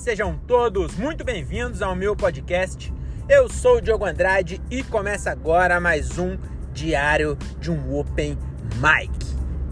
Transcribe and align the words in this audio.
sejam 0.00 0.34
todos 0.46 0.96
muito 0.96 1.22
bem-vindos 1.22 1.82
ao 1.82 1.94
meu 1.94 2.16
podcast. 2.16 2.90
Eu 3.28 3.50
sou 3.50 3.76
o 3.76 3.80
Diogo 3.82 4.06
Andrade 4.06 4.58
e 4.70 4.82
começa 4.82 5.30
agora 5.30 5.78
mais 5.78 6.18
um 6.18 6.38
diário 6.72 7.36
de 7.58 7.70
um 7.70 7.94
Open 7.94 8.38
Mic. 8.76 9.12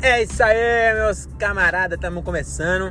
É 0.03 0.23
isso 0.23 0.43
aí, 0.45 0.93
meus 0.97 1.27
camaradas, 1.39 1.97
estamos 1.97 2.23
começando 2.23 2.91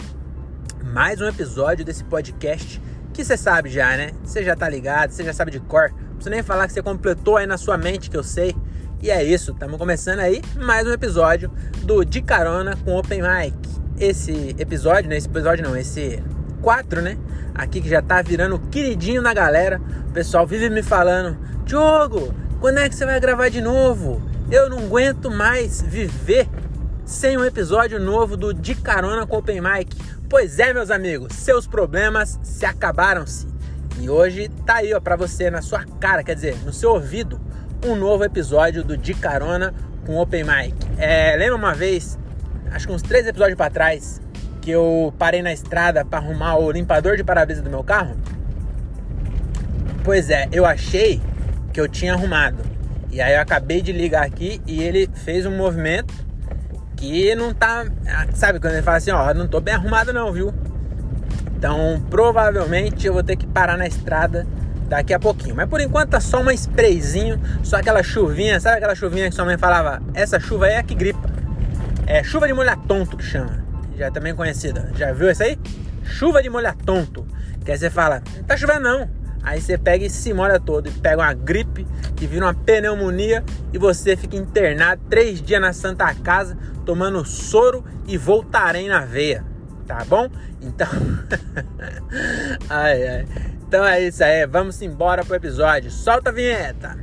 mais 0.84 1.22
um 1.22 1.28
episódio 1.28 1.86
desse 1.86 2.04
podcast 2.04 2.82
que 3.14 3.24
você 3.24 3.38
sabe 3.38 3.70
já, 3.70 3.96
né? 3.96 4.14
Você 4.24 4.44
já 4.44 4.56
tá 4.56 4.68
ligado, 4.68 5.12
você 5.12 5.24
já 5.24 5.32
sabe 5.32 5.52
de 5.52 5.60
cor. 5.60 5.94
Não 6.26 6.32
nem 6.32 6.42
falar 6.42 6.66
que 6.66 6.74
você 6.74 6.82
completou 6.82 7.38
aí 7.38 7.46
na 7.46 7.60
sua 7.60 7.78
mente 7.78 8.10
que 8.10 8.18
eu 8.18 8.24
sei. 8.24 8.56
E 9.00 9.12
é 9.12 9.24
isso, 9.24 9.52
estamos 9.52 9.78
começando 9.78 10.22
aí 10.22 10.42
mais 10.56 10.88
um 10.88 10.92
episódio 10.92 11.52
do 11.84 12.04
De 12.04 12.20
Carona 12.20 12.76
com 12.84 12.98
Open 12.98 13.22
Mic. 13.22 13.56
Esse 14.00 14.56
episódio, 14.58 15.08
né? 15.08 15.18
Esse 15.18 15.28
episódio 15.28 15.64
não, 15.64 15.78
esse 15.78 16.20
4, 16.62 17.02
né? 17.02 17.18
Aqui 17.58 17.82
que 17.82 17.90
já 17.90 18.02
tá 18.02 18.22
virando 18.22 18.60
queridinho 18.72 19.22
na 19.22 19.34
galera. 19.34 19.82
O 20.10 20.12
pessoal 20.14 20.46
vive 20.46 20.70
me 20.70 20.84
falando: 20.84 21.38
Diogo, 21.66 22.34
quando 22.60 22.78
é 22.78 22.88
que 22.88 22.96
você 22.96 23.06
vai 23.06 23.20
gravar 23.20 23.50
de 23.50 23.62
novo? 23.62 24.22
Eu 24.50 24.70
não 24.70 24.80
aguento 24.80 25.30
mais 25.32 25.82
viver 25.82 26.48
sem 27.04 27.38
um 27.38 27.44
episódio 27.44 28.00
novo 28.00 28.38
do 28.38 28.54
De 28.54 28.76
Carona 28.76 29.26
com 29.26 29.38
Open 29.38 29.60
Mic. 29.60 29.98
Pois 30.30 30.60
é, 30.60 30.74
meus 30.74 30.92
amigos, 30.92 31.34
seus 31.34 31.66
problemas 31.66 32.40
se 32.44 32.66
acabaram-se. 32.66 33.48
E 34.00 34.10
hoje 34.10 34.50
tá 34.66 34.76
aí, 34.76 34.94
ó, 34.94 35.00
pra 35.00 35.16
você, 35.16 35.50
na 35.50 35.62
sua 35.62 35.84
cara, 36.00 36.24
quer 36.24 36.36
dizer, 36.36 36.56
no 36.64 36.72
seu 36.72 36.92
ouvido, 36.92 37.40
um 37.86 37.96
novo 37.96 38.24
episódio 38.24 38.84
do 38.84 38.96
De 38.96 39.14
Carona 39.14 39.74
com 40.06 40.18
Open 40.18 40.44
Mic. 40.44 40.76
É, 40.98 41.36
lembra 41.36 41.56
uma 41.56 41.74
vez, 41.74 42.20
acho 42.72 42.88
que 42.88 42.94
uns 42.94 43.02
três 43.02 43.26
episódios 43.26 43.58
para 43.58 43.72
trás, 43.72 44.22
que 44.68 44.72
eu 44.72 45.14
parei 45.18 45.42
na 45.42 45.54
estrada 45.54 46.04
para 46.04 46.20
arrumar 46.20 46.58
o 46.58 46.70
limpador 46.70 47.16
de 47.16 47.24
para-brisa 47.24 47.62
do 47.62 47.70
meu 47.70 47.86
carro? 47.86 48.18
Pois 50.04 50.30
é, 50.30 50.50
eu 50.52 50.66
achei 50.66 51.22
que 51.72 51.80
eu 51.80 51.88
tinha 51.88 52.14
arrumado. 52.14 52.58
E 53.10 53.22
aí 53.22 53.34
eu 53.34 53.40
acabei 53.40 53.82
de 53.82 53.94
ligar 53.94 54.26
aqui 54.26 54.62
e 54.68 54.84
ele 54.84 55.10
fez 55.24 55.46
um 55.46 55.56
movimento 55.56 56.14
que 56.98 57.34
não 57.34 57.54
tá. 57.54 57.86
Sabe 58.34 58.60
quando 58.60 58.74
ele 58.74 58.82
fala 58.82 58.98
assim, 58.98 59.12
ó, 59.12 59.34
não 59.34 59.48
tô 59.48 59.62
bem 59.62 59.74
arrumado 59.74 60.12
não, 60.12 60.34
viu? 60.34 60.54
Então 61.56 62.04
provavelmente 62.10 63.08
eu 63.08 63.14
vou 63.14 63.24
ter 63.24 63.38
que 63.38 63.48
parar 63.48 63.78
na 63.78 63.88
estrada 63.88 64.46
daqui 64.90 65.14
a 65.14 65.20
pouquinho. 65.20 65.56
Mas 65.56 65.70
por 65.70 65.80
enquanto 65.80 66.10
tá 66.10 66.20
só 66.20 66.42
uma 66.42 66.54
sprayzinho, 66.54 67.40
só 67.64 67.78
aquela 67.78 68.04
chuvinha, 68.04 68.60
sabe 68.60 68.76
aquela 68.76 68.96
chuvinha 68.96 69.30
que 69.30 69.36
sua 69.36 69.46
mãe 69.46 69.58
falava? 69.58 70.02
Essa 70.14 70.42
chuva 70.42 70.66
aí 70.66 70.74
é 70.74 70.84
que 70.84 70.94
gripa. 70.94 71.30
É 72.06 72.22
chuva 72.22 72.48
de 72.48 72.54
molhar 72.54 72.76
tonto 72.80 73.16
que 73.16 73.24
chama 73.24 73.67
já 73.98 74.06
é 74.06 74.12
também 74.12 74.36
conhecida. 74.36 74.92
Já 74.96 75.12
viu 75.12 75.28
essa 75.28 75.44
aí? 75.44 75.58
Chuva 76.04 76.42
de 76.42 76.50
molhar 76.50 76.76
tonto. 76.76 77.26
Que 77.66 77.72
aí 77.72 77.78
você 77.78 77.90
fala, 77.90 78.22
tá 78.46 78.56
chovendo 78.56 78.82
não. 78.82 79.10
Aí 79.42 79.60
você 79.60 79.78
pega 79.78 80.06
e 80.06 80.10
se 80.10 80.34
molha 80.34 80.60
todo. 80.60 80.88
E 80.88 80.92
pega 80.92 81.22
uma 81.22 81.34
gripe, 81.34 81.88
que 82.16 82.28
vira 82.28 82.46
uma 82.46 82.54
pneumonia. 82.54 83.44
E 83.74 83.78
você 83.78 84.16
fica 84.16 84.36
internado 84.38 85.02
três 85.10 85.42
dias 85.42 85.60
na 85.60 85.74
Santa 85.74 86.14
Casa, 86.14 86.58
tomando 86.86 87.26
soro 87.26 87.84
e 88.08 88.18
voltarem 88.18 88.88
na 88.88 89.00
veia. 89.00 89.44
Tá 89.88 90.06
bom? 90.06 90.30
Então. 90.62 90.88
ai, 92.70 93.08
ai. 93.08 93.28
Então 93.68 93.86
é 93.86 94.02
isso 94.02 94.24
aí. 94.24 94.46
Vamos 94.46 94.82
embora 94.82 95.26
pro 95.26 95.36
episódio. 95.36 95.90
Solta 95.90 96.30
a 96.30 96.34
vinheta. 96.34 96.98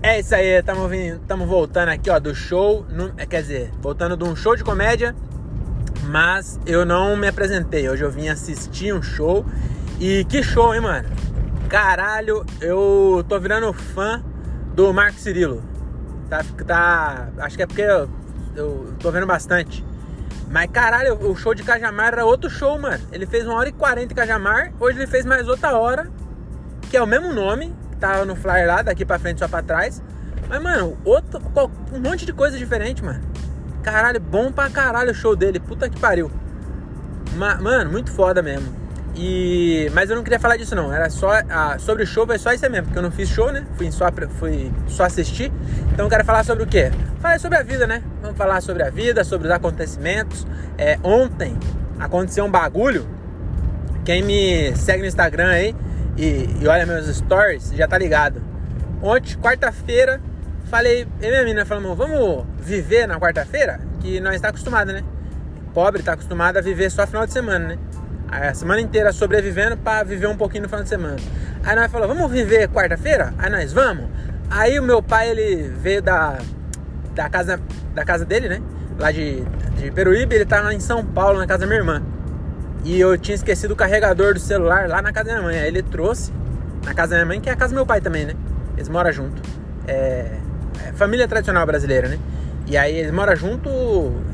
É 0.00 0.20
isso 0.20 0.32
aí, 0.32 0.60
estamos 0.60 1.48
voltando 1.48 1.88
aqui 1.88 2.08
ó, 2.08 2.20
do 2.20 2.32
show, 2.32 2.86
no, 2.88 3.12
quer 3.14 3.42
dizer, 3.42 3.72
voltando 3.80 4.16
de 4.16 4.22
um 4.22 4.36
show 4.36 4.54
de 4.54 4.62
comédia 4.62 5.12
mas 6.04 6.58
eu 6.66 6.84
não 6.84 7.16
me 7.16 7.26
apresentei. 7.26 7.88
Hoje 7.88 8.04
eu 8.04 8.10
vim 8.10 8.28
assistir 8.28 8.92
um 8.92 9.02
show. 9.02 9.44
E 10.00 10.24
que 10.24 10.42
show, 10.42 10.74
hein, 10.74 10.80
mano? 10.80 11.08
Caralho, 11.68 12.44
eu 12.60 13.24
tô 13.28 13.38
virando 13.38 13.72
fã 13.72 14.22
do 14.74 14.92
Marco 14.92 15.18
Cirilo. 15.18 15.62
Tá, 16.30 16.44
tá, 16.66 17.28
acho 17.38 17.56
que 17.56 17.62
é 17.62 17.66
porque 17.66 17.82
eu, 17.82 18.08
eu 18.54 18.94
tô 18.98 19.10
vendo 19.10 19.26
bastante. 19.26 19.84
Mas 20.50 20.70
caralho, 20.70 21.18
o 21.28 21.36
show 21.36 21.54
de 21.54 21.62
Cajamar 21.62 22.08
era 22.08 22.24
outro 22.24 22.48
show, 22.48 22.78
mano. 22.78 23.04
Ele 23.12 23.26
fez 23.26 23.44
uma 23.46 23.54
hora 23.54 23.68
e 23.68 23.72
quarenta 23.72 24.12
em 24.12 24.16
Cajamar. 24.16 24.72
Hoje 24.80 24.98
ele 24.98 25.06
fez 25.06 25.26
mais 25.26 25.46
outra 25.46 25.76
hora. 25.76 26.10
Que 26.90 26.96
é 26.96 27.02
o 27.02 27.06
mesmo 27.06 27.32
nome. 27.32 27.74
Que 27.90 27.96
tava 27.96 28.24
no 28.24 28.34
flyer 28.34 28.66
lá, 28.66 28.82
daqui 28.82 29.04
pra 29.04 29.18
frente 29.18 29.40
só 29.40 29.48
pra 29.48 29.62
trás. 29.62 30.02
Mas, 30.48 30.62
mano, 30.62 30.96
outro, 31.04 31.40
um 31.92 32.00
monte 32.00 32.24
de 32.24 32.32
coisa 32.32 32.56
diferente, 32.56 33.04
mano. 33.04 33.20
Caralho, 33.82 34.20
bom 34.20 34.52
pra 34.52 34.68
caralho 34.70 35.10
o 35.10 35.14
show 35.14 35.34
dele. 35.34 35.60
Puta 35.60 35.88
que 35.88 35.98
pariu. 35.98 36.30
Ma 37.34 37.56
mano, 37.56 37.90
muito 37.90 38.10
foda 38.10 38.42
mesmo. 38.42 38.68
E... 39.14 39.90
Mas 39.92 40.10
eu 40.10 40.16
não 40.16 40.22
queria 40.22 40.38
falar 40.38 40.56
disso 40.56 40.74
não. 40.74 40.92
Era 40.92 41.10
só. 41.10 41.30
Ah, 41.48 41.76
sobre 41.78 42.04
o 42.04 42.06
show 42.06 42.26
foi 42.26 42.38
só 42.38 42.52
isso 42.52 42.68
mesmo. 42.70 42.86
Porque 42.86 42.98
eu 42.98 43.02
não 43.02 43.10
fiz 43.10 43.28
show, 43.28 43.52
né? 43.52 43.64
Fui 43.76 43.90
só, 43.90 44.06
fui 44.38 44.72
só 44.86 45.04
assistir. 45.04 45.52
Então 45.92 46.06
eu 46.06 46.10
quero 46.10 46.24
falar 46.24 46.44
sobre 46.44 46.64
o 46.64 46.66
quê? 46.66 46.90
Falar 47.20 47.40
sobre 47.40 47.58
a 47.58 47.62
vida, 47.62 47.86
né? 47.86 48.02
Vamos 48.22 48.36
falar 48.36 48.60
sobre 48.60 48.82
a 48.82 48.90
vida, 48.90 49.24
sobre 49.24 49.48
os 49.48 49.52
acontecimentos. 49.52 50.46
É, 50.76 50.98
ontem 51.02 51.56
aconteceu 51.98 52.44
um 52.44 52.50
bagulho. 52.50 53.06
Quem 54.04 54.22
me 54.22 54.74
segue 54.76 55.02
no 55.02 55.08
Instagram 55.08 55.48
aí 55.48 55.76
e, 56.16 56.48
e 56.60 56.68
olha 56.68 56.86
meus 56.86 57.06
stories 57.14 57.72
já 57.74 57.86
tá 57.86 57.98
ligado. 57.98 58.40
Ontem, 59.02 59.36
quarta-feira, 59.36 60.20
falei, 60.68 61.06
e 61.20 61.26
minha 61.26 61.40
menina 61.40 61.64
falou, 61.64 61.96
vamos 61.96 62.44
viver 62.58 63.06
na 63.06 63.18
quarta-feira? 63.18 63.80
Que 64.00 64.20
nós 64.20 64.36
está 64.36 64.48
acostumado, 64.48 64.92
né? 64.92 65.02
Pobre 65.74 66.00
está 66.00 66.12
acostumado 66.12 66.56
a 66.56 66.60
viver 66.60 66.90
só 66.90 67.06
final 67.06 67.26
de 67.26 67.32
semana, 67.32 67.68
né? 67.68 67.78
A 68.30 68.52
semana 68.52 68.80
inteira 68.80 69.12
sobrevivendo 69.12 69.76
para 69.76 70.04
viver 70.04 70.26
um 70.26 70.36
pouquinho 70.36 70.64
no 70.64 70.68
final 70.68 70.82
de 70.82 70.88
semana. 70.88 71.16
Aí 71.64 71.74
nós 71.74 71.90
falou, 71.90 72.06
vamos 72.06 72.30
viver 72.30 72.68
quarta-feira? 72.68 73.32
Aí 73.38 73.50
nós 73.50 73.72
vamos. 73.72 74.06
Aí 74.50 74.78
o 74.78 74.82
meu 74.82 75.02
pai 75.02 75.30
ele 75.30 75.68
veio 75.68 76.02
da, 76.02 76.38
da 77.14 77.28
casa 77.28 77.60
da 77.94 78.04
casa 78.04 78.24
dele, 78.24 78.48
né? 78.48 78.62
Lá 78.98 79.10
de, 79.10 79.42
de 79.76 79.90
Peruíbe, 79.90 80.34
ele 80.34 80.44
tá 80.44 80.60
lá 80.60 80.72
em 80.72 80.80
São 80.80 81.04
Paulo, 81.04 81.38
na 81.38 81.46
casa 81.46 81.60
da 81.60 81.66
minha 81.66 81.78
irmã. 81.78 82.02
E 82.84 82.98
eu 82.98 83.16
tinha 83.18 83.34
esquecido 83.34 83.72
o 83.72 83.76
carregador 83.76 84.34
do 84.34 84.40
celular 84.40 84.88
lá 84.88 85.02
na 85.02 85.12
casa 85.12 85.28
da 85.28 85.34
minha 85.34 85.44
mãe. 85.44 85.58
Aí 85.58 85.68
ele 85.68 85.82
trouxe 85.82 86.32
na 86.84 86.94
casa 86.94 87.10
da 87.10 87.16
minha 87.16 87.26
mãe, 87.26 87.40
que 87.40 87.48
é 87.48 87.52
a 87.52 87.56
casa 87.56 87.72
do 87.72 87.76
meu 87.76 87.86
pai 87.86 88.00
também, 88.00 88.26
né? 88.26 88.34
Eles 88.76 88.88
moram 88.88 89.10
junto. 89.12 89.42
É, 89.86 90.30
família 90.94 91.26
tradicional 91.28 91.66
brasileira, 91.66 92.08
né? 92.08 92.18
E 92.66 92.76
aí 92.76 92.96
eles 92.96 93.12
moram 93.12 93.34
junto 93.34 93.70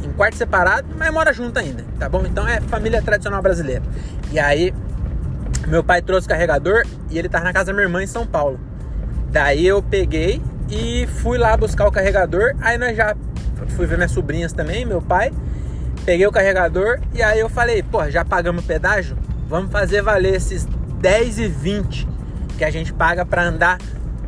em 0.03 0.11
quarto 0.13 0.37
separado, 0.37 0.89
mas 0.97 1.13
mora 1.13 1.33
junto 1.33 1.59
ainda, 1.59 1.85
tá 1.99 2.09
bom? 2.09 2.25
Então 2.27 2.47
é 2.47 2.61
família 2.61 3.01
tradicional 3.01 3.41
brasileira. 3.41 3.83
E 4.33 4.39
aí 4.41 4.75
meu 5.69 5.85
pai 5.85 6.03
trouxe 6.03 6.27
o 6.27 6.29
carregador 6.29 6.85
e 7.11 7.19
ele 7.19 7.29
tava 7.29 7.45
na 7.45 7.53
casa 7.53 7.67
da 7.67 7.73
minha 7.73 7.85
irmã 7.85 8.03
em 8.03 8.07
São 8.07 8.27
Paulo. 8.27 8.59
Daí 9.31 9.67
eu 9.67 9.83
peguei 9.83 10.43
e 10.69 11.07
fui 11.07 11.39
lá 11.39 11.57
buscar 11.57 11.87
o 11.87 11.93
carregador. 11.93 12.55
Aí 12.61 12.77
nós 12.77 12.97
já 12.97 13.17
fui 13.69 13.87
ver 13.87 13.97
minhas 13.97 14.11
sobrinhas 14.11 14.53
também, 14.53 14.85
meu 14.85 15.01
pai. 15.01 15.33
Peguei 16.05 16.27
o 16.27 16.33
carregador 16.33 16.99
e 17.15 17.23
aí 17.23 17.41
eu 17.41 17.49
falei, 17.49 17.83
pô, 17.83 18.11
já 18.11 18.25
pagamos 18.25 18.65
o 18.65 18.67
pedágio? 18.67 19.17
Vamos 19.49 19.71
fazer 19.71 20.03
valer 20.03 20.35
esses 20.35 20.67
10 21.01 21.39
e 21.39 21.49
20 21.49 22.09
que 22.59 22.65
a 22.65 22.71
gente 22.71 22.93
paga 22.93 23.25
para 23.25 23.45
andar 23.45 23.79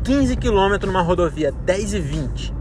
15 0.06 0.36
km 0.36 0.86
numa 0.86 1.02
rodovia, 1.02 1.52
10 1.64 1.94
e 1.94 1.98
20. 1.98 2.54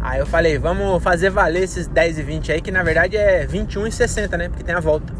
Aí 0.00 0.20
eu 0.20 0.26
falei, 0.26 0.58
vamos 0.58 1.02
fazer 1.02 1.28
valer 1.28 1.64
esses 1.64 1.86
10 1.86 2.18
e 2.18 2.22
20 2.22 2.52
aí, 2.52 2.60
que 2.62 2.70
na 2.70 2.82
verdade 2.82 3.14
é 3.14 3.46
21 3.46 3.88
e 3.88 3.92
60, 3.92 4.38
né? 4.38 4.48
Porque 4.48 4.64
tem 4.64 4.74
a 4.74 4.80
volta. 4.80 5.12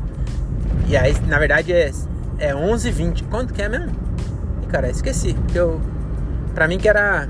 E 0.89 0.97
aí, 0.97 1.15
na 1.27 1.39
verdade, 1.39 1.71
é, 1.71 1.93
é 2.39 2.55
11 2.55 2.89
e 2.89 2.91
20. 2.91 3.25
Quanto 3.25 3.53
que 3.53 3.61
é 3.61 3.69
mesmo? 3.69 3.95
E, 4.63 4.67
cara, 4.69 4.89
esqueci. 4.89 5.35
Porque 5.35 5.59
eu... 5.59 5.79
Pra 6.55 6.67
mim 6.67 6.79
que 6.79 6.89
era... 6.89 7.29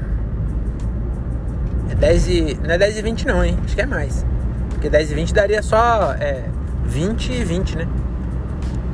É 1.90 1.96
10 1.96 2.28
e... 2.28 2.60
Não 2.62 2.70
é 2.70 2.78
10 2.78 2.98
e 2.98 3.02
20 3.02 3.26
não, 3.26 3.44
hein? 3.44 3.58
Acho 3.64 3.74
que 3.74 3.82
é 3.82 3.86
mais. 3.86 4.24
Porque 4.70 4.88
10 4.88 5.10
e 5.10 5.14
20 5.16 5.34
daria 5.34 5.62
só 5.64 6.12
é, 6.12 6.44
20 6.84 7.32
e 7.32 7.42
20, 7.42 7.76
né? 7.76 7.88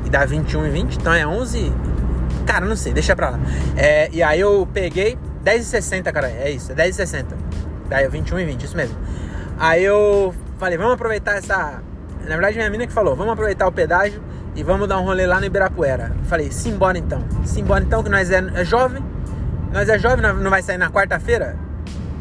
E 0.05 0.09
dá 0.09 0.25
21 0.25 0.65
e 0.65 0.69
20. 0.71 0.95
Então 0.95 1.13
é 1.13 1.27
11... 1.27 1.71
Cara, 2.47 2.65
não 2.65 2.75
sei, 2.75 2.93
deixa 2.93 3.15
pra 3.15 3.29
lá. 3.29 3.39
É, 3.77 4.09
e 4.11 4.23
aí 4.23 4.39
eu 4.39 4.67
peguei 4.73 5.15
10,60, 5.45 6.11
cara. 6.11 6.29
É 6.29 6.49
isso, 6.49 6.71
é 6.71 6.75
10,60. 6.75 7.25
Daí 7.87 8.07
21 8.07 8.39
e 8.39 8.45
20, 8.45 8.63
isso 8.63 8.75
mesmo. 8.75 8.97
Aí 9.59 9.83
eu 9.83 10.33
falei, 10.57 10.77
vamos 10.77 10.93
aproveitar 10.93 11.37
essa. 11.37 11.81
Na 12.21 12.31
verdade, 12.31 12.57
minha 12.57 12.69
mina 12.69 12.87
que 12.87 12.93
falou, 12.93 13.15
vamos 13.15 13.33
aproveitar 13.33 13.67
o 13.67 13.71
pedágio 13.71 14.21
e 14.55 14.63
vamos 14.63 14.87
dar 14.87 14.99
um 14.99 15.03
rolê 15.03 15.27
lá 15.27 15.39
no 15.39 15.45
Ibirapuera. 15.45 16.11
Falei, 16.23 16.51
simbora 16.51 16.97
então. 16.97 17.23
Simbora 17.45 17.83
então, 17.83 18.01
que 18.01 18.09
nós 18.09 18.31
é, 18.31 18.43
é 18.55 18.65
jovem. 18.65 19.03
Nós 19.71 19.87
é 19.87 19.99
jovem, 19.99 20.21
não 20.33 20.49
vai 20.49 20.63
sair 20.63 20.77
na 20.77 20.89
quarta-feira 20.89 21.55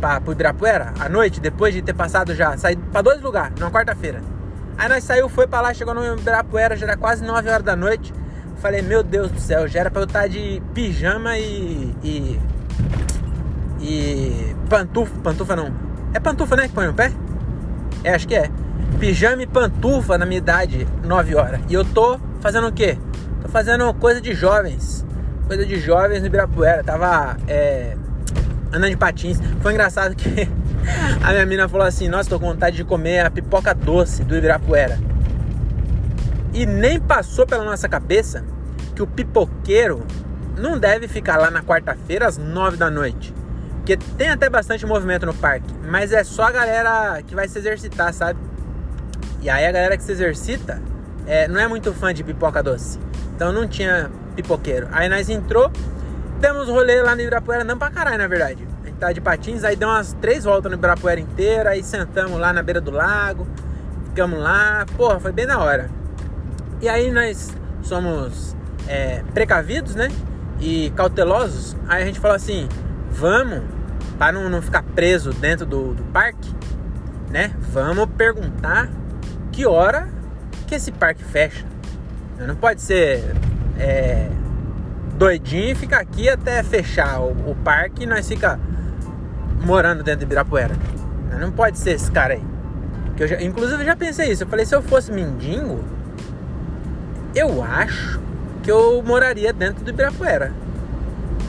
para 0.00 0.20
pro 0.20 0.32
Ibirapuera, 0.32 0.92
à 1.00 1.08
noite, 1.08 1.40
depois 1.40 1.72
de 1.72 1.80
ter 1.80 1.94
passado 1.94 2.34
já, 2.34 2.56
sair 2.58 2.76
para 2.76 3.00
dois 3.00 3.22
lugares, 3.22 3.58
numa 3.58 3.70
quarta-feira. 3.70 4.20
Aí 4.76 4.88
nós 4.88 5.04
saiu, 5.04 5.28
foi 5.28 5.46
para 5.46 5.62
lá, 5.62 5.72
chegou 5.72 5.94
no 5.94 6.18
Ibirapuera, 6.18 6.76
já 6.76 6.86
era 6.86 6.96
quase 6.96 7.24
9 7.24 7.48
horas 7.48 7.62
da 7.62 7.76
noite. 7.76 8.12
Falei, 8.56 8.82
meu 8.82 9.02
Deus 9.02 9.30
do 9.30 9.40
céu, 9.40 9.66
já 9.68 9.80
era 9.80 9.90
pra 9.90 10.02
eu 10.02 10.06
estar 10.06 10.28
de 10.28 10.60
pijama 10.74 11.38
e, 11.38 11.94
e 12.02 12.40
e 13.84 14.56
pantufa, 14.70 15.12
pantufa 15.22 15.54
não. 15.54 15.70
É 16.14 16.18
pantufa, 16.18 16.56
né, 16.56 16.68
que 16.68 16.74
põe 16.74 16.86
no 16.86 16.94
pé? 16.94 17.12
É, 18.02 18.14
acho 18.14 18.26
que 18.26 18.34
é. 18.34 18.50
Pijama 18.98 19.42
e 19.42 19.46
pantufa 19.46 20.16
na 20.16 20.24
minha 20.24 20.38
idade, 20.38 20.88
9 21.04 21.34
horas. 21.36 21.60
E 21.68 21.74
eu 21.74 21.84
tô 21.84 22.18
fazendo 22.40 22.68
o 22.68 22.72
quê? 22.72 22.96
Tô 23.42 23.48
fazendo 23.48 23.92
coisa 23.94 24.22
de 24.22 24.32
jovens. 24.32 25.04
Coisa 25.46 25.66
de 25.66 25.78
jovens 25.78 26.20
no 26.20 26.26
Ibirapuera. 26.26 26.82
Tava 26.82 27.36
é, 27.46 27.94
andando 28.72 28.88
de 28.88 28.96
patins. 28.96 29.38
Foi 29.60 29.72
engraçado 29.72 30.14
que 30.16 30.48
a 31.22 31.32
minha 31.32 31.44
mina 31.44 31.68
falou 31.68 31.86
assim: 31.86 32.08
Nossa, 32.08 32.30
tô 32.30 32.40
com 32.40 32.46
vontade 32.46 32.76
de 32.76 32.84
comer 32.84 33.26
a 33.26 33.30
pipoca 33.30 33.74
doce 33.74 34.24
do 34.24 34.34
Ibirapuera. 34.34 34.98
E 36.54 36.64
nem 36.64 36.98
passou 36.98 37.46
pela 37.46 37.64
nossa 37.64 37.86
cabeça 37.88 38.44
que 38.94 39.02
o 39.02 39.06
pipoqueiro 39.06 40.06
não 40.56 40.78
deve 40.78 41.06
ficar 41.06 41.36
lá 41.36 41.50
na 41.50 41.62
quarta-feira 41.62 42.26
às 42.26 42.38
nove 42.38 42.76
da 42.76 42.88
noite. 42.88 43.34
Porque 43.84 43.98
tem 44.16 44.30
até 44.30 44.48
bastante 44.48 44.86
movimento 44.86 45.26
no 45.26 45.34
parque, 45.34 45.66
mas 45.86 46.10
é 46.10 46.24
só 46.24 46.44
a 46.44 46.50
galera 46.50 47.22
que 47.22 47.34
vai 47.34 47.46
se 47.46 47.58
exercitar, 47.58 48.14
sabe? 48.14 48.40
E 49.42 49.50
aí 49.50 49.66
a 49.66 49.70
galera 49.70 49.94
que 49.94 50.02
se 50.02 50.10
exercita 50.10 50.80
é, 51.26 51.46
não 51.46 51.60
é 51.60 51.68
muito 51.68 51.92
fã 51.92 52.14
de 52.14 52.24
pipoca 52.24 52.62
doce. 52.62 52.98
Então 53.36 53.52
não 53.52 53.68
tinha 53.68 54.10
pipoqueiro. 54.34 54.88
Aí 54.90 55.06
nós 55.06 55.28
entrou, 55.28 55.70
demos 56.40 56.66
rolê 56.66 57.02
lá 57.02 57.14
no 57.14 57.20
Ibirapuera, 57.20 57.62
não 57.62 57.76
pra 57.76 57.90
caralho, 57.90 58.16
na 58.16 58.26
verdade. 58.26 58.66
A 58.82 58.86
gente 58.86 58.96
tava 58.96 59.12
de 59.12 59.20
patins, 59.20 59.64
aí 59.64 59.76
deu 59.76 59.90
umas 59.90 60.14
três 60.14 60.44
voltas 60.44 60.72
no 60.72 60.78
Ibirapuera 60.78 61.20
inteira, 61.20 61.68
aí 61.68 61.82
sentamos 61.82 62.40
lá 62.40 62.54
na 62.54 62.62
beira 62.62 62.80
do 62.80 62.90
lago, 62.90 63.46
ficamos 64.06 64.38
lá, 64.40 64.86
porra, 64.96 65.20
foi 65.20 65.30
bem 65.30 65.44
na 65.44 65.58
hora. 65.58 65.90
E 66.80 66.88
aí 66.88 67.10
nós 67.10 67.52
somos 67.82 68.56
é, 68.88 69.22
precavidos, 69.34 69.94
né? 69.94 70.08
E 70.58 70.90
cautelosos. 70.96 71.76
Aí 71.86 72.02
a 72.02 72.06
gente 72.06 72.18
falou 72.18 72.34
assim: 72.34 72.66
vamos, 73.10 73.73
para 74.18 74.32
não, 74.32 74.48
não 74.48 74.62
ficar 74.62 74.82
preso 74.82 75.32
dentro 75.32 75.66
do, 75.66 75.94
do 75.94 76.02
parque, 76.04 76.54
né? 77.30 77.52
Vamos 77.72 78.06
perguntar 78.16 78.88
que 79.50 79.66
hora 79.66 80.08
que 80.66 80.74
esse 80.74 80.92
parque 80.92 81.22
fecha. 81.24 81.64
Não 82.38 82.56
pode 82.56 82.82
ser 82.82 83.22
é, 83.78 84.28
doidinho 85.16 85.70
e 85.70 85.74
ficar 85.74 86.00
aqui 86.00 86.28
até 86.28 86.62
fechar 86.62 87.20
o, 87.20 87.50
o 87.50 87.56
parque 87.64 88.02
e 88.04 88.06
nós 88.06 88.26
fica 88.26 88.58
morando 89.64 90.02
dentro 90.02 90.20
de 90.20 90.24
Ibirapuera. 90.26 90.74
Não 91.38 91.50
pode 91.50 91.78
ser 91.78 91.92
esse 91.92 92.10
cara 92.10 92.34
aí. 92.34 92.42
Que 93.16 93.24
eu 93.24 93.28
já, 93.28 93.40
inclusive 93.42 93.82
eu 93.82 93.86
já 93.86 93.96
pensei 93.96 94.30
isso. 94.30 94.44
Eu 94.44 94.48
falei, 94.48 94.66
se 94.66 94.74
eu 94.74 94.82
fosse 94.82 95.12
mendigo, 95.12 95.84
eu 97.34 97.62
acho 97.62 98.20
que 98.62 98.70
eu 98.70 99.02
moraria 99.02 99.52
dentro 99.52 99.84
do 99.84 99.90
Ibirapuera. 99.90 100.52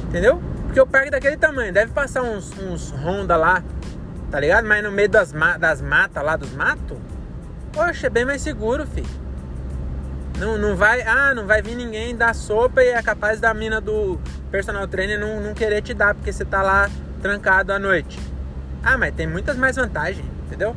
Entendeu? 0.08 0.42
Porque 0.76 0.90
o 0.90 0.92
parque 0.92 1.10
daquele 1.10 1.38
tamanho, 1.38 1.72
deve 1.72 1.94
passar 1.94 2.22
uns, 2.22 2.52
uns 2.60 2.92
Honda 2.92 3.38
lá, 3.38 3.64
tá 4.30 4.38
ligado? 4.42 4.68
Mas 4.68 4.84
no 4.84 4.92
meio 4.92 5.08
das, 5.08 5.32
das 5.58 5.82
matas 5.82 6.22
lá, 6.22 6.36
dos 6.36 6.52
matos, 6.52 6.98
poxa, 7.72 8.08
é 8.08 8.10
bem 8.10 8.26
mais 8.26 8.42
seguro, 8.42 8.86
filho. 8.86 9.08
Não, 10.38 10.58
não 10.58 10.76
vai, 10.76 11.02
ah, 11.04 11.34
não 11.34 11.48
vai 11.48 11.62
vir 11.62 11.78
ninguém 11.78 12.14
dar 12.14 12.36
sopa 12.36 12.84
e 12.84 12.90
é 12.90 13.02
capaz 13.02 13.40
da 13.40 13.54
mina 13.54 13.80
do 13.80 14.20
personal 14.52 14.86
trainer 14.86 15.18
não, 15.18 15.40
não 15.40 15.54
querer 15.54 15.82
te 15.82 15.94
dar 15.94 16.14
porque 16.14 16.34
você 16.34 16.44
tá 16.44 16.62
lá 16.62 16.90
trancado 17.22 17.72
à 17.72 17.80
noite. 17.80 18.20
Ah, 18.84 18.98
mas 18.98 19.16
tem 19.16 19.26
muitas 19.28 19.56
mais 19.56 19.78
vantagens, 19.78 20.26
entendeu? 20.46 20.76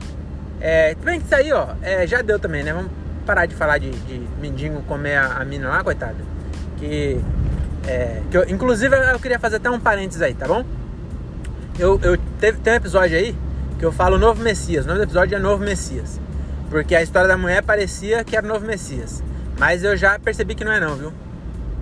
É, 0.61 0.95
bem 0.95 1.19
que 1.19 1.27
isso 1.27 1.35
aí, 1.35 1.53
ó, 1.53 1.75
é, 1.83 2.07
já 2.07 2.23
deu 2.23 2.39
também, 2.39 2.63
né? 2.63 2.73
Vamos 2.73 2.93
parar 3.27 3.47
de 3.47 3.55
falar 3.57 3.79
de, 3.79 3.91
de 3.91 4.21
mendigo 4.41 4.81
comer 4.83 5.17
a, 5.17 5.39
a 5.39 5.45
mina 5.45 5.69
lá, 5.69 5.83
coitada. 5.83 6.19
Que 6.77 7.21
é, 7.89 8.23
que 8.31 8.37
eu, 8.37 8.47
inclusive 8.51 8.95
eu 8.95 9.19
queria 9.19 9.39
fazer 9.39 9.57
até 9.57 9.71
um 9.71 9.81
parênteses 9.81 10.21
aí, 10.21 10.35
tá 10.35 10.47
bom? 10.47 10.63
Eu, 11.79 11.99
eu 12.03 12.19
teve, 12.39 12.59
tem 12.59 12.75
um 12.75 12.77
episódio 12.77 13.17
aí 13.17 13.35
que 13.79 13.85
eu 13.85 13.91
falo 13.91 14.19
Novo 14.19 14.43
Messias. 14.43 14.85
O 14.85 14.89
nome 14.89 14.99
do 14.99 15.05
episódio 15.05 15.35
é 15.35 15.39
Novo 15.39 15.65
Messias. 15.65 16.21
Porque 16.69 16.95
a 16.95 17.03
história 17.03 17.27
da 17.27 17.39
mulher 17.39 17.63
parecia 17.63 18.23
que 18.25 18.37
era 18.37 18.47
Novo 18.47 18.67
Messias. 18.67 19.23
Mas 19.59 19.83
eu 19.85 19.97
já 19.97 20.19
percebi 20.19 20.55
que 20.55 20.65
não 20.65 20.73
é 20.73 20.79
não, 20.79 20.97
viu? 20.97 21.13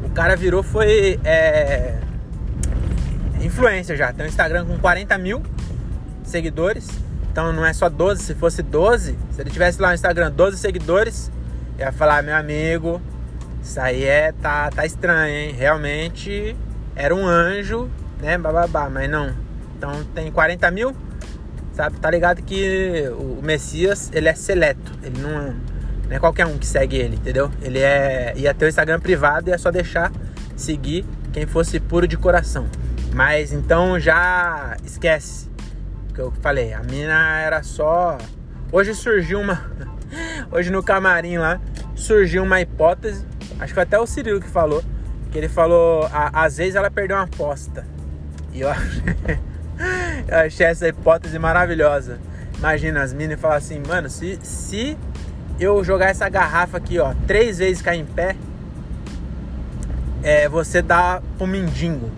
O 0.05 0.11
cara 0.11 0.37
virou, 0.37 0.63
foi 0.63 1.19
é, 1.25 1.99
influencer 3.41 3.97
já. 3.97 4.13
Tem 4.13 4.27
um 4.27 4.29
Instagram 4.29 4.65
com 4.65 4.79
40 4.79 5.19
mil 5.19 5.43
seguidores. 6.23 6.89
Então 7.33 7.53
não 7.53 7.67
é 7.67 7.73
só 7.73 7.89
12. 7.89 8.23
Se 8.23 8.35
fosse 8.37 8.63
12, 8.63 9.19
se 9.33 9.41
ele 9.41 9.51
tivesse 9.51 9.83
lá 9.83 9.89
no 9.89 9.95
Instagram 9.95 10.31
12 10.31 10.57
seguidores, 10.57 11.33
ia 11.77 11.91
falar, 11.91 12.23
meu 12.23 12.37
amigo, 12.37 13.03
isso 13.67 13.81
aí 13.81 14.05
é, 14.05 14.31
tá, 14.31 14.71
tá 14.71 14.87
estranho, 14.87 15.35
hein? 15.35 15.53
Realmente 15.53 16.57
era 16.95 17.13
um 17.13 17.27
anjo, 17.27 17.91
né? 18.21 18.39
Bababá, 18.39 18.89
mas 18.89 19.11
não. 19.11 19.35
Então 19.77 20.05
tem 20.15 20.31
40 20.31 20.71
mil, 20.71 20.97
sabe? 21.73 21.99
Tá 21.99 22.09
ligado 22.09 22.43
que 22.43 23.09
o 23.11 23.43
Messias, 23.43 24.09
ele 24.15 24.29
é 24.29 24.35
seleto. 24.35 24.93
Ele 25.03 25.21
não, 25.21 25.55
não 26.09 26.17
é 26.17 26.19
qualquer 26.21 26.47
um 26.47 26.57
que 26.57 26.67
segue 26.67 26.97
ele, 26.97 27.17
entendeu? 27.17 27.51
Ele 27.61 27.81
é. 27.81 28.33
ia 28.37 28.55
ter 28.55 28.67
o 28.67 28.69
Instagram 28.69 29.01
privado 29.01 29.51
e 29.51 29.53
é 29.53 29.59
só 29.59 29.73
deixar 29.73 30.13
seguir 30.57 31.05
quem 31.33 31.45
fosse 31.45 31.81
puro 31.81 32.07
de 32.07 32.17
coração. 32.17 32.69
Mas 33.13 33.53
então 33.53 33.99
já 33.99 34.77
esquece 34.85 35.51
que 36.15 36.21
eu 36.21 36.33
falei. 36.41 36.73
A 36.73 36.85
mina 36.85 37.41
era 37.41 37.65
só. 37.65 38.17
Hoje 38.71 38.95
surgiu 38.95 39.41
uma. 39.41 39.61
Hoje 40.53 40.71
no 40.71 40.85
camarim 40.85 41.39
lá 41.39 41.61
surgiu 41.97 42.45
uma 42.45 42.61
hipótese 42.61 43.27
Acho 43.59 43.75
que 43.75 43.81
até 43.81 43.99
o 43.99 44.07
Cirilo 44.07 44.41
que 44.41 44.49
falou. 44.49 44.83
Que 45.31 45.39
ele 45.39 45.49
falou, 45.49 46.09
às 46.33 46.57
vezes 46.57 46.77
ela 46.77 46.91
perdeu 46.91 47.17
uma 47.17 47.25
aposta. 47.25 47.87
E 48.53 48.61
eu, 48.61 48.69
eu 50.29 50.39
achei 50.47 50.67
essa 50.67 50.89
hipótese 50.89 51.39
maravilhosa. 51.39 52.19
Imagina 52.59 53.03
as 53.03 53.13
minas 53.13 53.39
falar 53.39 53.57
assim, 53.57 53.83
mano, 53.87 54.09
se, 54.09 54.39
se 54.43 54.97
eu 55.61 55.83
jogar 55.85 56.07
essa 56.07 56.29
garrafa 56.29 56.79
aqui, 56.79 56.99
ó, 56.99 57.15
três 57.27 57.59
vezes 57.59 57.83
cair 57.83 58.01
em 58.01 58.07
pé, 58.07 58.37
é, 60.23 60.49
você 60.49 60.81
dá 60.81 61.23
pro 61.37 61.47
mendigo. 61.47 62.11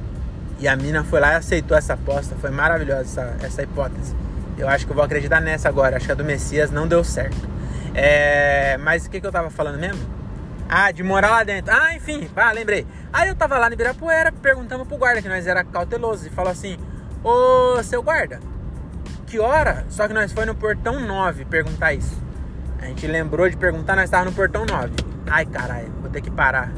E 0.61 0.67
a 0.67 0.75
mina 0.77 1.05
foi 1.05 1.21
lá 1.21 1.35
e 1.35 1.37
aceitou 1.37 1.77
essa 1.77 1.95
aposta. 1.95 2.35
Foi 2.37 2.51
maravilhosa 2.51 3.03
essa, 3.03 3.37
essa 3.47 3.63
hipótese. 3.63 4.15
Eu 4.57 4.69
acho 4.69 4.87
que 4.87 4.91
eu 4.91 4.97
vou 4.97 5.05
acreditar 5.05 5.41
nessa 5.41 5.69
agora. 5.69 5.97
Acho 5.97 6.07
que 6.07 6.13
a 6.13 6.15
do 6.17 6.25
Messias 6.25 6.71
não 6.71 6.89
deu 6.89 7.05
certo. 7.05 7.49
É, 7.95 8.77
mas 8.79 9.07
o 9.07 9.11
que, 9.11 9.21
que 9.21 9.27
eu 9.27 9.31
tava 9.31 9.51
falando 9.51 9.79
mesmo? 9.79 10.01
Ah, 10.69 10.91
de 10.91 11.03
morar 11.03 11.31
lá 11.31 11.45
dentro. 11.45 11.73
Ah, 11.75 11.95
enfim, 11.95 12.29
ah, 12.37 12.53
lembrei. 12.53 12.87
Aí 13.11 13.29
eu 13.29 13.35
tava 13.35 13.57
lá 13.57 13.69
no 13.69 13.73
Ibirapuera, 13.73 14.31
perguntamos 14.31 14.87
pro 14.87 14.99
guarda, 14.99 15.23
que 15.23 15.29
nós 15.29 15.47
era 15.47 15.65
cauteloso, 15.65 16.27
e 16.27 16.31
falou 16.31 16.53
assim: 16.53 16.77
Ô 17.25 17.83
seu 17.83 18.03
guarda, 18.03 18.39
que 19.27 19.39
hora? 19.39 19.87
Só 19.89 20.07
que 20.07 20.13
nós 20.13 20.31
foi 20.31 20.45
no 20.45 20.55
portão 20.55 21.01
9 21.01 21.47
perguntar 21.47 21.95
isso. 21.95 22.23
A 22.81 22.85
gente 22.85 23.07
lembrou 23.07 23.49
de 23.49 23.57
perguntar, 23.57 23.97
nós 23.97 24.11
tava 24.11 24.27
no 24.27 24.33
portão 24.33 24.67
9. 24.67 24.91
Ai, 25.27 25.47
caralho, 25.47 25.91
vou 26.01 26.11
ter 26.11 26.21
que 26.21 26.31
parar. 26.31 26.71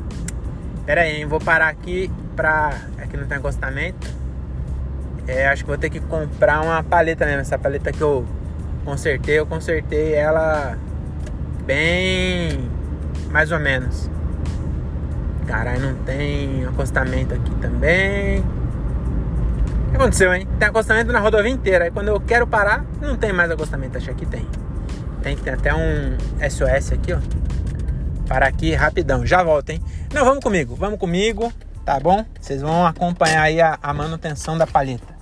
Pera 0.87 1.03
aí, 1.03 1.17
hein, 1.17 1.27
vou 1.27 1.41
parar 1.41 1.69
aqui 1.69 2.11
pra. 2.37 2.73
Aqui 2.99 3.17
não 3.17 3.27
tem 3.27 3.39
encostamento. 3.39 4.09
É, 5.27 5.49
acho 5.49 5.65
que 5.65 5.69
vou 5.69 5.79
ter 5.79 5.91
que 5.91 6.01
comprar 6.01 6.63
uma 6.63 6.83
paleta 6.83 7.27
mesmo. 7.27 7.41
Essa 7.41 7.59
paleta 7.59 7.93
que 7.93 8.01
eu 8.01 8.25
consertei, 8.85 9.39
eu 9.39 9.47
consertei 9.47 10.15
ela 10.15 10.77
bem 11.67 12.80
mais 13.31 13.53
ou 13.53 13.59
menos. 13.59 14.11
Caralho, 15.47 15.81
não 15.81 15.95
tem 16.05 16.65
acostamento 16.67 17.35
aqui 17.35 17.55
também. 17.57 18.41
O 18.41 19.91
que 19.91 19.97
aconteceu, 19.97 20.33
hein? 20.33 20.47
Tem 20.59 20.69
acostamento 20.69 21.13
na 21.13 21.19
rodovia 21.19 21.51
inteira. 21.51 21.85
Aí 21.85 21.91
quando 21.91 22.09
eu 22.09 22.21
quero 22.21 22.47
parar, 22.47 22.85
não 23.01 23.17
tem 23.17 23.33
mais 23.33 23.51
acostamento. 23.51 23.99
Acho 23.99 24.15
que 24.15 24.27
tem. 24.27 24.47
Tem 25.23 25.37
que 25.37 25.43
ter 25.43 25.51
até 25.51 25.75
um 25.75 26.17
SOS 26.49 26.93
aqui, 26.93 27.13
ó. 27.13 27.19
Parar 28.29 28.47
aqui 28.47 28.73
rapidão. 28.75 29.27
Já 29.27 29.43
volto, 29.43 29.71
hein? 29.71 29.83
Não, 30.15 30.25
vamos 30.25 30.43
comigo. 30.43 30.77
Vamos 30.77 30.99
comigo. 30.99 31.53
Tá 31.85 31.99
bom? 31.99 32.25
Vocês 32.41 32.63
vão 32.63 32.87
acompanhar 32.87 33.43
aí 33.43 33.61
a, 33.61 33.79
a 33.83 33.93
manutenção 33.93 34.57
da 34.57 34.67
palheta. 34.67 35.19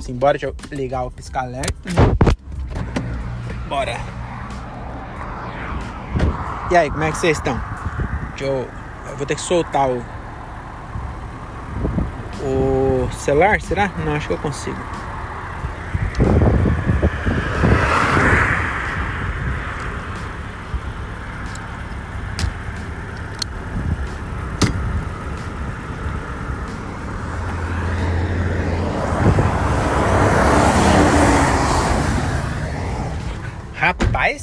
Simbora, 0.00 0.38
deixa 0.38 0.46
eu 0.46 0.76
ligar 0.76 1.04
o 1.04 1.10
pisca-alerta. 1.10 1.72
Bora. 3.68 4.15
E 6.68 6.76
aí, 6.76 6.90
como 6.90 7.04
é 7.04 7.12
que 7.12 7.18
vocês 7.18 7.38
estão? 7.38 7.60
Eu, 8.40 8.68
eu, 9.08 9.16
vou 9.16 9.24
ter 9.24 9.36
que 9.36 9.40
soltar 9.40 9.88
o, 9.88 10.02
o 12.42 13.08
celular, 13.12 13.60
será? 13.60 13.88
Não, 14.04 14.14
acho 14.14 14.26
que 14.26 14.34
eu 14.34 14.38
consigo. 14.38 14.76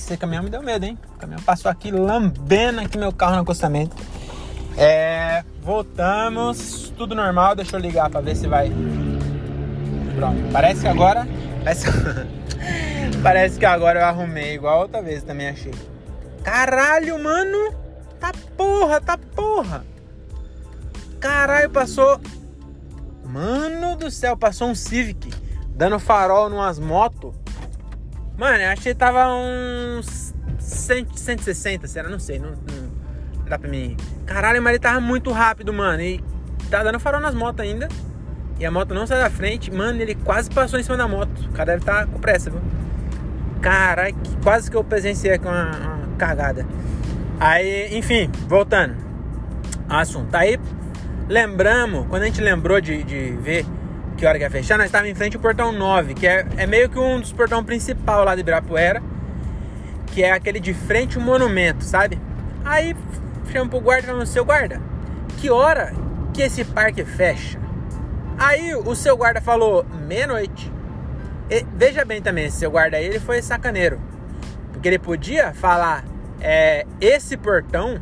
Esse 0.03 0.17
caminhão 0.17 0.43
me 0.43 0.49
deu 0.49 0.61
medo, 0.61 0.85
hein? 0.85 0.97
O 1.15 1.17
caminhão 1.17 1.41
passou 1.41 1.71
aqui 1.71 1.89
lambendo 1.89 2.81
aqui 2.81 2.97
meu 2.97 3.13
carro 3.13 3.35
no 3.35 3.41
acostamento. 3.41 3.95
É, 4.77 5.43
voltamos, 5.61 6.91
tudo 6.97 7.15
normal. 7.15 7.55
Deixa 7.55 7.77
eu 7.77 7.79
ligar 7.79 8.09
pra 8.09 8.19
ver 8.19 8.35
se 8.35 8.47
vai. 8.47 8.71
Pronto, 10.15 10.51
parece 10.51 10.81
que 10.81 10.87
agora. 10.87 11.27
Parece, 11.63 11.87
parece 13.23 13.59
que 13.59 13.65
agora 13.65 14.01
eu 14.01 14.05
arrumei, 14.05 14.55
igual 14.55 14.81
outra 14.81 15.01
vez 15.01 15.23
também 15.23 15.49
achei. 15.49 15.73
Caralho, 16.43 17.23
mano! 17.23 17.73
Tá 18.19 18.31
porra, 18.57 18.99
tá 18.99 19.17
porra! 19.17 19.85
Caralho, 21.19 21.69
passou. 21.69 22.19
Mano 23.23 23.95
do 23.95 24.11
céu, 24.11 24.35
passou 24.35 24.67
um 24.67 24.75
Civic 24.75 25.33
dando 25.69 25.97
farol 25.97 26.49
numas 26.49 26.77
motos. 26.77 27.33
Mano, 28.37 28.57
eu 28.57 28.69
achei 28.69 28.93
que 28.93 28.99
tava 28.99 29.27
uns 29.33 30.33
100, 30.59 31.07
160, 31.15 31.87
será? 31.87 32.09
Não 32.09 32.19
sei, 32.19 32.39
não, 32.39 32.49
não 32.49 32.93
dá 33.47 33.59
pra 33.59 33.69
mim. 33.69 33.95
Caralho, 34.25 34.61
mas 34.61 34.71
ele 34.71 34.79
tava 34.79 34.99
muito 34.99 35.31
rápido, 35.31 35.71
mano. 35.71 36.01
E 36.01 36.23
tá 36.69 36.83
dando 36.83 36.99
farol 36.99 37.21
nas 37.21 37.35
motos 37.35 37.61
ainda. 37.61 37.87
E 38.59 38.65
a 38.65 38.71
moto 38.71 38.93
não 38.93 39.05
sai 39.05 39.19
da 39.19 39.29
frente. 39.29 39.71
Mano, 39.71 40.01
ele 40.01 40.15
quase 40.15 40.49
passou 40.49 40.79
em 40.79 40.83
cima 40.83 40.97
da 40.97 41.07
moto. 41.07 41.37
O 41.49 41.51
cara 41.51 41.71
deve 41.71 41.83
estar 41.83 42.05
tá 42.05 42.07
com 42.07 42.19
pressa, 42.19 42.49
viu? 42.49 42.61
Caralho, 43.61 44.15
quase 44.43 44.69
que 44.69 44.75
eu 44.75 44.83
presenciei 44.83 45.37
com 45.37 45.49
uma, 45.49 45.71
uma 45.71 46.17
cagada. 46.17 46.65
Aí, 47.39 47.97
enfim, 47.97 48.29
voltando 48.47 48.95
assunto. 49.89 50.33
Aí, 50.35 50.59
lembramos, 51.27 52.07
quando 52.07 52.23
a 52.23 52.25
gente 52.25 52.41
lembrou 52.41 52.81
de, 52.81 53.03
de 53.03 53.37
ver 53.41 53.65
que 54.23 54.27
hora 54.27 54.37
que 54.37 54.45
ia 54.45 54.49
fechar, 54.49 54.77
nós 54.77 54.85
estávamos 54.85 55.11
em 55.11 55.15
frente 55.15 55.35
ao 55.35 55.41
portão 55.41 55.73
9, 55.73 56.13
que 56.13 56.25
é, 56.25 56.45
é 56.55 56.65
meio 56.65 56.87
que 56.87 56.97
um 56.97 57.19
dos 57.19 57.33
portões 57.33 57.65
principal 57.65 58.23
lá 58.23 58.33
de 58.33 58.39
Ibirapuera, 58.39 59.03
que 60.07 60.23
é 60.23 60.31
aquele 60.31 60.61
de 60.61 60.73
frente 60.73 61.17
ao 61.17 61.23
monumento, 61.25 61.83
sabe? 61.83 62.17
Aí, 62.63 62.95
chama 63.51 63.69
pro 63.69 63.81
guarda 63.81 64.03
e 64.03 64.05
falamos, 64.05 64.29
seu 64.29 64.45
guarda, 64.45 64.81
que 65.39 65.49
hora 65.49 65.93
que 66.33 66.41
esse 66.41 66.63
parque 66.63 67.03
fecha? 67.03 67.59
Aí 68.37 68.73
o 68.73 68.95
seu 68.95 69.17
guarda 69.17 69.41
falou, 69.41 69.85
meia-noite. 70.07 70.71
Veja 71.75 72.05
bem 72.05 72.21
também, 72.21 72.49
seu 72.49 72.71
guarda 72.71 72.95
aí, 72.95 73.03
ele 73.03 73.19
foi 73.19 73.41
sacaneiro. 73.41 73.99
Porque 74.71 74.87
ele 74.87 74.99
podia 74.99 75.53
falar, 75.53 76.05
é, 76.39 76.85
esse 77.01 77.35
portão 77.35 77.99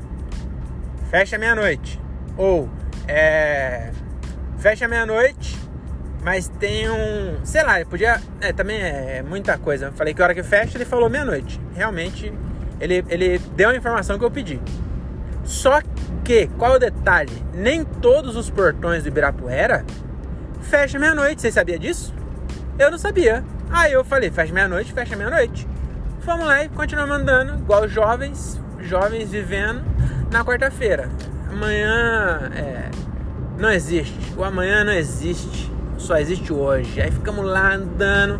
fecha 1.10 1.36
meia-noite. 1.40 2.00
Ou, 2.38 2.70
é, 3.08 3.90
fecha 4.60 4.88
meia-noite, 4.88 5.61
mas 6.24 6.48
tem 6.48 6.90
um. 6.90 7.44
Sei 7.44 7.64
lá, 7.64 7.84
podia. 7.86 8.22
É, 8.40 8.54
também 8.54 8.82
é 8.82 9.24
muita 9.28 9.58
coisa. 9.58 9.88
Eu 9.88 9.94
falei 9.94 10.14
que 10.14 10.22
hora 10.22 10.34
que 10.34 10.44
fecha, 10.44 10.78
ele 10.78 10.86
falou 10.86 11.10
meia-noite. 11.10 11.60
Realmente, 11.76 12.32
ele, 12.80 13.04
ele 13.10 13.40
deu 13.56 13.70
a 13.70 13.76
informação 13.76 14.20
que 14.20 14.26
eu 14.26 14.32
pedi. 14.32 14.60
Só 15.44 15.82
que, 16.24 16.48
qual 16.58 16.74
é 16.74 16.76
o 16.76 16.80
detalhe? 16.80 17.44
Nem 17.54 17.84
todos 17.84 18.36
os 18.36 18.50
portões 18.50 19.04
do 19.04 19.10
Ibirapuera 19.10 19.84
fecham 20.62 21.02
meia-noite. 21.02 21.42
Você 21.42 21.52
sabia 21.52 21.80
disso? 21.80 22.14
Eu 22.78 22.92
não 22.92 22.98
sabia. 22.98 23.44
Aí 23.72 23.94
eu 23.94 24.04
falei, 24.04 24.30
fecha 24.30 24.54
meia-noite, 24.54 24.94
fecha 24.94 25.16
meia-noite. 25.16 25.68
Vamos 26.24 26.46
lá 26.46 26.64
e 26.64 26.70
continuamos 26.70 27.16
andando, 27.16 27.56
igual 27.60 27.88
jovens, 27.88 28.62
jovens 28.80 29.32
vivendo 29.32 29.82
na 30.30 30.46
quarta-feira. 30.46 31.10
Amanhã 31.50 32.52
é, 32.56 32.92
não 33.58 33.72
existe. 33.72 34.34
O 34.38 34.44
amanhã 34.44 34.84
não 34.84 34.94
existe. 34.94 35.72
Só 36.02 36.18
existe 36.18 36.52
hoje. 36.52 37.02
Aí 37.02 37.12
ficamos 37.12 37.46
lá 37.46 37.74
andando. 37.74 38.40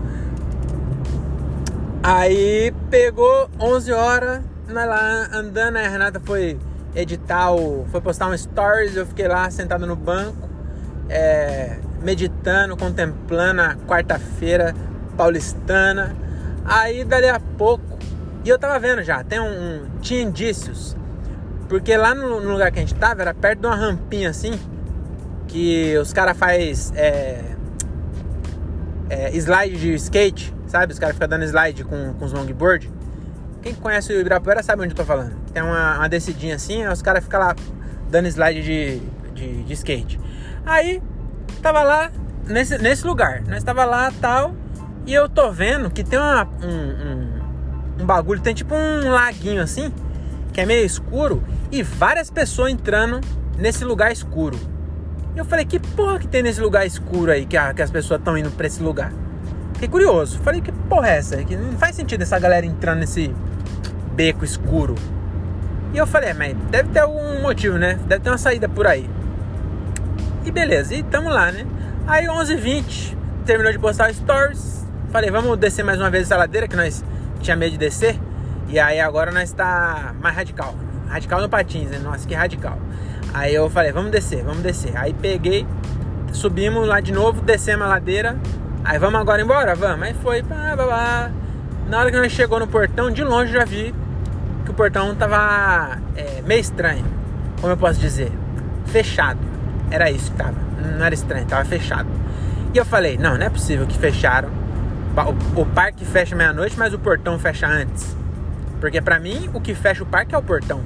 Aí 2.04 2.74
pegou 2.90 3.50
11 3.60 3.92
horas, 3.92 4.42
nós 4.68 4.88
lá 4.88 5.30
andando, 5.32 5.78
a 5.78 5.82
Renata 5.82 6.20
foi 6.20 6.58
editar 6.96 7.52
o. 7.52 7.86
foi 7.92 8.02
postar 8.02 8.28
um 8.28 8.38
stories, 8.38 8.96
eu 8.96 9.06
fiquei 9.06 9.28
lá 9.28 9.50
sentado 9.52 9.86
no 9.86 9.96
banco, 9.96 10.50
é, 11.08 11.78
meditando, 12.02 12.76
contemplando 12.76 13.62
a 13.62 13.76
quarta-feira 13.76 14.76
paulistana. 15.16 16.16
Aí 16.66 17.04
dali 17.04 17.30
a 17.30 17.40
pouco, 17.40 18.00
e 18.44 18.50
eu 18.50 18.58
tava 18.58 18.80
vendo 18.80 19.04
já, 19.04 19.24
tem 19.24 19.40
um, 19.40 19.46
um 19.46 20.00
tinha 20.02 20.22
indícios 20.22 20.96
porque 21.72 21.96
lá 21.96 22.14
no, 22.14 22.42
no, 22.42 22.52
lugar 22.52 22.70
que 22.70 22.80
a 22.80 22.82
gente 22.82 22.96
tava, 22.96 23.22
era 23.22 23.34
perto 23.34 23.62
de 23.62 23.66
uma 23.66 23.76
rampinha 23.78 24.30
assim, 24.30 24.60
que 25.48 25.98
os 25.98 26.12
caras 26.12 26.38
faz 26.38 26.92
é, 26.98 27.51
é, 29.12 29.36
slide 29.36 29.76
de 29.76 29.94
skate, 29.96 30.54
sabe? 30.68 30.94
Os 30.94 31.00
caras 31.00 31.16
ficam 31.16 31.28
dando 31.28 31.44
slide 31.44 31.84
com, 31.84 32.14
com 32.14 32.26
os 32.26 32.32
longboard. 32.32 32.90
Quem 33.62 33.76
conhece 33.76 34.14
o 34.14 34.20
Ibirapuera 34.20 34.64
sabe 34.64 34.84
onde 34.84 34.94
eu 34.94 34.96
tô 34.96 35.04
falando. 35.04 35.36
Tem 35.54 35.62
uma, 35.62 35.98
uma 35.98 36.08
descidinha 36.08 36.56
assim, 36.56 36.88
os 36.88 37.02
caras 37.02 37.24
ficam 37.24 37.42
lá 37.42 37.56
dando 38.10 38.28
slide 38.28 38.64
de, 38.64 39.02
de, 39.34 39.64
de, 39.64 39.74
skate. 39.74 40.18
Aí, 40.66 41.04
tava 41.62 41.84
lá 41.84 42.10
nesse, 42.48 42.78
nesse 42.78 43.06
lugar. 43.06 43.42
Nós 43.42 43.64
tava 43.64 43.84
lá 43.84 44.12
tal. 44.22 44.56
E 45.06 45.14
eu 45.14 45.28
tô 45.28 45.52
vendo 45.52 45.92
que 45.92 46.04
tem 46.04 46.18
uma, 46.18 46.48
um, 46.64 46.68
um, 46.68 48.04
um 48.04 48.06
bagulho, 48.06 48.40
tem 48.40 48.54
tipo 48.54 48.74
um 48.74 49.10
laguinho 49.10 49.62
assim 49.62 49.92
que 50.54 50.60
é 50.60 50.66
meio 50.66 50.86
escuro, 50.86 51.42
e 51.72 51.82
várias 51.82 52.30
pessoas 52.30 52.72
entrando 52.72 53.22
nesse 53.58 53.86
lugar 53.86 54.12
escuro. 54.12 54.60
Eu 55.36 55.46
falei, 55.46 55.66
que 55.66 55.80
porra 55.80 56.20
que 56.20 56.28
tem 56.28 56.44
nesse 56.44 56.60
lugar 56.60 56.86
escuro 56.86 57.32
aí, 57.32 57.46
que, 57.46 57.56
a, 57.56 57.74
que 57.74 57.82
as 57.82 57.90
pessoas 57.90 58.20
estão 58.20 58.38
indo 58.38 58.52
pra 58.52 58.68
esse 58.68 58.84
lugar? 58.84 59.14
Fiquei 59.74 59.88
curioso. 59.88 60.40
Falei, 60.40 60.62
que 60.62 60.72
porra 60.72 61.10
é 61.10 61.18
essa? 61.18 61.38
Que 61.44 61.56
não 61.56 61.78
faz 61.78 61.96
sentido 61.96 62.22
essa 62.22 62.38
galera 62.38 62.66
entrando 62.66 63.00
nesse 63.00 63.34
beco 64.14 64.44
escuro. 64.44 64.96
E 65.94 65.98
eu 65.98 66.06
falei, 66.06 66.30
é, 66.30 66.34
mas 66.34 66.56
deve 66.70 66.90
ter 66.90 67.00
algum 67.00 67.42
motivo, 67.42 67.78
né? 67.78 67.98
Deve 68.08 68.24
ter 68.24 68.30
uma 68.30 68.38
saída 68.38 68.68
por 68.68 68.86
aí. 68.86 69.10
E 70.46 70.52
beleza, 70.52 70.94
e 70.94 71.04
tamo 71.04 71.30
lá, 71.30 71.52
né? 71.52 71.66
Aí 72.08 72.26
11h20, 72.26 73.16
terminou 73.46 73.72
de 73.72 73.80
postar 73.80 74.14
stories. 74.14 74.86
Falei, 75.12 75.32
vamos 75.32 75.58
descer 75.58 75.84
mais 75.84 76.00
uma 76.00 76.10
vez 76.10 76.26
essa 76.26 76.38
ladeira 76.38 76.68
que 76.68 76.76
nós 76.76 77.04
tinha 77.40 77.56
medo 77.56 77.72
de 77.72 77.78
descer. 77.78 78.20
E 78.68 78.80
aí 78.80 79.00
agora 79.00 79.32
nós 79.32 79.50
está 79.50 80.14
mais 80.22 80.36
radical. 80.36 80.76
Radical 81.08 81.42
no 81.42 81.50
patins, 81.50 81.90
né? 81.90 82.00
Nossa, 82.00 82.28
que 82.28 82.34
radical. 82.34 82.78
Aí 83.34 83.54
eu 83.54 83.70
falei, 83.70 83.92
vamos 83.92 84.12
descer, 84.12 84.44
vamos 84.44 84.62
descer. 84.62 84.96
Aí 84.98 85.14
peguei, 85.14 85.66
subimos 86.34 86.88
lá 86.88 87.00
de 87.00 87.12
novo, 87.12 87.42
descemos 87.42 87.86
a 87.86 87.90
ladeira. 87.90 88.38
Aí 88.84 88.98
vamos 89.00 89.20
agora 89.20 89.42
embora? 89.42 89.76
Vamos. 89.76 90.06
Aí 90.06 90.14
foi, 90.16 90.44
pá, 90.44 90.74
pá, 90.76 90.86
pá. 90.86 91.32
Na 91.88 92.00
hora 92.00 92.12
que 92.12 92.18
nós 92.18 92.32
chegou 92.32 92.60
no 92.60 92.68
portão, 92.68 93.12
de 93.12 93.24
longe 93.24 93.54
já 93.54 93.64
vi 93.64 93.94
que 94.66 94.72
o 94.72 94.74
portão 94.74 95.16
tava 95.16 95.98
é, 96.16 96.42
meio 96.42 96.60
estranho. 96.60 97.06
Como 97.60 97.72
eu 97.72 97.78
posso 97.78 98.00
dizer? 98.00 98.32
Fechado. 98.86 99.40
Era 99.90 100.10
isso 100.10 100.32
que 100.32 100.38
tava. 100.38 100.56
Não 100.98 101.06
era 101.06 101.14
estranho, 101.14 101.46
tava 101.46 101.64
fechado. 101.66 102.10
E 102.74 102.78
eu 102.78 102.86
falei, 102.86 103.18
não, 103.18 103.38
não 103.38 103.46
é 103.46 103.50
possível 103.50 103.86
que 103.86 103.98
fecharam. 103.98 104.50
O, 105.56 105.62
o 105.62 105.66
parque 105.66 106.06
fecha 106.06 106.36
meia-noite, 106.36 106.76
mas 106.78 106.94
o 106.94 107.00
portão 107.00 107.38
fecha 107.38 107.68
antes. 107.68 108.16
Porque 108.80 109.02
para 109.02 109.20
mim, 109.20 109.50
o 109.54 109.62
que 109.62 109.76
fecha 109.76 110.04
o 110.04 110.06
parque 110.06 110.34
é 110.34 110.38
o 110.38 110.42
portão. 110.42 110.82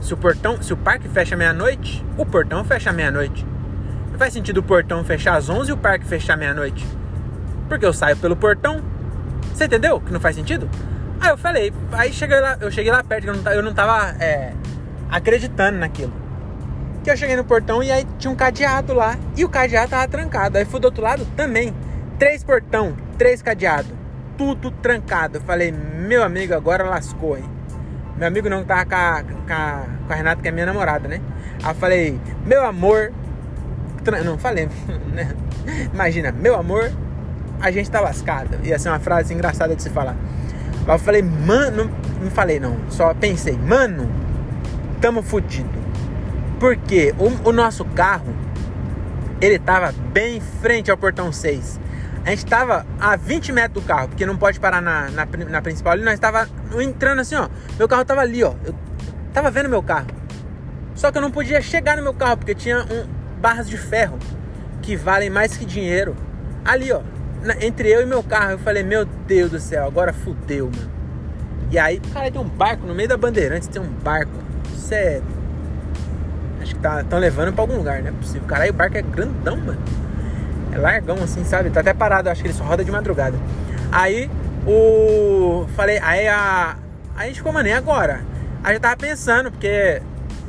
Se 0.00 0.14
o 0.14 0.16
portão, 0.16 0.60
se 0.62 0.72
o 0.72 0.76
parque 0.76 1.08
fecha 1.08 1.36
meia-noite, 1.36 2.04
o 2.16 2.24
portão 2.24 2.64
fecha 2.64 2.92
meia-noite. 2.92 3.44
Não 4.10 4.18
faz 4.18 4.32
sentido 4.32 4.58
o 4.58 4.62
portão 4.62 5.04
fechar 5.04 5.36
às 5.36 5.48
11 5.48 5.70
e 5.70 5.72
o 5.72 5.76
parque 5.76 6.04
fechar 6.04 6.36
meia-noite. 6.36 6.86
Porque 7.68 7.84
eu 7.84 7.92
saio 7.92 8.16
pelo 8.16 8.36
portão. 8.36 8.82
Você 9.52 9.64
entendeu 9.64 10.00
que 10.00 10.12
não 10.12 10.20
faz 10.20 10.36
sentido? 10.36 10.68
Aí 11.20 11.30
eu 11.30 11.36
falei, 11.36 11.72
aí 11.92 12.12
cheguei 12.12 12.40
lá, 12.40 12.56
eu 12.60 12.70
cheguei 12.70 12.92
lá 12.92 13.02
perto, 13.02 13.26
eu 13.26 13.34
não, 13.34 13.52
eu 13.52 13.62
não 13.62 13.74
tava 13.74 14.16
é, 14.22 14.52
acreditando 15.10 15.78
naquilo. 15.78 16.12
Que 17.02 17.10
eu 17.10 17.16
cheguei 17.16 17.36
no 17.36 17.44
portão 17.44 17.82
e 17.82 17.90
aí 17.90 18.06
tinha 18.18 18.30
um 18.30 18.36
cadeado 18.36 18.94
lá. 18.94 19.16
E 19.36 19.44
o 19.44 19.48
cadeado 19.48 19.90
tava 19.90 20.06
trancado. 20.08 20.58
Aí 20.58 20.64
fui 20.64 20.80
do 20.80 20.86
outro 20.86 21.02
lado 21.02 21.26
também. 21.36 21.74
Três 22.18 22.42
portão, 22.42 22.96
três 23.16 23.42
cadeados 23.42 23.98
tudo 24.38 24.70
trancado. 24.70 25.38
Eu 25.38 25.42
falei, 25.42 25.72
meu 25.72 26.22
amigo, 26.22 26.54
agora 26.54 26.84
lascou, 26.84 27.36
hein? 27.36 27.44
Meu 28.18 28.26
amigo 28.26 28.48
não 28.48 28.64
tava 28.64 28.84
com 28.84 28.94
a, 28.96 29.22
com 29.22 29.52
a, 29.52 29.84
com 30.08 30.12
a 30.12 30.16
Renata, 30.16 30.42
que 30.42 30.48
é 30.48 30.50
minha 30.50 30.66
namorada, 30.66 31.06
né? 31.06 31.20
Aí 31.62 31.70
eu 31.70 31.74
falei, 31.76 32.20
meu 32.44 32.66
amor. 32.66 33.12
Não, 34.24 34.36
falei, 34.36 34.68
né? 35.14 35.32
Imagina, 35.94 36.32
meu 36.32 36.56
amor, 36.56 36.90
a 37.60 37.70
gente 37.70 37.88
tá 37.88 38.00
lascado. 38.00 38.58
Ia 38.64 38.76
ser 38.76 38.88
uma 38.88 38.98
frase 38.98 39.32
engraçada 39.32 39.76
de 39.76 39.82
se 39.82 39.90
falar. 39.90 40.16
Mas 40.84 41.00
eu 41.00 41.04
falei, 41.04 41.22
mano, 41.22 41.88
não 42.20 42.30
falei 42.30 42.58
não, 42.58 42.76
só 42.88 43.14
pensei, 43.14 43.56
mano, 43.56 44.10
tamo 45.00 45.22
fudido. 45.22 45.78
Porque 46.58 47.14
o, 47.18 47.50
o 47.50 47.52
nosso 47.52 47.84
carro, 47.84 48.34
ele 49.40 49.60
tava 49.60 49.92
bem 50.12 50.40
frente 50.40 50.90
ao 50.90 50.96
portão 50.96 51.30
6. 51.30 51.78
A 52.28 52.30
gente 52.32 52.44
tava 52.44 52.84
a 53.00 53.16
20 53.16 53.52
metros 53.52 53.82
do 53.82 53.88
carro, 53.88 54.08
porque 54.08 54.26
não 54.26 54.36
pode 54.36 54.60
parar 54.60 54.82
na, 54.82 55.08
na, 55.08 55.26
na 55.48 55.62
principal 55.62 55.94
ali. 55.94 56.04
Nós 56.04 56.12
estava 56.12 56.46
entrando 56.78 57.20
assim, 57.20 57.34
ó. 57.34 57.48
Meu 57.78 57.88
carro 57.88 58.04
tava 58.04 58.20
ali, 58.20 58.44
ó. 58.44 58.52
Eu 58.66 58.74
tava 59.32 59.50
vendo 59.50 59.66
meu 59.66 59.82
carro. 59.82 60.08
Só 60.94 61.10
que 61.10 61.16
eu 61.16 61.22
não 61.22 61.30
podia 61.30 61.62
chegar 61.62 61.96
no 61.96 62.02
meu 62.02 62.12
carro, 62.12 62.36
porque 62.36 62.54
tinha 62.54 62.80
um, 62.80 63.06
barras 63.40 63.66
de 63.66 63.78
ferro 63.78 64.18
que 64.82 64.94
valem 64.94 65.30
mais 65.30 65.56
que 65.56 65.64
dinheiro. 65.64 66.14
Ali, 66.66 66.92
ó. 66.92 67.00
Na, 67.42 67.64
entre 67.64 67.88
eu 67.88 68.02
e 68.02 68.04
meu 68.04 68.22
carro. 68.22 68.50
Eu 68.50 68.58
falei, 68.58 68.82
meu 68.82 69.06
Deus 69.06 69.50
do 69.50 69.58
céu, 69.58 69.86
agora 69.86 70.12
fudeu, 70.12 70.66
mano. 70.66 70.90
E 71.70 71.78
aí, 71.78 71.98
cara, 72.12 72.30
tem 72.30 72.38
um 72.38 72.46
barco 72.46 72.86
no 72.86 72.94
meio 72.94 73.08
da 73.08 73.16
Bandeirantes, 73.16 73.68
tem 73.68 73.80
um 73.80 73.88
barco. 73.88 74.32
Sério. 74.76 75.24
Acho 76.60 76.74
que 76.74 76.80
tá, 76.82 77.00
estão 77.00 77.18
levando 77.18 77.54
pra 77.54 77.62
algum 77.62 77.78
lugar, 77.78 78.02
não 78.02 78.10
é 78.10 78.12
possível. 78.12 78.46
Caralho, 78.46 78.70
o 78.70 78.74
barco 78.74 78.98
é 78.98 79.02
grandão, 79.02 79.56
mano. 79.56 80.07
É 80.72 80.78
largão 80.78 81.16
assim, 81.22 81.44
sabe? 81.44 81.70
Tá 81.70 81.80
até 81.80 81.94
parado, 81.94 82.28
acho 82.28 82.42
que 82.42 82.48
ele 82.48 82.54
só 82.54 82.64
roda 82.64 82.84
de 82.84 82.90
madrugada. 82.90 83.36
Aí 83.90 84.30
o. 84.66 85.66
Falei, 85.74 85.98
aí 85.98 86.28
a. 86.28 86.76
A 87.16 87.26
gente 87.26 87.36
ficou, 87.36 87.52
mano, 87.52 87.68
agora? 87.74 88.20
Aí 88.62 88.76
eu 88.76 88.80
tava 88.80 88.96
pensando, 88.96 89.50
porque 89.50 90.00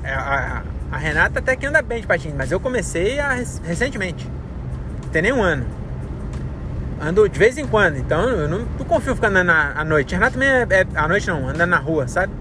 é, 0.04 0.14
a, 0.14 0.64
A 0.92 0.98
Renata 0.98 1.40
até 1.40 1.56
que 1.56 1.66
anda 1.66 1.82
bem 1.82 2.02
de 2.02 2.08
patins, 2.08 2.34
mas 2.36 2.52
eu 2.52 2.60
comecei 2.60 3.20
a, 3.20 3.34
recentemente. 3.64 4.30
Não 5.04 5.10
tem 5.10 5.22
nem 5.22 5.34
um 5.34 5.42
ano. 5.42 5.66
Ando 7.02 7.30
de 7.30 7.40
vez 7.40 7.58
em 7.58 7.66
quando, 7.66 7.98
então 7.98 8.22
eu 8.30 8.50
não, 8.50 8.60
não 8.60 8.86
confio 8.86 9.16
ficar 9.16 9.30
andando 9.30 9.52
à 9.52 9.86
noite. 9.86 10.14
A 10.14 10.18
Renata 10.18 10.34
também 10.34 10.50
é, 10.50 10.68
é. 10.70 10.86
À 10.96 11.08
noite 11.08 11.28
não, 11.28 11.48
anda 11.48 11.66
na 11.66 11.78
rua, 11.78 12.08
sabe? 12.08 12.34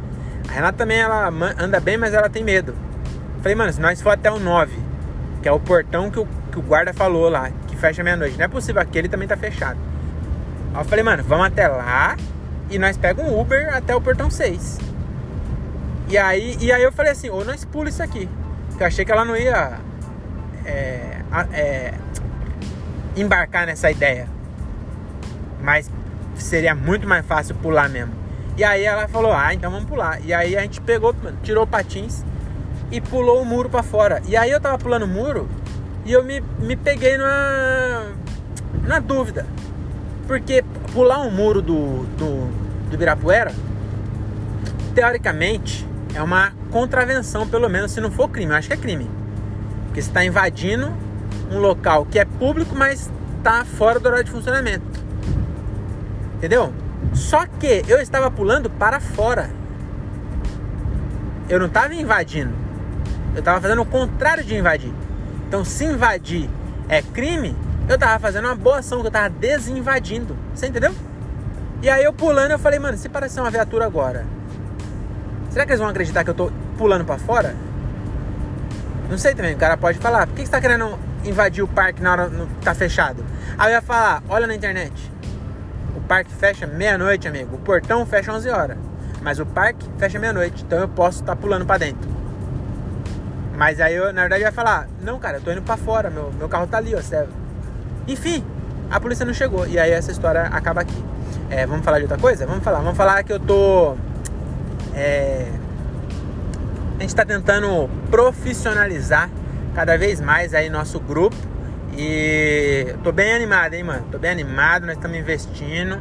A 0.48 0.52
Renata 0.52 0.78
também 0.78 0.98
ela 0.98 1.30
anda 1.58 1.78
bem, 1.78 1.96
mas 1.96 2.12
ela 2.12 2.28
tem 2.28 2.42
medo. 2.42 2.74
Falei, 3.40 3.54
mano, 3.54 3.72
se 3.72 3.80
nós 3.80 4.02
for 4.02 4.10
até 4.10 4.30
o 4.30 4.38
9, 4.38 4.76
que 5.42 5.48
é 5.48 5.52
o 5.52 5.60
portão 5.60 6.10
que 6.10 6.18
o, 6.18 6.26
que 6.50 6.58
o 6.58 6.62
guarda 6.62 6.92
falou 6.92 7.28
lá, 7.28 7.50
fecha 7.78 8.02
meia-noite, 8.04 8.36
não 8.36 8.44
é 8.44 8.48
possível 8.48 8.82
aquele 8.82 9.08
também 9.08 9.26
tá 9.26 9.36
fechado. 9.36 9.78
Aí 10.74 10.80
eu 10.80 10.84
falei, 10.84 11.04
mano, 11.04 11.22
vamos 11.24 11.46
até 11.46 11.66
lá 11.66 12.16
e 12.70 12.78
nós 12.78 12.96
pegamos 12.96 13.32
um 13.32 13.40
Uber 13.40 13.74
até 13.74 13.94
o 13.94 14.00
portão 14.00 14.30
6. 14.30 14.78
E 16.08 16.16
aí, 16.16 16.56
e 16.60 16.72
aí 16.72 16.82
eu 16.82 16.92
falei 16.92 17.12
assim, 17.12 17.28
ou 17.30 17.44
nós 17.44 17.64
pula 17.64 17.88
isso 17.88 18.02
aqui. 18.02 18.28
Porque 18.68 18.82
eu 18.82 18.86
achei 18.86 19.04
que 19.04 19.12
ela 19.12 19.24
não 19.24 19.36
ia 19.36 19.78
é, 20.64 21.22
é, 21.52 21.94
embarcar 23.16 23.66
nessa 23.66 23.90
ideia. 23.90 24.28
Mas 25.62 25.90
seria 26.34 26.74
muito 26.74 27.06
mais 27.06 27.24
fácil 27.26 27.54
pular 27.56 27.88
mesmo. 27.88 28.12
E 28.56 28.64
aí 28.64 28.84
ela 28.84 29.06
falou, 29.08 29.32
ah, 29.32 29.52
então 29.54 29.70
vamos 29.70 29.88
pular. 29.88 30.20
E 30.24 30.32
aí 30.32 30.56
a 30.56 30.62
gente 30.62 30.80
pegou, 30.80 31.14
tirou 31.42 31.66
patins 31.66 32.24
e 32.90 33.00
pulou 33.00 33.42
o 33.42 33.44
muro 33.44 33.68
para 33.68 33.82
fora. 33.82 34.22
E 34.26 34.36
aí 34.36 34.50
eu 34.50 34.60
tava 34.60 34.78
pulando 34.78 35.04
o 35.04 35.08
muro 35.08 35.48
e 36.08 36.12
eu 36.12 36.24
me, 36.24 36.40
me 36.58 36.74
peguei 36.74 37.18
na, 37.18 38.06
na 38.84 38.98
dúvida. 38.98 39.44
Porque 40.26 40.64
pular 40.94 41.20
um 41.20 41.30
muro 41.30 41.60
do, 41.60 42.04
do, 42.16 42.46
do 42.88 42.94
Ibirapuera, 42.94 43.52
teoricamente, 44.94 45.86
é 46.14 46.22
uma 46.22 46.54
contravenção, 46.70 47.46
pelo 47.46 47.68
menos 47.68 47.92
se 47.92 48.00
não 48.00 48.10
for 48.10 48.26
crime. 48.30 48.52
Eu 48.52 48.56
acho 48.56 48.68
que 48.68 48.74
é 48.74 48.78
crime. 48.78 49.10
Porque 49.84 50.00
você 50.00 50.08
está 50.08 50.24
invadindo 50.24 50.90
um 51.52 51.58
local 51.58 52.06
que 52.06 52.18
é 52.18 52.24
público, 52.24 52.74
mas 52.74 53.12
está 53.36 53.66
fora 53.66 54.00
do 54.00 54.06
horário 54.06 54.24
de 54.24 54.30
funcionamento. 54.30 54.86
Entendeu? 56.36 56.72
Só 57.12 57.44
que 57.44 57.84
eu 57.86 58.00
estava 58.00 58.30
pulando 58.30 58.70
para 58.70 58.98
fora. 58.98 59.50
Eu 61.50 61.58
não 61.58 61.66
estava 61.66 61.94
invadindo. 61.94 62.54
Eu 63.34 63.40
estava 63.40 63.60
fazendo 63.60 63.82
o 63.82 63.86
contrário 63.86 64.42
de 64.42 64.56
invadir. 64.56 64.92
Então, 65.48 65.64
se 65.64 65.84
invadir 65.84 66.48
é 66.88 67.02
crime, 67.02 67.56
eu 67.88 67.96
estava 67.96 68.18
fazendo 68.20 68.44
uma 68.44 68.54
boa 68.54 68.78
ação, 68.78 69.00
que 69.00 69.06
eu 69.06 69.08
estava 69.08 69.28
desinvadindo. 69.28 70.36
Você 70.54 70.68
entendeu? 70.68 70.94
E 71.82 71.90
aí 71.90 72.04
eu 72.04 72.12
pulando, 72.12 72.52
eu 72.52 72.58
falei, 72.58 72.78
mano, 72.78 72.96
se 72.96 73.08
parecer 73.08 73.40
uma 73.40 73.50
viatura 73.50 73.86
agora, 73.86 74.24
Será 75.50 75.64
que 75.64 75.72
eles 75.72 75.80
vão 75.80 75.88
acreditar 75.88 76.24
que 76.24 76.30
eu 76.30 76.34
tô 76.34 76.52
pulando 76.76 77.04
para 77.04 77.18
fora? 77.18 77.54
Não 79.10 79.16
sei 79.16 79.34
também, 79.34 79.54
o 79.54 79.58
cara 79.58 79.76
pode 79.76 79.98
falar, 79.98 80.26
por 80.26 80.36
que 80.36 80.44
você 80.44 80.50
tá 80.52 80.60
querendo 80.60 80.98
invadir 81.24 81.64
o 81.64 81.68
parque 81.68 82.02
na 82.02 82.12
hora 82.12 82.30
que 82.30 82.64
tá 82.64 82.74
fechado? 82.74 83.24
Aí 83.56 83.72
eu 83.72 83.76
ia 83.76 83.82
falar, 83.82 84.22
olha 84.28 84.46
na 84.46 84.54
internet. 84.54 85.10
O 85.96 86.00
parque 86.02 86.32
fecha 86.32 86.66
meia-noite, 86.66 87.26
amigo. 87.26 87.56
O 87.56 87.58
portão 87.58 88.04
fecha 88.04 88.32
11 88.32 88.48
horas. 88.50 88.78
Mas 89.22 89.40
o 89.40 89.46
parque 89.46 89.84
fecha 89.98 90.18
meia-noite. 90.18 90.62
Então 90.64 90.78
eu 90.78 90.88
posso 90.88 91.20
estar 91.22 91.34
tá 91.34 91.40
pulando 91.40 91.64
para 91.64 91.78
dentro. 91.78 92.08
Mas 93.58 93.80
aí 93.80 93.94
eu, 93.94 94.12
na 94.12 94.22
verdade, 94.22 94.42
ia 94.42 94.52
falar, 94.52 94.88
não, 95.02 95.18
cara, 95.18 95.36
eu 95.36 95.42
tô 95.42 95.50
indo 95.50 95.62
para 95.62 95.76
fora, 95.76 96.08
meu, 96.08 96.32
meu 96.38 96.48
carro 96.48 96.66
tá 96.66 96.78
ali, 96.78 96.94
ó, 96.94 97.02
serve. 97.02 97.32
Enfim, 98.06 98.42
a 98.90 98.98
polícia 98.98 99.26
não 99.26 99.34
chegou. 99.34 99.66
E 99.66 99.78
aí 99.78 99.90
essa 99.90 100.10
história 100.10 100.42
acaba 100.42 100.80
aqui. 100.80 101.04
É, 101.50 101.66
vamos 101.66 101.84
falar 101.84 101.98
de 101.98 102.04
outra 102.04 102.18
coisa? 102.18 102.46
Vamos 102.46 102.64
falar. 102.64 102.78
Vamos 102.78 102.96
falar 102.96 103.22
que 103.24 103.32
eu 103.32 103.40
tô 103.40 103.96
é, 104.94 105.46
a 106.98 107.00
gente 107.00 107.10
está 107.10 107.24
tentando 107.24 107.88
profissionalizar 108.10 109.30
cada 109.72 109.96
vez 109.96 110.20
mais 110.20 110.52
aí 110.52 110.68
nosso 110.68 110.98
grupo 110.98 111.36
e 111.96 112.92
tô 113.04 113.12
bem 113.12 113.32
animado, 113.32 113.74
hein, 113.74 113.84
mano? 113.84 114.04
Tô 114.10 114.18
bem 114.18 114.32
animado, 114.32 114.84
nós 114.84 114.96
estamos 114.96 115.16
investindo 115.16 116.00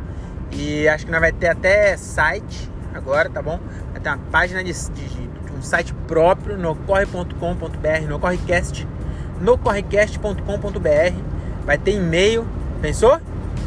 e 0.52 0.88
acho 0.88 1.06
que 1.06 1.12
nós 1.12 1.22
vai 1.22 1.32
ter 1.32 1.50
até 1.50 1.96
site 1.96 2.72
agora, 2.96 3.30
tá 3.30 3.44
bom? 3.44 3.60
Vai 3.92 4.02
ter 4.02 4.10
uma 4.10 4.18
página 4.32 4.64
de, 4.64 4.74
de, 4.74 5.27
site 5.68 5.94
próprio 6.08 6.58
no 6.58 6.76
corre.com.br, 6.76 8.08
no 8.08 8.20
correcast, 8.20 8.88
no 9.40 9.58
correcast.com.br. 9.58 11.14
Vai 11.66 11.78
ter 11.78 11.92
e-mail, 11.92 12.48
pensou? 12.82 13.20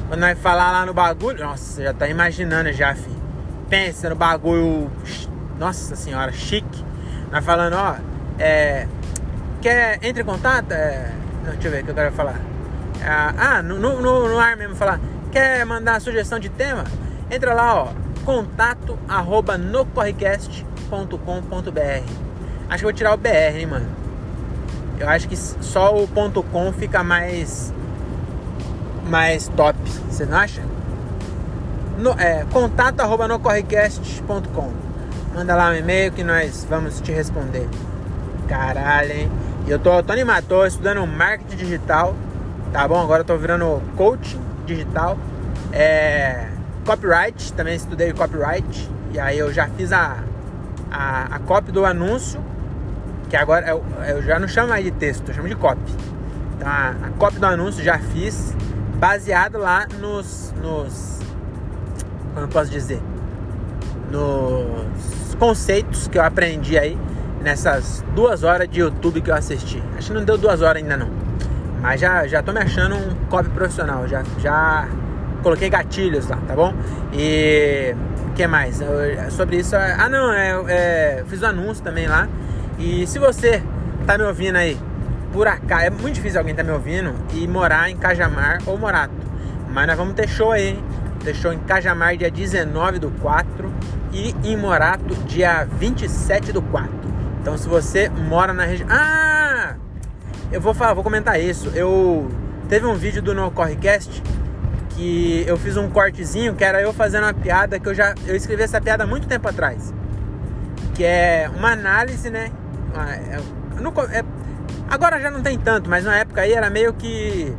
Quando 0.08 0.20
nós 0.20 0.38
falar 0.38 0.72
lá 0.72 0.86
no 0.86 0.94
bagulho, 0.94 1.44
nossa, 1.44 1.82
já 1.82 1.92
tá 1.92 2.08
imaginando 2.08 2.72
já, 2.72 2.96
pensa 3.68 4.08
no 4.08 4.16
bagulho, 4.16 4.90
nossa 5.58 5.94
senhora, 5.94 6.32
chique. 6.32 6.84
Nós 7.30 7.44
falando, 7.44 7.74
ó, 7.74 7.96
é, 8.38 8.88
quer, 9.60 9.98
entre 10.02 10.22
em 10.22 10.26
contato, 10.26 10.72
é, 10.72 11.12
deixa 11.44 11.68
eu 11.68 11.72
ver 11.72 11.82
o 11.82 11.84
que 11.84 11.90
eu 11.90 11.94
quero 11.94 12.12
falar. 12.12 12.40
É, 13.00 13.08
ah, 13.08 13.62
no, 13.62 13.78
no, 13.78 14.00
no 14.00 14.38
ar 14.38 14.56
mesmo, 14.56 14.74
falar, 14.74 14.98
quer 15.30 15.64
mandar 15.66 16.00
sugestão 16.00 16.38
de 16.38 16.48
tema? 16.48 16.84
Entra 17.30 17.54
lá, 17.54 17.84
ó, 17.84 17.88
contato 18.24 18.98
arroba 19.06 19.56
nocorrecast.com.br 19.56 20.69
Acho 22.68 22.78
que 22.78 22.84
vou 22.84 22.92
tirar 22.92 23.14
o 23.14 23.16
BR, 23.16 23.56
hein, 23.56 23.66
mano. 23.66 23.86
Eu 24.98 25.08
acho 25.08 25.28
que 25.28 25.36
só 25.36 25.96
o 25.96 26.06
.com 26.08 26.72
fica 26.72 27.02
mais 27.02 27.72
mais 29.06 29.48
top. 29.48 29.78
Você 30.08 30.26
não 30.26 30.36
acha? 30.38 30.62
no, 32.00 32.18
é, 32.18 32.44
contato 32.50 33.00
arroba 33.00 33.28
nocorrecast.com. 33.28 34.72
Manda 35.34 35.54
lá 35.54 35.70
um 35.70 35.74
e-mail 35.74 36.10
que 36.10 36.24
nós 36.24 36.66
vamos 36.68 37.00
te 37.00 37.12
responder. 37.12 37.68
Caralho, 38.48 39.12
hein? 39.12 39.30
E 39.66 39.70
eu 39.70 39.78
tô, 39.78 40.02
tô 40.02 40.12
animado, 40.12 40.46
tô 40.48 40.66
estudando 40.66 41.06
marketing 41.06 41.56
digital, 41.56 42.16
tá 42.72 42.88
bom? 42.88 43.00
Agora 43.00 43.20
eu 43.20 43.24
tô 43.24 43.36
virando 43.36 43.80
coach 43.96 44.36
digital. 44.66 45.16
É, 45.72 46.48
copyright, 46.84 47.52
também 47.52 47.76
estudei 47.76 48.12
copyright. 48.12 48.90
E 49.12 49.20
aí 49.20 49.38
eu 49.38 49.52
já 49.52 49.68
fiz 49.68 49.92
a, 49.92 50.16
a, 50.90 51.36
a 51.36 51.38
copy 51.40 51.72
do 51.72 51.84
anúncio, 51.84 52.40
que 53.28 53.36
agora 53.36 53.68
eu, 53.68 53.84
eu 54.08 54.22
já 54.22 54.38
não 54.38 54.48
chamo 54.48 54.68
mais 54.68 54.84
de 54.84 54.90
texto, 54.90 55.28
eu 55.28 55.34
chamo 55.34 55.48
de 55.48 55.54
copy. 55.54 55.92
Então 56.56 56.68
a, 56.68 56.90
a 56.90 57.10
copy 57.18 57.38
do 57.38 57.46
anúncio 57.46 57.82
já 57.82 57.98
fiz, 57.98 58.54
baseado 58.98 59.58
lá 59.58 59.86
nos, 60.00 60.52
nos 60.62 61.20
como 62.34 62.46
eu 62.46 62.48
posso 62.48 62.70
dizer, 62.70 63.00
nos 64.10 65.34
conceitos 65.36 66.08
que 66.08 66.18
eu 66.18 66.22
aprendi 66.22 66.78
aí 66.78 66.98
nessas 67.40 68.04
duas 68.14 68.42
horas 68.42 68.68
de 68.68 68.80
YouTube 68.80 69.20
que 69.20 69.30
eu 69.30 69.34
assisti. 69.34 69.82
Acho 69.96 70.08
que 70.08 70.14
não 70.14 70.24
deu 70.24 70.36
duas 70.36 70.62
horas 70.62 70.82
ainda 70.82 70.96
não. 70.96 71.10
Mas 71.80 72.00
já, 72.00 72.26
já 72.26 72.42
tô 72.42 72.52
me 72.52 72.60
achando 72.60 72.94
um 72.94 73.14
copy 73.28 73.48
profissional. 73.50 74.06
Já, 74.06 74.22
já 74.38 74.88
coloquei 75.40 75.68
gatilhos 75.68 76.28
lá, 76.28 76.38
tá 76.46 76.54
bom? 76.54 76.74
E 77.12 77.94
o 78.30 78.34
que 78.34 78.46
mais? 78.46 78.80
Eu, 78.80 78.90
sobre 79.30 79.56
isso. 79.56 79.76
Ah 79.76 80.08
não, 80.08 80.32
é, 80.32 80.50
é, 80.68 81.24
fiz 81.26 81.42
um 81.42 81.46
anúncio 81.46 81.82
também 81.82 82.06
lá. 82.06 82.28
E 82.78 83.06
se 83.06 83.18
você 83.18 83.62
tá 84.06 84.16
me 84.16 84.24
ouvindo 84.24 84.56
aí, 84.56 84.78
por 85.32 85.46
acaso, 85.46 85.84
é 85.84 85.90
muito 85.90 86.14
difícil 86.14 86.40
alguém 86.40 86.54
tá 86.54 86.62
me 86.62 86.70
ouvindo 86.70 87.14
e 87.34 87.46
morar 87.46 87.90
em 87.90 87.96
Cajamar 87.96 88.58
ou 88.66 88.78
Morato. 88.78 89.14
Mas 89.70 89.86
nós 89.86 89.96
vamos 89.96 90.14
ter 90.14 90.28
show 90.28 90.50
aí, 90.52 90.68
hein? 90.68 90.84
Deixou 91.22 91.52
em 91.52 91.58
Cajamar 91.58 92.16
dia 92.16 92.30
19 92.30 92.98
do 92.98 93.10
4 93.20 93.72
e 94.12 94.34
em 94.42 94.56
Morato 94.56 95.14
dia 95.26 95.64
27 95.64 96.52
do 96.52 96.62
4. 96.62 96.90
Então 97.40 97.56
se 97.56 97.68
você 97.68 98.08
mora 98.08 98.52
na 98.52 98.64
região. 98.64 98.88
Ah! 98.90 99.74
Eu 100.50 100.60
vou 100.60 100.74
falar, 100.74 100.94
vou 100.94 101.04
comentar 101.04 101.40
isso. 101.40 101.70
Eu 101.74 102.28
teve 102.68 102.86
um 102.86 102.94
vídeo 102.94 103.22
do 103.22 103.34
No 103.34 103.50
Correcast 103.50 104.22
que 104.90 105.44
eu 105.46 105.56
fiz 105.56 105.76
um 105.76 105.88
cortezinho 105.88 106.54
que 106.54 106.64
era 106.64 106.80
eu 106.80 106.92
fazendo 106.92 107.24
uma 107.24 107.34
piada 107.34 107.78
que 107.78 107.88
eu 107.88 107.94
já 107.94 108.14
eu 108.26 108.36
escrevi 108.36 108.62
essa 108.62 108.80
piada 108.80 109.04
há 109.04 109.06
muito 109.06 109.26
tempo 109.26 109.48
atrás. 109.48 109.92
Que 110.94 111.04
é 111.04 111.50
uma 111.56 111.72
análise, 111.72 112.30
né? 112.30 112.50
É, 112.96 114.18
é, 114.18 114.24
agora 114.88 115.20
já 115.20 115.30
não 115.30 115.42
tem 115.42 115.58
tanto, 115.58 115.88
mas 115.88 116.04
na 116.04 116.16
época 116.16 116.40
aí 116.42 116.52
era 116.52 116.68
meio 116.68 116.92
que 116.92 117.54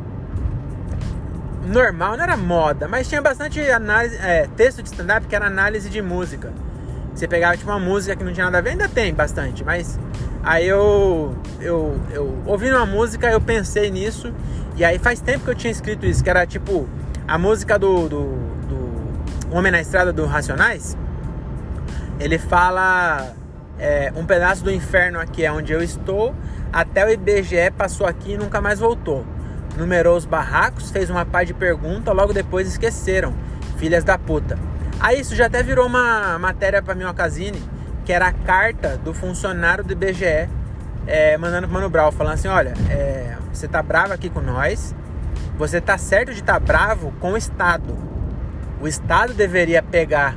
normal, 1.65 2.17
não 2.17 2.23
era 2.23 2.35
moda, 2.35 2.87
mas 2.87 3.07
tinha 3.07 3.21
bastante 3.21 3.59
análise, 3.69 4.17
é, 4.17 4.47
texto 4.55 4.81
de 4.81 4.89
stand-up 4.89 5.27
que 5.27 5.35
era 5.35 5.47
análise 5.47 5.89
de 5.89 6.01
música. 6.01 6.51
Você 7.13 7.27
pegava 7.27 7.55
tipo 7.57 7.69
uma 7.69 7.79
música 7.79 8.15
que 8.15 8.23
não 8.23 8.33
tinha 8.33 8.45
nada 8.45 8.59
a 8.59 8.61
ver, 8.61 8.71
ainda 8.71 8.87
tem 8.87 9.13
bastante, 9.13 9.63
mas 9.63 9.99
aí 10.43 10.67
eu, 10.67 11.35
eu, 11.59 11.99
eu 12.11 12.37
ouvindo 12.45 12.75
uma 12.75 12.85
música, 12.85 13.29
eu 13.29 13.41
pensei 13.41 13.91
nisso, 13.91 14.33
e 14.75 14.83
aí 14.83 14.97
faz 14.97 15.19
tempo 15.19 15.45
que 15.45 15.51
eu 15.51 15.55
tinha 15.55 15.71
escrito 15.71 16.05
isso, 16.05 16.23
que 16.23 16.29
era 16.29 16.45
tipo 16.45 16.87
a 17.31 17.37
música 17.37 17.79
do, 17.79 18.09
do, 18.09 18.23
do 18.67 19.55
Homem 19.55 19.71
na 19.71 19.79
Estrada 19.79 20.11
do 20.11 20.25
Racionais. 20.25 20.97
Ele 22.19 22.37
fala 22.37 23.33
é, 23.79 24.11
um 24.17 24.25
pedaço 24.25 24.65
do 24.65 24.69
inferno 24.69 25.17
aqui 25.17 25.45
é 25.45 25.49
onde 25.49 25.71
eu 25.71 25.81
estou, 25.81 26.35
até 26.73 27.05
o 27.05 27.09
IBGE 27.09 27.71
passou 27.77 28.05
aqui 28.05 28.33
e 28.33 28.37
nunca 28.37 28.59
mais 28.59 28.79
voltou 28.79 29.25
numerou 29.77 30.17
os 30.17 30.25
barracos, 30.25 30.91
fez 30.91 31.09
uma 31.09 31.25
par 31.25 31.45
de 31.45 31.53
perguntas, 31.53 32.13
logo 32.13 32.33
depois 32.33 32.67
esqueceram. 32.67 33.33
Filhas 33.77 34.03
da 34.03 34.17
puta. 34.17 34.59
Aí 34.99 35.21
isso 35.21 35.33
já 35.33 35.45
até 35.45 35.63
virou 35.63 35.87
uma 35.87 36.37
matéria 36.37 36.81
para 36.81 36.93
Minhocasine, 36.93 37.63
que 38.03 38.11
era 38.11 38.27
a 38.27 38.33
carta 38.33 38.97
do 38.97 39.13
funcionário 39.13 39.85
do 39.85 39.93
IBGE 39.93 40.49
é, 41.07 41.37
mandando 41.37 41.67
pro 41.67 41.75
Mano 41.75 41.89
Brown, 41.89 42.11
falando 42.11 42.33
assim, 42.33 42.49
olha, 42.49 42.73
é, 42.89 43.37
você 43.53 43.69
tá 43.69 43.81
bravo 43.81 44.11
aqui 44.11 44.29
com 44.29 44.41
nós, 44.41 44.93
você 45.61 45.79
tá 45.79 45.95
certo 45.95 46.33
de 46.33 46.39
estar 46.39 46.53
tá 46.53 46.59
bravo 46.59 47.13
com 47.19 47.33
o 47.33 47.37
Estado. 47.37 47.95
O 48.81 48.87
Estado 48.87 49.31
deveria 49.31 49.83
pegar 49.83 50.35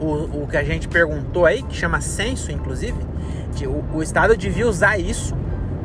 o, 0.00 0.42
o 0.42 0.48
que 0.48 0.56
a 0.56 0.64
gente 0.64 0.88
perguntou 0.88 1.44
aí, 1.44 1.62
que 1.62 1.76
chama 1.76 2.00
censo, 2.00 2.50
inclusive, 2.50 2.96
que 3.54 3.66
o, 3.66 3.84
o 3.92 4.02
Estado 4.02 4.34
devia 4.34 4.66
usar 4.66 4.98
isso 4.98 5.36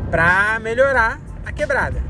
para 0.10 0.58
melhorar 0.62 1.20
a 1.46 1.52
quebrada. 1.52 2.02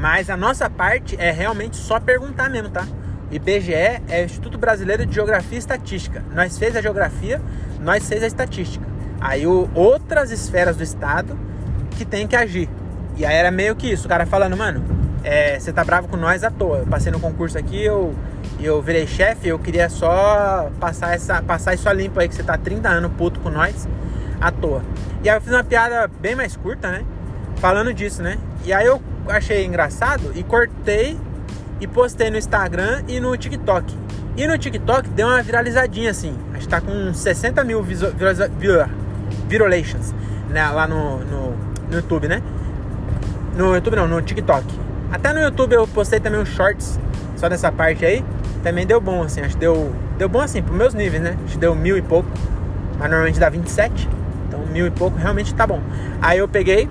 Mas 0.00 0.30
a 0.30 0.36
nossa 0.36 0.70
parte 0.70 1.14
é 1.20 1.30
realmente 1.30 1.76
só 1.76 2.00
perguntar 2.00 2.48
mesmo, 2.48 2.70
tá? 2.70 2.86
IBGE 3.30 3.74
é 3.74 4.24
Instituto 4.24 4.56
Brasileiro 4.56 5.04
de 5.04 5.14
Geografia 5.14 5.56
e 5.56 5.58
Estatística. 5.58 6.24
Nós 6.34 6.58
fez 6.58 6.74
a 6.74 6.80
geografia, 6.80 7.38
nós 7.82 8.08
fez 8.08 8.22
a 8.22 8.26
estatística. 8.26 8.86
Aí 9.20 9.46
o, 9.46 9.68
outras 9.74 10.30
esferas 10.30 10.74
do 10.74 10.82
Estado 10.82 11.38
que 11.90 12.06
tem 12.06 12.26
que 12.26 12.34
agir. 12.34 12.66
E 13.14 13.26
aí 13.26 13.36
era 13.36 13.50
meio 13.50 13.76
que 13.76 13.92
isso, 13.92 14.06
o 14.06 14.08
cara 14.08 14.24
falando, 14.24 14.56
mano, 14.56 14.97
é, 15.24 15.58
você 15.58 15.72
tá 15.72 15.84
bravo 15.84 16.08
com 16.08 16.16
nós 16.16 16.44
à 16.44 16.50
toa. 16.50 16.78
Eu 16.78 16.86
passei 16.86 17.12
no 17.12 17.20
concurso 17.20 17.58
aqui, 17.58 17.84
eu, 17.84 18.14
eu 18.60 18.80
virei 18.82 19.06
chefe, 19.06 19.48
eu 19.48 19.58
queria 19.58 19.88
só 19.88 20.70
passar, 20.80 21.14
essa, 21.14 21.42
passar 21.42 21.74
isso 21.74 21.88
a 21.88 21.92
limpo 21.92 22.18
aí, 22.20 22.28
que 22.28 22.34
você 22.34 22.42
tá 22.42 22.56
30 22.56 22.88
anos 22.88 23.12
puto 23.16 23.40
com 23.40 23.50
nós 23.50 23.88
à 24.40 24.50
toa. 24.50 24.82
E 25.22 25.28
aí 25.28 25.36
eu 25.36 25.40
fiz 25.40 25.52
uma 25.52 25.64
piada 25.64 26.08
bem 26.20 26.34
mais 26.34 26.56
curta, 26.56 26.90
né? 26.90 27.04
Falando 27.56 27.92
disso, 27.92 28.22
né? 28.22 28.38
E 28.64 28.72
aí 28.72 28.86
eu 28.86 29.02
achei 29.28 29.64
engraçado 29.64 30.32
e 30.34 30.42
cortei 30.42 31.18
e 31.80 31.86
postei 31.86 32.30
no 32.30 32.36
Instagram 32.36 33.02
e 33.08 33.20
no 33.20 33.36
TikTok. 33.36 33.96
E 34.36 34.46
no 34.46 34.56
TikTok 34.56 35.08
deu 35.10 35.26
uma 35.26 35.42
viralizadinha 35.42 36.10
assim. 36.10 36.36
Acho 36.52 36.60
que 36.62 36.68
tá 36.68 36.80
com 36.80 37.12
60 37.12 37.64
mil 37.64 37.84
virulations 39.48 40.14
né, 40.48 40.66
lá 40.70 40.86
no, 40.86 41.18
no, 41.18 41.50
no, 41.90 41.96
YouTube, 41.96 42.28
né? 42.28 42.42
No 43.56 43.74
YouTube 43.74 43.96
não, 43.96 44.08
no 44.08 44.22
TikTok. 44.22 44.64
Até 45.10 45.32
no 45.32 45.40
YouTube 45.40 45.72
eu 45.72 45.86
postei 45.88 46.20
também 46.20 46.40
uns 46.40 46.48
shorts 46.48 46.98
só 47.36 47.48
dessa 47.48 47.72
parte 47.72 48.04
aí. 48.04 48.24
Também 48.62 48.86
deu 48.86 49.00
bom, 49.00 49.22
assim. 49.22 49.40
Acho 49.40 49.54
que 49.54 49.60
deu, 49.60 49.92
deu 50.18 50.28
bom 50.28 50.40
assim, 50.40 50.62
pros 50.62 50.76
meus 50.76 50.94
níveis, 50.94 51.22
né? 51.22 51.36
Acho 51.44 51.54
que 51.54 51.58
deu 51.58 51.74
mil 51.74 51.96
e 51.96 52.02
pouco. 52.02 52.28
Mas 52.98 53.08
normalmente 53.08 53.38
dá 53.38 53.48
27. 53.48 54.08
Então 54.46 54.60
mil 54.66 54.86
e 54.86 54.90
pouco 54.90 55.16
realmente 55.16 55.54
tá 55.54 55.66
bom. 55.66 55.80
Aí 56.20 56.38
eu 56.38 56.48
peguei 56.48 56.88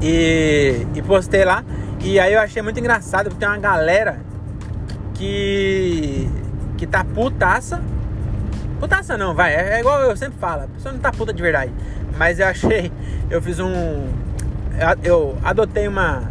e, 0.00 0.86
e 0.94 1.02
postei 1.02 1.44
lá. 1.44 1.64
E 2.00 2.18
aí 2.18 2.32
eu 2.32 2.40
achei 2.40 2.62
muito 2.62 2.80
engraçado 2.80 3.24
porque 3.24 3.38
tem 3.38 3.48
uma 3.48 3.58
galera 3.58 4.20
que 5.14 6.28
que 6.78 6.86
tá 6.86 7.04
putaça. 7.04 7.82
Putaça 8.80 9.18
não, 9.18 9.34
vai, 9.34 9.54
é, 9.54 9.76
é 9.76 9.80
igual 9.80 10.00
eu 10.00 10.16
sempre 10.16 10.38
falo, 10.38 10.62
a 10.62 10.66
pessoa 10.68 10.92
não 10.92 11.00
tá 11.00 11.12
puta 11.12 11.32
de 11.32 11.42
verdade. 11.42 11.70
Mas 12.16 12.40
eu 12.40 12.46
achei, 12.46 12.90
eu 13.28 13.42
fiz 13.42 13.60
um 13.60 14.08
eu 15.04 15.36
adotei 15.44 15.86
uma 15.86 16.22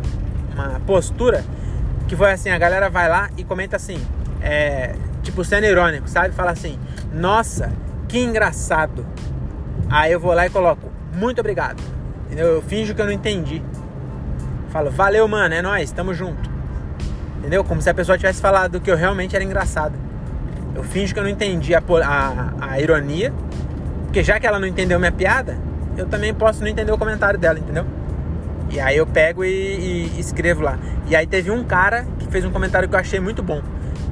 uma 0.59 0.79
postura 0.81 1.43
que 2.07 2.15
foi 2.15 2.31
assim, 2.31 2.49
a 2.49 2.57
galera 2.57 2.89
vai 2.89 3.07
lá 3.07 3.29
e 3.37 3.43
comenta 3.43 3.75
assim, 3.75 3.99
é, 4.41 4.95
tipo 5.21 5.43
sendo 5.43 5.65
irônico, 5.65 6.07
sabe? 6.07 6.33
Fala 6.33 6.51
assim: 6.51 6.79
"Nossa, 7.13 7.71
que 8.07 8.19
engraçado". 8.19 9.05
Aí 9.89 10.11
eu 10.11 10.19
vou 10.19 10.33
lá 10.33 10.45
e 10.45 10.49
coloco: 10.49 10.89
"Muito 11.13 11.39
obrigado". 11.39 11.81
Entendeu? 12.25 12.47
Eu 12.47 12.61
finjo 12.61 12.93
que 12.93 13.01
eu 13.01 13.05
não 13.05 13.11
entendi. 13.11 13.61
Falo, 14.69 14.91
valeu, 14.91 15.27
mano, 15.27 15.55
é 15.55 15.63
nóis, 15.63 15.91
tamo 15.91 16.13
junto. 16.13 16.47
Entendeu? 17.39 17.63
Como 17.63 17.81
se 17.81 17.89
a 17.89 17.93
pessoa 17.93 18.17
tivesse 18.17 18.39
falado 18.39 18.79
que 18.79 18.91
eu 18.91 18.95
realmente 18.95 19.35
era 19.35 19.43
engraçado. 19.43 19.95
Eu 20.75 20.83
finjo 20.83 21.11
que 21.11 21.19
eu 21.19 21.23
não 21.23 21.29
entendi 21.29 21.73
a, 21.73 21.81
a, 21.81 22.73
a 22.73 22.79
ironia, 22.79 23.33
porque 24.03 24.23
já 24.23 24.39
que 24.39 24.45
ela 24.45 24.59
não 24.59 24.67
entendeu 24.67 24.99
minha 24.99 25.11
piada, 25.11 25.57
eu 25.97 26.05
também 26.05 26.33
posso 26.33 26.61
não 26.61 26.67
entender 26.67 26.91
o 26.91 26.97
comentário 26.97 27.39
dela, 27.39 27.57
entendeu? 27.57 27.85
E 28.69 28.79
aí 28.79 28.97
eu 28.97 29.07
pego 29.07 29.43
e, 29.43 29.49
e, 29.49 30.19
escrevo 30.19 30.61
lá. 30.61 30.77
E 31.07 31.15
aí 31.15 31.25
teve 31.25 31.49
um 31.49 31.63
cara 31.63 32.05
que 32.19 32.27
fez 32.27 32.45
um 32.45 32.51
comentário 32.51 32.87
que 32.87 32.95
eu 32.95 32.99
achei 32.99 33.19
muito 33.19 33.41
bom. 33.41 33.61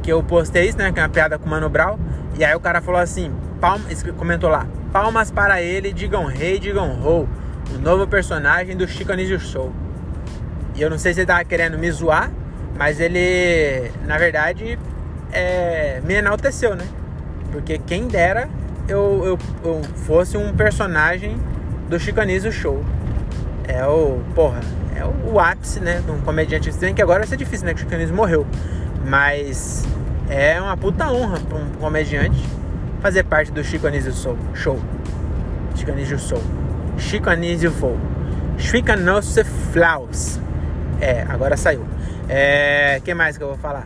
Que 0.01 0.11
eu 0.11 0.23
postei 0.23 0.67
isso, 0.67 0.77
né? 0.77 0.91
Que 0.91 0.99
é 0.99 1.03
uma 1.03 1.09
piada 1.09 1.37
com 1.37 1.45
o 1.45 1.49
Mano 1.49 1.69
Brown. 1.69 1.97
E 2.37 2.43
aí 2.43 2.55
o 2.55 2.59
cara 2.59 2.81
falou 2.81 2.99
assim, 2.99 3.31
palmas, 3.59 4.03
comentou 4.15 4.49
lá, 4.49 4.67
palmas 4.91 5.31
para 5.31 5.61
ele, 5.61 5.91
digam 5.91 6.25
rei, 6.25 6.59
digam 6.59 6.99
ho 7.03 7.27
o 7.75 7.79
novo 7.79 8.07
personagem 8.07 8.75
do 8.77 8.87
Chico 8.87 9.11
Anísio 9.11 9.39
Show. 9.39 9.73
E 10.75 10.81
eu 10.81 10.89
não 10.89 10.97
sei 10.97 11.13
se 11.13 11.21
ele 11.21 11.27
tava 11.27 11.43
querendo 11.43 11.77
me 11.77 11.89
zoar, 11.91 12.31
mas 12.77 12.99
ele, 12.99 13.91
na 14.05 14.17
verdade, 14.17 14.77
é, 15.31 16.01
me 16.05 16.13
enalteceu, 16.13 16.75
né? 16.75 16.85
Porque 17.51 17.77
quem 17.79 18.07
dera 18.07 18.47
eu, 18.87 19.21
eu, 19.25 19.39
eu 19.65 19.81
fosse 20.05 20.37
um 20.37 20.53
personagem 20.55 21.37
do 21.89 21.99
Chico 21.99 22.21
Anísio 22.21 22.51
Show. 22.51 22.83
É 23.67 23.85
o, 23.85 24.21
porra, 24.33 24.61
é 24.95 25.03
o, 25.03 25.33
o 25.33 25.39
ápice, 25.39 25.79
né? 25.79 26.01
De 26.03 26.11
um 26.11 26.21
comediante 26.21 26.69
estranho, 26.69 26.95
que 26.95 27.01
agora 27.01 27.19
vai 27.19 27.27
ser 27.27 27.37
difícil, 27.37 27.65
né? 27.65 27.73
Que 27.73 27.79
o 27.79 27.83
Chico 27.83 27.93
Anísio 27.93 28.15
morreu. 28.15 28.47
Mas 29.05 29.85
é 30.29 30.59
uma 30.59 30.75
puta 30.77 31.11
honra 31.11 31.39
para 31.39 31.57
um 31.57 31.69
comediante 31.79 32.43
fazer 33.01 33.23
parte 33.23 33.51
do 33.51 33.63
Chico 33.63 33.87
Anísio 33.87 34.13
Show. 34.53 34.79
Chico 35.75 35.91
Anísio 35.91 36.17
Show. 36.17 36.41
Chico 36.97 37.29
Anísio 37.29 37.71
Vou. 37.71 37.97
Chico 38.57 38.91
Anísio 38.91 39.45
Flaus. 39.45 40.39
É, 40.99 41.25
agora 41.29 41.55
saiu. 41.55 41.85
É, 42.27 42.99
que 43.03 43.13
mais 43.13 43.37
que 43.37 43.43
eu 43.43 43.49
vou 43.49 43.57
falar? 43.57 43.85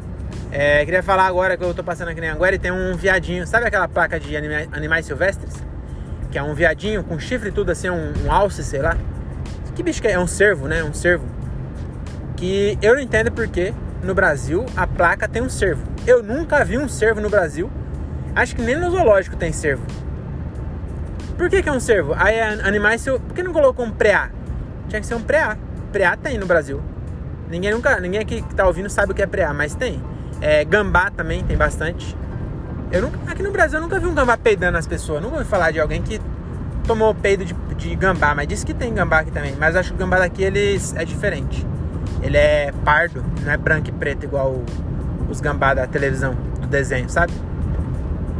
É, 0.51 0.83
queria 0.83 1.03
falar 1.03 1.27
agora 1.27 1.55
que 1.55 1.63
eu 1.63 1.73
tô 1.73 1.83
passando 1.83 2.09
aqui 2.09 2.19
em 2.19 2.29
Anguera 2.29 2.55
e 2.55 2.59
tem 2.59 2.71
um 2.71 2.95
viadinho. 2.95 3.45
Sabe 3.45 3.65
aquela 3.65 3.87
placa 3.87 4.19
de 4.19 4.35
anima, 4.35 4.67
animais 4.71 5.05
silvestres? 5.05 5.53
Que 6.31 6.37
é 6.37 6.43
um 6.43 6.53
viadinho 6.53 7.03
com 7.03 7.19
chifre 7.19 7.49
e 7.49 7.51
tudo 7.51 7.71
assim, 7.71 7.89
um, 7.89 8.13
um 8.25 8.31
alce, 8.31 8.63
sei 8.63 8.81
lá. 8.81 8.95
Que 9.75 9.83
bicho 9.83 10.01
que 10.01 10.07
é? 10.07 10.11
É 10.11 10.19
um 10.19 10.27
cervo, 10.27 10.67
né? 10.67 10.83
Um 10.83 10.93
cervo. 10.93 11.25
Que 12.35 12.77
eu 12.81 12.95
não 12.95 13.01
entendo 13.01 13.31
porque 13.31 13.73
no 14.03 14.13
Brasil 14.13 14.65
a 14.75 14.85
placa 14.85 15.27
tem 15.27 15.41
um 15.41 15.49
cervo. 15.49 15.83
Eu 16.05 16.21
nunca 16.23 16.63
vi 16.65 16.77
um 16.77 16.87
cervo 16.87 17.21
no 17.21 17.29
Brasil. 17.29 17.69
Acho 18.35 18.55
que 18.55 18.61
nem 18.61 18.75
no 18.75 18.89
zoológico 18.89 19.35
tem 19.35 19.51
cervo. 19.51 19.85
Por 21.37 21.49
que, 21.49 21.63
que 21.63 21.69
é 21.69 21.71
um 21.71 21.79
cervo? 21.79 22.13
Aí 22.17 22.35
é 22.35 22.47
animais. 22.63 23.03
Por 23.03 23.33
que 23.33 23.43
não 23.43 23.53
colocou 23.53 23.85
um 23.85 23.91
preá? 23.91 24.29
Tinha 24.89 24.99
que 24.99 25.07
ser 25.07 25.15
um 25.15 25.21
preá. 25.21 25.57
Preá 25.91 26.15
tem 26.15 26.37
no 26.37 26.45
Brasil. 26.45 26.81
Ninguém 27.49 27.71
nunca. 27.71 27.99
Ninguém 27.99 28.19
aqui 28.19 28.41
que 28.41 28.55
tá 28.55 28.65
ouvindo 28.67 28.89
sabe 28.89 29.11
o 29.11 29.15
que 29.15 29.21
é 29.21 29.27
preá, 29.27 29.53
mas 29.53 29.75
tem. 29.75 30.01
É, 30.41 30.65
gambá 30.65 31.09
também 31.11 31.43
tem 31.43 31.55
bastante. 31.55 32.15
Eu 32.91 33.03
nunca, 33.03 33.31
aqui 33.31 33.41
no 33.41 33.51
Brasil 33.51 33.77
eu 33.77 33.81
nunca 33.81 33.99
vi 33.99 34.05
um 34.05 34.13
gambá 34.13 34.37
peidando 34.37 34.77
as 34.77 34.85
pessoas. 34.85 35.21
Nunca 35.21 35.37
ouvi 35.37 35.47
falar 35.47 35.71
de 35.71 35.79
alguém 35.79 36.01
que 36.01 36.19
tomou 36.81 37.13
peido 37.13 37.45
de, 37.45 37.53
de 37.75 37.95
gambá, 37.95 38.33
mas 38.35 38.47
disse 38.47 38.65
que 38.65 38.73
tem 38.73 38.93
gambá 38.93 39.19
aqui 39.19 39.31
também. 39.31 39.55
Mas 39.59 39.75
acho 39.75 39.89
que 39.89 39.95
o 39.95 39.97
gambá 39.97 40.19
daqui 40.19 40.43
ele 40.43 40.79
é 40.95 41.05
diferente. 41.05 41.65
Ele 42.21 42.37
é 42.37 42.71
pardo, 42.83 43.23
não 43.43 43.51
é 43.51 43.57
branco 43.57 43.89
e 43.89 43.91
preto 43.91 44.25
igual 44.25 44.61
os 45.29 45.39
gambá 45.39 45.73
da 45.73 45.87
televisão, 45.87 46.35
do 46.59 46.67
desenho, 46.67 47.09
sabe? 47.09 47.33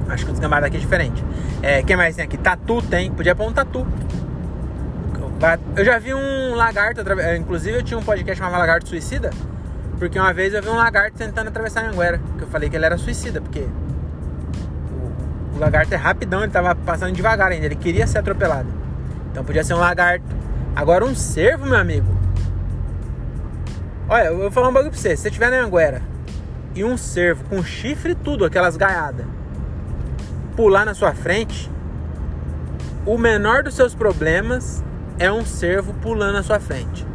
Acho 0.10 0.26
que 0.26 0.32
os 0.32 0.40
gambá 0.40 0.60
daqui 0.60 0.78
é 0.78 0.80
diferente. 0.80 1.24
É, 1.62 1.82
quem 1.84 1.96
mais 1.96 2.16
tem 2.16 2.26
aqui? 2.26 2.38
Tatu 2.38 2.82
tem. 2.82 3.12
Podia 3.12 3.34
pôr 3.36 3.48
um 3.48 3.54
tatu. 3.54 3.86
Eu 5.76 5.84
já 5.84 5.98
vi 5.98 6.14
um 6.14 6.54
lagarto, 6.54 7.02
inclusive 7.36 7.78
eu 7.78 7.82
tinha 7.82 7.98
um 7.98 8.04
podcast 8.04 8.38
chamado 8.38 8.60
Lagarto 8.60 8.88
Suicida, 8.88 9.32
porque 9.98 10.20
uma 10.20 10.32
vez 10.32 10.54
eu 10.54 10.62
vi 10.62 10.70
um 10.70 10.76
lagarto 10.76 11.18
tentando 11.18 11.48
atravessar 11.48 11.84
a 11.84 11.90
Anguera, 11.90 12.22
que 12.38 12.44
eu 12.44 12.48
falei 12.48 12.70
que 12.70 12.76
ele 12.76 12.86
era 12.86 12.96
suicida, 12.96 13.42
porque 13.42 13.62
o, 13.62 13.64
o 13.64 13.91
lagarto 15.62 15.94
é 15.94 15.98
rapidão, 15.98 16.42
ele 16.42 16.52
tava 16.52 16.74
passando 16.74 17.14
devagar 17.14 17.52
ainda, 17.52 17.68
ele 17.68 17.76
queria 17.76 18.08
ser 18.08 18.18
atropelado. 18.18 18.68
Então 19.32 19.44
podia 19.44 19.64
ser 19.64 19.76
um 19.76 19.78
lagarto. 19.78 20.26
Agora 20.76 21.06
um 21.06 21.16
cervo, 21.16 21.66
meu 21.66 21.78
amigo. 21.78 22.08
Olha, 24.10 24.26
eu 24.26 24.38
vou 24.38 24.52
falar 24.52 24.70
um 24.70 24.74
bagulho 24.74 24.92
pra 24.92 25.00
você. 25.00 25.16
Se 25.16 25.24
você 25.24 25.32
tiver 25.32 25.52
na 25.52 25.62
Anguera 25.62 26.02
e 26.74 26.84
um 26.84 26.98
cervo 26.98 27.44
com 27.46 27.64
chifre 27.64 28.14
e 28.14 28.16
tudo, 28.16 28.44
aquelas 28.44 28.76
gaiadas, 28.76 29.26
pular 30.56 30.86
na 30.86 30.94
sua 30.94 31.14
frente, 31.14 31.70
o 33.06 33.18
menor 33.18 33.64
dos 33.64 33.76
seus 33.76 33.94
problemas 33.94 34.84
é 35.20 35.32
um 35.32 35.46
cervo 35.46 35.94
pulando 36.02 36.34
na 36.34 36.44
sua 36.44 36.60
frente. 36.60 37.06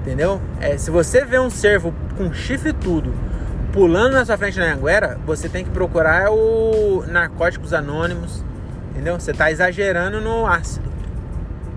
Entendeu? 0.00 0.40
É, 0.60 0.76
se 0.76 0.90
você 0.90 1.24
vê 1.24 1.38
um 1.38 1.50
cervo 1.50 1.94
com 2.16 2.32
chifre 2.32 2.70
e 2.70 2.72
tudo 2.74 3.29
pulando 3.72 4.14
na 4.14 4.24
sua 4.24 4.36
frente 4.36 4.58
na 4.58 4.72
Anguera, 4.72 5.18
você 5.24 5.48
tem 5.48 5.64
que 5.64 5.70
procurar 5.70 6.30
o 6.30 7.04
Narcóticos 7.06 7.72
Anônimos. 7.72 8.44
Entendeu? 8.90 9.18
Você 9.18 9.32
tá 9.32 9.50
exagerando 9.50 10.20
no 10.20 10.46
ácido. 10.46 10.90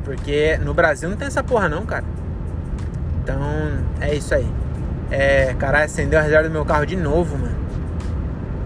Porque 0.03 0.57
no 0.57 0.73
Brasil 0.73 1.09
não 1.09 1.15
tem 1.15 1.27
essa 1.27 1.43
porra 1.43 1.69
não, 1.69 1.85
cara. 1.85 2.03
Então, 3.21 3.39
é 4.01 4.13
isso 4.13 4.33
aí. 4.33 4.47
É, 5.09 5.53
caralho, 5.53 5.85
acendeu 5.85 6.19
a 6.19 6.21
reserva 6.21 6.49
do 6.49 6.51
meu 6.51 6.65
carro 6.65 6.85
de 6.85 6.95
novo, 6.95 7.37
mano. 7.37 7.55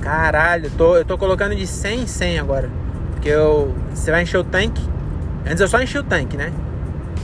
Caralho, 0.01 0.67
eu 0.67 0.71
tô, 0.71 0.97
eu 0.97 1.05
tô 1.05 1.17
colocando 1.17 1.55
de 1.55 1.67
100 1.67 2.01
em 2.01 2.07
100 2.07 2.39
agora. 2.39 2.69
Porque 3.11 3.29
eu, 3.29 3.75
você 3.93 4.09
vai 4.09 4.23
encher 4.23 4.37
o 4.37 4.43
tanque. 4.43 4.81
Antes 5.45 5.59
eu 5.59 5.67
só 5.67 5.81
enchi 5.81 5.97
o 5.97 6.03
tanque, 6.03 6.37
né? 6.37 6.51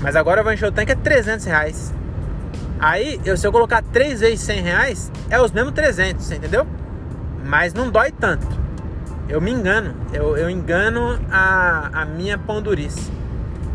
Mas 0.02 0.16
agora 0.16 0.42
eu 0.42 0.44
vou 0.44 0.54
encher 0.54 0.68
o 0.68 0.72
tanque 0.72 0.92
é 0.92 0.96
300 0.96 1.46
reais. 1.46 1.94
Aí, 2.84 3.18
eu, 3.24 3.38
se 3.38 3.48
eu 3.48 3.52
colocar 3.54 3.82
3 3.82 4.20
vezes 4.20 4.42
100 4.42 4.62
reais, 4.62 5.12
é 5.30 5.40
os 5.42 5.54
mesmos 5.54 5.72
300, 5.72 6.30
entendeu? 6.34 6.68
Mas 7.46 7.74
não 7.74 7.90
dói 7.90 8.12
tanto. 8.12 8.46
Eu 9.30 9.40
me 9.40 9.52
engano. 9.52 9.96
Eu, 10.12 10.36
eu 10.36 10.50
engano 10.50 11.18
a, 11.32 12.02
a 12.02 12.06
minha 12.06 12.38
pão 12.38 12.62
durice. 12.62 13.10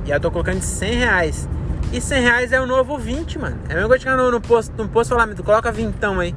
E 0.05 0.11
eu 0.11 0.21
tô 0.21 0.31
colocando 0.31 0.59
de 0.59 0.67
100 0.67 0.93
reais. 0.93 1.49
E 1.91 2.03
100 2.03 2.23
reais 2.23 2.53
é 2.53 2.61
o 2.61 2.67
novo 2.67 2.99
20, 2.99 3.39
mano. 3.39 3.57
É 3.71 3.73
a 3.73 3.75
mesma 3.77 3.89
coisa 3.89 4.05
que 4.05 4.11
no, 4.11 4.31
no 4.31 4.43
posto, 4.43 4.75
no 4.77 4.87
posto 4.91 5.17
falar, 5.17 5.35
coloca 5.37 5.73
vintão 5.73 6.21
aí. 6.21 6.35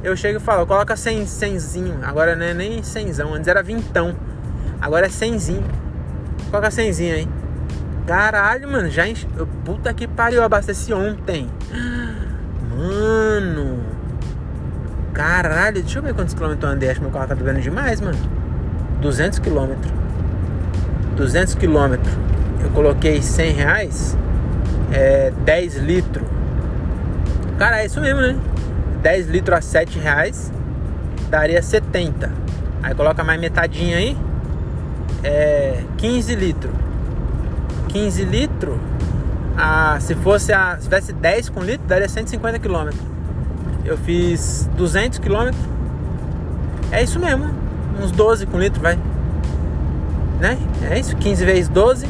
Eu 0.00 0.16
chego 0.16 0.38
e 0.38 0.40
falo, 0.40 0.64
coloca 0.68 0.96
100, 0.96 1.24
100zinho. 1.24 2.04
Agora 2.04 2.36
não 2.36 2.46
é 2.46 2.54
nem 2.54 2.84
100, 2.84 3.20
antes 3.34 3.48
era 3.48 3.64
vintão. 3.64 4.14
Agora 4.80 5.06
é 5.06 5.08
100zinho. 5.08 5.64
Coloca 6.52 6.68
100zinho 6.68 7.14
aí. 7.14 7.39
Caralho, 8.10 8.68
mano, 8.68 8.90
já 8.90 9.06
enche... 9.06 9.24
Puta 9.64 9.94
que 9.94 10.08
pariu, 10.08 10.42
abasteci 10.42 10.92
ontem. 10.92 11.48
Mano. 12.76 13.84
Caralho, 15.12 15.80
deixa 15.80 16.00
eu 16.00 16.02
ver 16.02 16.12
quantos 16.12 16.34
quilômetros 16.34 16.68
eu 16.68 16.74
andei. 16.74 16.90
Acho 16.90 16.98
que 16.98 17.04
meu 17.04 17.12
carro 17.12 17.28
tá 17.28 17.36
bebendo 17.36 17.60
demais, 17.60 18.00
mano. 18.00 18.18
200 19.00 19.38
quilômetros. 19.38 19.92
200 21.14 21.54
quilômetros. 21.54 22.12
Eu 22.60 22.70
coloquei 22.70 23.22
100 23.22 23.52
reais. 23.52 24.18
É 24.90 25.32
10 25.44 25.76
litros. 25.76 26.26
Cara, 27.60 27.80
é 27.80 27.86
isso 27.86 28.00
mesmo, 28.00 28.20
né? 28.20 28.36
10 29.02 29.28
litros 29.28 29.56
a 29.56 29.60
7 29.60 30.00
reais. 30.00 30.52
Daria 31.28 31.62
70. 31.62 32.28
Aí 32.82 32.92
coloca 32.92 33.22
mais 33.22 33.40
metadinha 33.40 33.98
aí. 33.98 34.18
É 35.22 35.84
15 35.96 36.34
litros. 36.34 36.89
15 37.92 38.24
litros. 38.24 38.78
Ah, 39.56 39.98
se 40.00 40.14
fosse 40.14 40.52
a, 40.52 40.76
se 40.76 40.84
tivesse 40.84 41.12
10 41.12 41.48
com 41.50 41.60
litro, 41.60 41.86
daria 41.86 42.08
150 42.08 42.58
quilômetros. 42.58 43.00
Eu 43.84 43.96
fiz 43.98 44.68
200 44.76 45.18
quilômetros. 45.18 45.62
É 46.92 47.02
isso 47.02 47.18
mesmo. 47.18 47.50
Uns 48.00 48.10
12 48.10 48.46
com 48.46 48.58
litro, 48.58 48.80
vai. 48.80 48.98
Né? 50.40 50.58
É 50.90 50.98
isso. 50.98 51.16
15 51.16 51.44
vezes 51.44 51.68
12. 51.68 52.06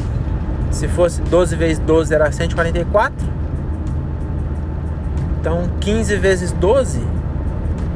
Se 0.71 0.87
fosse 0.87 1.21
12 1.21 1.55
vezes 1.55 1.79
12 1.79 2.13
era 2.13 2.31
144. 2.31 3.13
Então 5.39 5.69
15 5.79 6.15
vezes 6.17 6.51
12. 6.51 6.99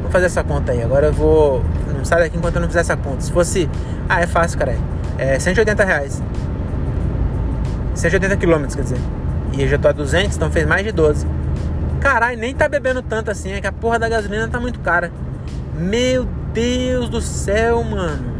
Vou 0.01 0.11
fazer 0.11 0.25
essa 0.25 0.43
conta 0.43 0.71
aí. 0.71 0.81
Agora 0.81 1.07
eu 1.07 1.13
vou. 1.13 1.63
Não 1.95 2.03
sai 2.03 2.21
daqui 2.21 2.37
enquanto 2.37 2.55
eu 2.55 2.61
não 2.61 2.67
fizer 2.67 2.81
essa 2.81 2.97
conta. 2.97 3.21
Se 3.21 3.31
fosse. 3.31 3.69
Ah, 4.09 4.21
é 4.21 4.27
fácil, 4.27 4.57
cara. 4.57 4.75
É 5.17 5.39
180 5.39 5.83
reais. 5.83 6.21
180 7.95 8.37
quilômetros, 8.37 8.75
quer 8.75 8.83
dizer. 8.83 8.99
E 9.53 9.63
eu 9.63 9.67
já 9.67 9.77
tô 9.77 9.87
a 9.87 9.91
200, 9.91 10.35
então 10.35 10.51
fez 10.51 10.67
mais 10.67 10.83
de 10.83 10.91
12. 10.91 11.25
Caralho, 11.99 12.37
nem 12.37 12.53
tá 12.53 12.69
bebendo 12.69 13.01
tanto 13.01 13.31
assim, 13.31 13.51
é 13.51 13.61
que 13.61 13.67
a 13.67 13.71
porra 13.71 13.97
da 13.97 14.07
gasolina 14.07 14.47
tá 14.47 14.59
muito 14.59 14.79
cara. 14.79 15.11
Meu 15.77 16.27
Deus 16.53 17.09
do 17.09 17.21
céu, 17.21 17.83
mano. 17.83 18.35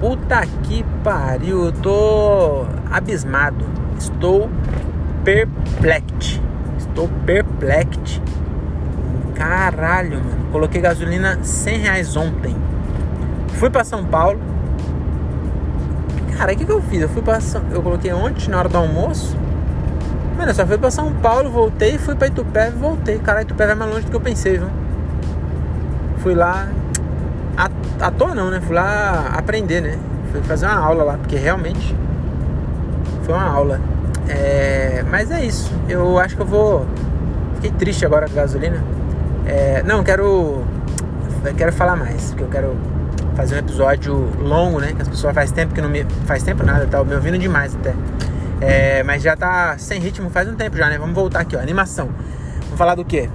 Puta 0.00 0.46
que 0.62 0.84
pariu, 1.04 1.66
eu 1.66 1.72
tô 1.72 2.64
abismado. 2.90 3.64
Estou 3.98 4.50
perplexo. 5.24 6.42
Estou 6.78 7.08
perplexo. 7.24 8.22
Caralho, 9.34 10.18
mano. 10.18 10.50
Coloquei 10.50 10.80
gasolina 10.80 11.38
100 11.42 11.78
reais 11.78 12.16
ontem. 12.16 12.56
Fui 13.54 13.70
para 13.70 13.84
São 13.84 14.04
Paulo. 14.04 14.40
Cara, 16.40 16.54
o 16.54 16.56
que, 16.56 16.64
que 16.64 16.72
eu 16.72 16.80
fiz? 16.80 17.02
Eu 17.02 17.08
fui 17.10 17.20
pra 17.20 17.38
São... 17.38 17.60
Eu 17.70 17.82
coloquei 17.82 18.10
ontem 18.14 18.48
na 18.48 18.60
hora 18.60 18.68
do 18.70 18.78
almoço. 18.78 19.36
Mano, 20.38 20.48
eu 20.48 20.54
só 20.54 20.66
fui 20.66 20.78
pra 20.78 20.90
São 20.90 21.12
Paulo, 21.12 21.50
voltei, 21.50 21.98
fui 21.98 22.14
pra 22.14 22.28
Itupé 22.28 22.68
e 22.68 22.70
voltei. 22.70 23.18
Cara, 23.18 23.42
Itupé 23.42 23.66
vai 23.66 23.74
mais 23.74 23.90
longe 23.90 24.06
do 24.06 24.10
que 24.10 24.16
eu 24.16 24.22
pensei, 24.22 24.56
viu? 24.56 24.68
Fui 26.20 26.34
lá. 26.34 26.66
À, 27.58 27.68
à 28.06 28.10
toa 28.10 28.34
não, 28.34 28.50
né? 28.50 28.58
Fui 28.58 28.74
lá 28.74 29.34
aprender, 29.36 29.82
né? 29.82 29.98
Fui 30.32 30.40
fazer 30.40 30.64
uma 30.64 30.78
aula 30.78 31.04
lá, 31.04 31.18
porque 31.18 31.36
realmente 31.36 31.94
foi 33.24 33.34
uma 33.34 33.44
aula. 33.44 33.78
É... 34.26 35.04
Mas 35.10 35.30
é 35.30 35.44
isso. 35.44 35.70
Eu 35.90 36.18
acho 36.18 36.36
que 36.36 36.40
eu 36.40 36.46
vou. 36.46 36.86
Fiquei 37.56 37.70
triste 37.72 38.06
agora 38.06 38.24
com 38.26 38.32
a 38.32 38.36
gasolina. 38.36 38.82
É... 39.44 39.82
Não, 39.82 40.02
quero. 40.02 40.64
Eu 41.44 41.54
quero 41.54 41.70
falar 41.70 41.96
mais, 41.96 42.28
porque 42.30 42.44
eu 42.44 42.48
quero 42.48 42.76
fazer 43.34 43.56
um 43.56 43.58
episódio 43.58 44.14
longo, 44.40 44.80
né? 44.80 44.92
Que 44.92 45.02
as 45.02 45.08
pessoas 45.08 45.34
faz 45.34 45.52
tempo 45.52 45.74
que 45.74 45.80
não 45.80 45.88
me. 45.88 46.04
Faz 46.26 46.42
tempo 46.42 46.64
nada, 46.64 46.86
tá 46.86 47.02
me 47.04 47.14
ouvindo 47.14 47.38
demais 47.38 47.74
até. 47.74 47.94
É, 48.60 49.02
mas 49.02 49.22
já 49.22 49.34
tá 49.34 49.76
sem 49.78 49.98
ritmo 50.00 50.28
faz 50.28 50.48
um 50.48 50.54
tempo 50.54 50.76
já, 50.76 50.88
né? 50.88 50.98
Vamos 50.98 51.14
voltar 51.14 51.40
aqui, 51.40 51.56
ó. 51.56 51.60
Animação. 51.60 52.08
Vamos 52.64 52.78
falar 52.78 52.94
do 52.94 53.04
quê? 53.04 53.28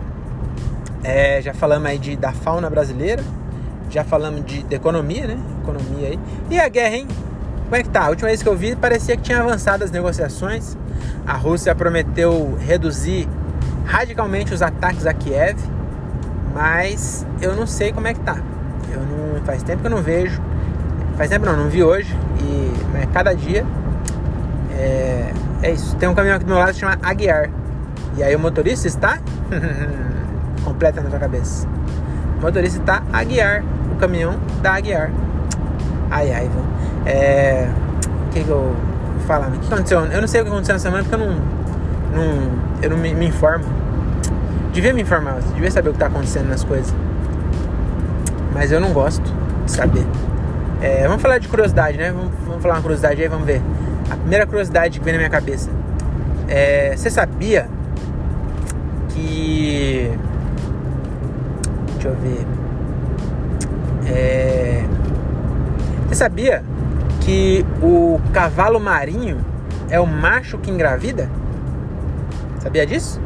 É, 1.04 1.42
já 1.42 1.54
falamos 1.54 1.88
aí 1.88 1.98
de, 1.98 2.16
da 2.16 2.32
fauna 2.32 2.70
brasileira. 2.70 3.24
Já 3.90 4.04
falamos 4.04 4.46
de, 4.46 4.64
de, 4.64 4.76
economia, 4.76 5.28
né? 5.28 5.38
Economia 5.64 6.10
aí. 6.10 6.20
E 6.50 6.60
a 6.60 6.68
guerra, 6.68 6.96
hein? 6.96 7.08
Como 7.64 7.76
é 7.76 7.84
que 7.84 7.90
tá? 7.90 8.06
A 8.06 8.10
última 8.10 8.28
vez 8.28 8.44
que 8.44 8.50
eu 8.50 8.56
vi 8.56 8.76
parecia 8.76 9.16
que 9.16 9.24
tinha 9.24 9.40
avançado 9.40 9.84
as 9.84 9.92
negociações. 9.92 10.78
A 11.26 11.34
Rússia 11.34 11.74
prometeu 11.74 12.56
reduzir 12.60 13.28
radicalmente 13.86 14.54
os 14.54 14.62
ataques 14.62 15.06
a 15.06 15.14
Kiev. 15.14 15.58
Mas 16.54 17.26
eu 17.42 17.56
não 17.56 17.66
sei 17.66 17.92
como 17.92 18.08
é 18.08 18.14
que 18.14 18.20
tá. 18.20 18.38
Faz 19.46 19.64
tempo 19.64 19.82
que 19.82 19.88
eu 19.88 19.92
não 19.92 20.02
vejo. 20.02 20.42
Faz 21.18 21.30
tempo 21.30 21.46
não, 21.46 21.56
não 21.56 21.70
vi 21.70 21.84
hoje. 21.84 22.16
E 22.40 22.74
mas 22.92 23.06
cada 23.14 23.34
dia 23.34 23.66
é, 24.72 25.32
é 25.62 25.72
isso. 25.72 25.96
Tem 25.98 26.10
um 26.10 26.16
caminhão 26.16 26.36
aqui 26.36 26.46
do 26.46 26.50
meu 26.50 26.60
lado 26.60 26.74
que 26.74 26.80
chama 26.80 26.98
Aguiar. 27.02 27.50
E 28.18 28.24
aí 28.24 28.36
o 28.36 28.40
motorista 28.40 28.88
está. 28.88 29.20
completa 30.66 31.02
na 31.02 31.10
sua 31.10 31.20
cabeça. 31.20 31.68
O 32.38 32.42
motorista 32.42 32.80
está 32.80 33.04
a 33.14 33.24
guiar 33.24 33.64
o 33.94 33.96
caminhão 33.96 34.38
da 34.62 34.74
Aguiar. 34.74 35.12
Ai, 36.10 36.32
ai, 36.34 36.50
vamos. 36.50 36.70
É. 37.06 37.70
O 38.28 38.34
que, 38.34 38.44
que 38.44 38.50
eu 38.50 38.76
vou 39.18 39.28
falar? 39.28 39.48
O 39.48 39.52
que 39.52 39.74
aconteceu? 39.74 40.04
Eu 40.06 40.22
não 40.22 40.28
sei 40.28 40.42
o 40.42 40.44
que 40.44 40.50
aconteceu 40.50 40.74
na 40.74 40.80
semana 40.80 41.04
porque 41.04 41.16
eu 41.16 41.20
não. 41.20 41.36
não 42.14 42.66
eu 42.82 42.90
não 42.90 42.98
me, 42.98 43.14
me 43.14 43.28
informo. 43.28 43.66
Devia 44.74 44.94
me 44.94 45.04
informar, 45.04 45.40
devia 45.54 45.72
saber 45.72 45.90
o 45.90 45.92
que 45.94 45.98
está 45.98 46.08
acontecendo 46.08 46.50
nas 46.50 46.64
coisas. 46.64 46.94
Mas 48.54 48.72
eu 48.74 48.82
não 48.82 48.92
gosto 48.92 49.34
saber. 49.66 50.06
É, 50.82 51.08
vamos 51.08 51.22
falar 51.22 51.40
de 51.40 51.48
curiosidade, 51.48 51.98
né? 51.98 52.12
Vamos, 52.12 52.32
vamos 52.46 52.62
falar 52.62 52.76
uma 52.76 52.82
curiosidade 52.82 53.22
aí, 53.22 53.28
vamos 53.28 53.46
ver. 53.46 53.62
A 54.10 54.16
primeira 54.16 54.46
curiosidade 54.46 55.00
que 55.00 55.06
vem 55.06 55.14
na 55.14 55.20
minha 55.20 55.30
cabeça. 55.30 55.70
É, 56.48 56.96
você 56.96 57.10
sabia 57.10 57.68
que. 59.10 60.12
Deixa 61.94 62.10
eu 62.10 62.16
ver. 62.16 62.46
É, 64.08 64.84
você 66.08 66.16
sabia 66.16 66.64
que 67.22 67.66
o 67.82 68.20
cavalo 68.32 68.80
marinho 68.80 69.44
é 69.90 70.00
o 70.00 70.06
macho 70.06 70.58
que 70.60 70.70
engravida? 70.70 71.30
Sabia 72.60 72.86
disso? 72.86 73.20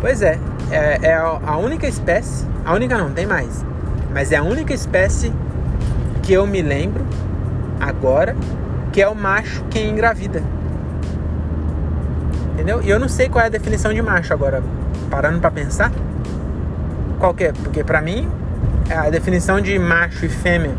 Pois 0.00 0.20
é, 0.20 0.38
é, 0.70 0.98
é 1.02 1.14
a 1.14 1.56
única 1.56 1.86
espécie, 1.86 2.46
a 2.64 2.74
única 2.74 2.98
não, 2.98 3.10
tem 3.10 3.26
mais, 3.26 3.64
mas 4.12 4.32
é 4.32 4.36
a 4.36 4.42
única 4.42 4.72
espécie 4.74 5.32
que 6.22 6.32
eu 6.32 6.46
me 6.46 6.62
lembro 6.62 7.04
agora 7.80 8.36
que 8.92 9.00
é 9.00 9.08
o 9.08 9.14
macho 9.14 9.64
quem 9.70 9.88
engravida. 9.88 10.42
Entendeu? 12.52 12.82
E 12.82 12.90
eu 12.90 13.00
não 13.00 13.08
sei 13.08 13.28
qual 13.28 13.42
é 13.42 13.46
a 13.46 13.50
definição 13.50 13.92
de 13.92 14.02
macho 14.02 14.32
agora, 14.32 14.62
parando 15.10 15.40
para 15.40 15.50
pensar. 15.50 15.90
Qual 17.18 17.32
que 17.34 17.44
é? 17.44 17.52
Porque 17.52 17.82
para 17.82 18.02
mim, 18.02 18.28
a 18.90 19.08
definição 19.08 19.60
de 19.60 19.78
macho 19.78 20.26
e 20.26 20.28
fêmea, 20.28 20.74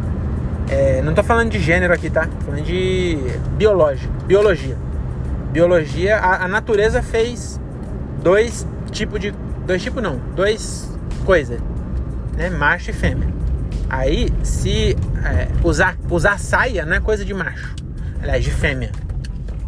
é, 0.70 1.02
não 1.02 1.14
tô 1.14 1.24
falando 1.24 1.50
de 1.50 1.60
gênero 1.60 1.94
aqui, 1.94 2.10
tá? 2.10 2.28
Tô 2.28 2.46
falando 2.46 2.64
de 2.64 3.18
biológico, 3.58 4.14
biologia. 4.26 4.78
Biologia, 5.52 6.18
a, 6.18 6.46
a 6.46 6.48
natureza 6.48 7.02
fez 7.02 7.60
dois 8.22 8.68
tipos 8.92 9.20
de. 9.20 9.34
Dois 9.66 9.82
tipos 9.82 10.04
não, 10.04 10.20
dois 10.36 10.92
coisas, 11.26 11.60
né? 12.36 12.50
Macho 12.50 12.92
e 12.92 12.94
fêmea. 12.94 13.28
Aí, 13.90 14.30
se 14.44 14.96
é, 15.24 15.48
usar, 15.64 15.98
usar 16.10 16.40
saia 16.40 16.86
não 16.86 16.96
é 16.96 17.00
coisa 17.00 17.24
de 17.24 17.34
macho 17.34 17.84
aliás, 18.24 18.44
de 18.44 18.52
fêmea. 18.52 18.92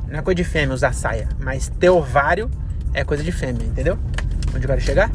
Não 0.08 0.20
é 0.20 0.22
coisa 0.22 0.36
de 0.36 0.44
fêmea 0.44 0.74
usar 0.74 0.94
saia, 0.94 1.28
mas 1.40 1.68
ter 1.68 1.90
ovário 1.90 2.50
é 2.94 3.04
coisa 3.04 3.22
de 3.22 3.32
fêmea, 3.32 3.66
entendeu? 3.66 4.00
Onde 4.56 4.64
eu 4.64 4.70
quero 4.70 4.82
chegar? 4.82 5.12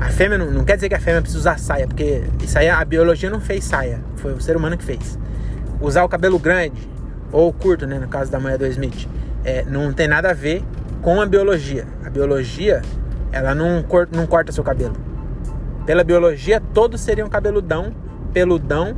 A 0.00 0.08
fêmea 0.08 0.38
não, 0.38 0.50
não 0.50 0.64
quer 0.64 0.76
dizer 0.76 0.88
que 0.88 0.94
a 0.94 1.00
fêmea 1.00 1.20
precisa 1.20 1.38
usar 1.38 1.58
saia, 1.58 1.86
porque 1.86 2.24
isso 2.42 2.58
aí 2.58 2.68
a 2.68 2.82
biologia 2.84 3.28
não 3.28 3.40
fez 3.40 3.64
saia, 3.64 4.00
foi 4.16 4.32
o 4.32 4.40
ser 4.40 4.56
humano 4.56 4.76
que 4.76 4.84
fez. 4.84 5.18
Usar 5.80 6.02
o 6.04 6.08
cabelo 6.08 6.38
grande 6.38 6.80
ou 7.30 7.52
curto, 7.52 7.86
né, 7.86 7.98
no 7.98 8.08
caso 8.08 8.30
da 8.30 8.40
mulher 8.40 8.56
do 8.56 8.66
Smith, 8.66 9.06
é, 9.44 9.64
não 9.64 9.92
tem 9.92 10.08
nada 10.08 10.30
a 10.30 10.34
ver 10.34 10.64
com 11.02 11.20
a 11.20 11.26
biologia. 11.26 11.86
A 12.04 12.08
biologia, 12.08 12.80
ela 13.30 13.54
não, 13.54 13.84
não 14.12 14.26
corta 14.26 14.50
seu 14.50 14.64
cabelo. 14.64 14.96
Pela 15.86 16.02
biologia, 16.02 16.60
todos 16.60 17.00
seriam 17.00 17.28
cabeludão, 17.28 17.94
peludão, 18.32 18.96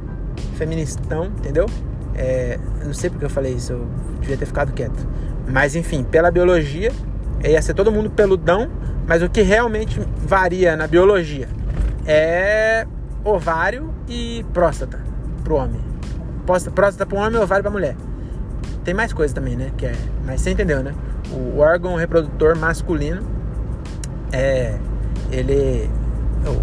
feministão, 0.57 1.27
entendeu? 1.27 1.66
É, 2.14 2.59
não 2.85 2.94
sei 2.94 3.11
porque 3.11 3.27
eu 3.27 3.31
falei 3.31 3.53
isso, 3.53 3.74
eu 3.74 3.87
devia 4.20 4.37
ter 4.37 4.46
ficado 4.46 4.72
quieto. 4.72 5.07
Mas 5.46 5.77
enfim, 5.77 6.03
pela 6.03 6.31
biologia, 6.31 6.90
ia 7.44 7.61
ser 7.62 7.74
todo 7.74 7.92
mundo 7.92 8.11
peludão, 8.11 8.70
mas 9.07 9.22
o 9.22 9.29
que 9.29 9.42
realmente 9.42 10.01
varia 10.16 10.77
na 10.77 10.87
biologia 10.87 11.48
é 12.07 12.87
ovário 13.22 13.92
e 14.09 14.44
próstata 14.55 14.98
pro 15.44 15.57
homem. 15.57 15.81
Próstata 16.74 17.05
pro 17.05 17.18
homem 17.18 17.38
e 17.38 17.42
ovário 17.42 17.62
pra 17.62 17.70
mulher. 17.70 17.94
tem 18.83 18.94
mais 18.94 19.12
coisa 19.12 19.35
também, 19.35 19.57
né? 19.57 19.70
Que 19.77 19.87
é, 19.87 19.94
mas 20.24 20.40
você 20.40 20.51
entendeu, 20.51 20.83
né? 20.83 20.94
O 21.31 21.59
órgão 21.59 21.94
reprodutor 21.96 22.57
masculino 22.57 23.22
é 24.33 24.79
ele 25.31 25.90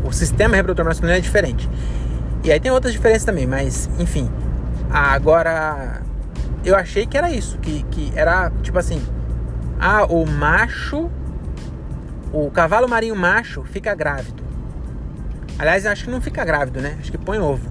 o, 0.05 0.11
sistema 0.11 0.55
reprodutor 0.55 0.85
masculino 0.85 1.17
é 1.17 1.21
diferente. 1.21 1.69
E 2.43 2.51
aí 2.51 2.59
tem 2.59 2.71
outras 2.71 2.93
diferenças 2.93 3.25
também, 3.25 3.45
mas 3.45 3.89
enfim. 3.99 4.29
Agora 4.89 6.01
eu 6.63 6.75
achei 6.75 7.05
que 7.05 7.17
era 7.17 7.31
isso, 7.31 7.57
que, 7.59 7.83
que 7.91 8.11
era 8.15 8.51
tipo 8.61 8.77
assim, 8.77 9.01
ah, 9.79 10.05
o 10.05 10.25
macho, 10.25 11.09
o 12.31 12.49
cavalo 12.51 12.87
marinho 12.87 13.15
macho 13.15 13.63
fica 13.63 13.93
grávido. 13.93 14.43
Aliás, 15.57 15.85
acho 15.85 16.05
que 16.05 16.11
não 16.11 16.21
fica 16.21 16.43
grávido, 16.43 16.81
né? 16.81 16.97
Acho 16.99 17.11
que 17.11 17.17
põe 17.17 17.39
ovo. 17.39 17.69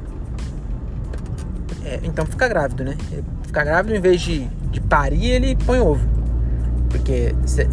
É, 1.85 2.01
então 2.03 2.25
fica 2.25 2.49
grávido, 2.49 2.83
né? 2.83 2.97
Fica 3.47 3.63
grávido 3.63 3.95
em 3.95 4.01
vez 4.01 4.21
de, 4.21 4.47
de 4.71 4.81
parir, 4.81 5.27
ele 5.27 5.57
põe 5.67 5.81
ovo. 5.81 6.07
Porque, 6.89 7.35
cê, 7.45 7.69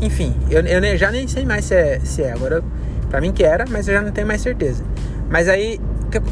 enfim, 0.00 0.34
eu, 0.50 0.62
eu 0.62 0.96
já 0.96 1.10
nem 1.10 1.28
sei 1.28 1.44
mais 1.44 1.66
se 1.66 1.74
é, 1.74 2.00
se 2.00 2.22
é. 2.22 2.32
Agora, 2.32 2.62
pra 3.08 3.20
mim 3.20 3.32
que 3.32 3.44
era, 3.44 3.64
mas 3.68 3.88
eu 3.88 3.94
já 3.94 4.00
não 4.00 4.12
tenho 4.12 4.26
mais 4.26 4.40
certeza. 4.40 4.84
Mas 5.30 5.48
aí, 5.48 5.80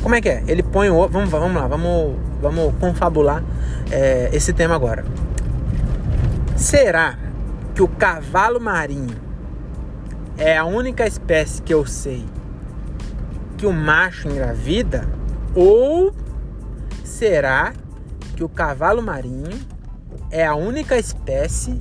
como 0.03 0.15
é 0.15 0.21
que 0.21 0.29
é? 0.29 0.43
Ele 0.47 0.63
põe 0.63 0.89
o. 0.89 1.09
Vamos, 1.09 1.31
vamos 1.31 1.55
lá, 1.55 1.67
vamos, 1.67 2.17
vamos 2.41 2.75
confabular 2.81 3.43
é, 3.91 4.31
esse 4.33 4.53
tema 4.53 4.75
agora. 4.75 5.05
Será 6.57 7.19
que 7.75 7.83
o 7.83 7.89
cavalo 7.89 8.59
marinho 8.59 9.17
é 10.39 10.57
a 10.57 10.65
única 10.65 11.07
espécie 11.07 11.61
que 11.63 11.73
eu 11.73 11.87
sei 11.87 12.25
que 13.57 13.67
o 13.67 13.73
macho 13.73 14.29
engravida? 14.29 15.07
Ou 15.55 16.15
será 17.05 17.73
que 18.35 18.45
o 18.45 18.49
cavalo 18.49 19.03
marinho 19.03 19.59
é 20.31 20.47
a 20.47 20.55
única 20.55 20.99
espécie 20.99 21.81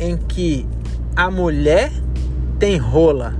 em 0.00 0.16
que 0.16 0.66
a 1.14 1.30
mulher 1.30 1.90
tem 2.58 2.76
rola? 2.76 3.34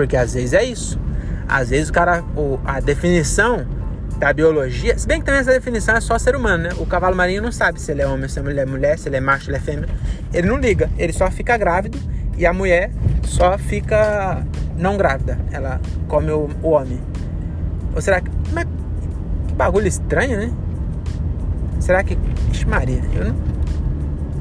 Porque 0.00 0.16
às 0.16 0.32
vezes 0.32 0.54
é 0.54 0.64
isso. 0.64 0.98
Às 1.46 1.68
vezes 1.68 1.90
o 1.90 1.92
cara, 1.92 2.24
a 2.64 2.80
definição 2.80 3.66
da 4.18 4.32
biologia, 4.32 4.98
se 4.98 5.06
bem 5.06 5.20
que 5.20 5.26
também 5.26 5.42
essa 5.42 5.52
definição 5.52 5.94
é 5.94 6.00
só 6.00 6.18
ser 6.18 6.34
humano, 6.34 6.62
né? 6.62 6.70
O 6.78 6.86
cavalo 6.86 7.14
marinho 7.14 7.42
não 7.42 7.52
sabe 7.52 7.78
se 7.78 7.92
ele 7.92 8.00
é 8.00 8.06
homem, 8.06 8.26
se 8.26 8.40
ele 8.40 8.58
é 8.58 8.64
mulher, 8.64 8.98
se 8.98 9.10
ele 9.10 9.16
é 9.16 9.20
macho, 9.20 9.44
se 9.44 9.50
ele 9.50 9.58
é 9.58 9.60
fêmea. 9.60 9.88
Ele 10.32 10.48
não 10.48 10.56
liga, 10.56 10.88
ele 10.96 11.12
só 11.12 11.30
fica 11.30 11.54
grávido 11.58 11.98
e 12.38 12.46
a 12.46 12.52
mulher 12.52 12.90
só 13.24 13.58
fica 13.58 14.42
não 14.74 14.96
grávida. 14.96 15.38
Ela 15.52 15.78
come 16.08 16.30
o, 16.30 16.48
o 16.62 16.70
homem. 16.70 16.98
Ou 17.94 18.00
será 18.00 18.22
que. 18.22 18.30
Mas 18.54 18.64
que 18.64 19.54
bagulho 19.54 19.86
estranho, 19.86 20.38
né? 20.38 20.50
Será 21.78 22.02
que. 22.02 22.16
Ixi, 22.52 22.66
Maria, 22.66 23.02
eu 23.14 23.26
não. 23.26 23.36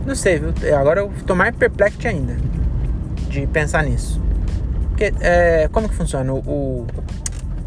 Não 0.06 0.16
sei, 0.16 0.40
viu? 0.40 0.54
Agora 0.80 1.02
eu 1.02 1.12
tô 1.26 1.36
mais 1.36 1.54
perplexo 1.54 2.08
ainda 2.08 2.38
de 3.30 3.46
pensar 3.48 3.84
nisso. 3.84 4.29
Porque, 5.00 5.14
é, 5.22 5.70
como 5.72 5.88
que 5.88 5.96
funciona? 5.96 6.34
O, 6.34 6.40
o, 6.40 6.88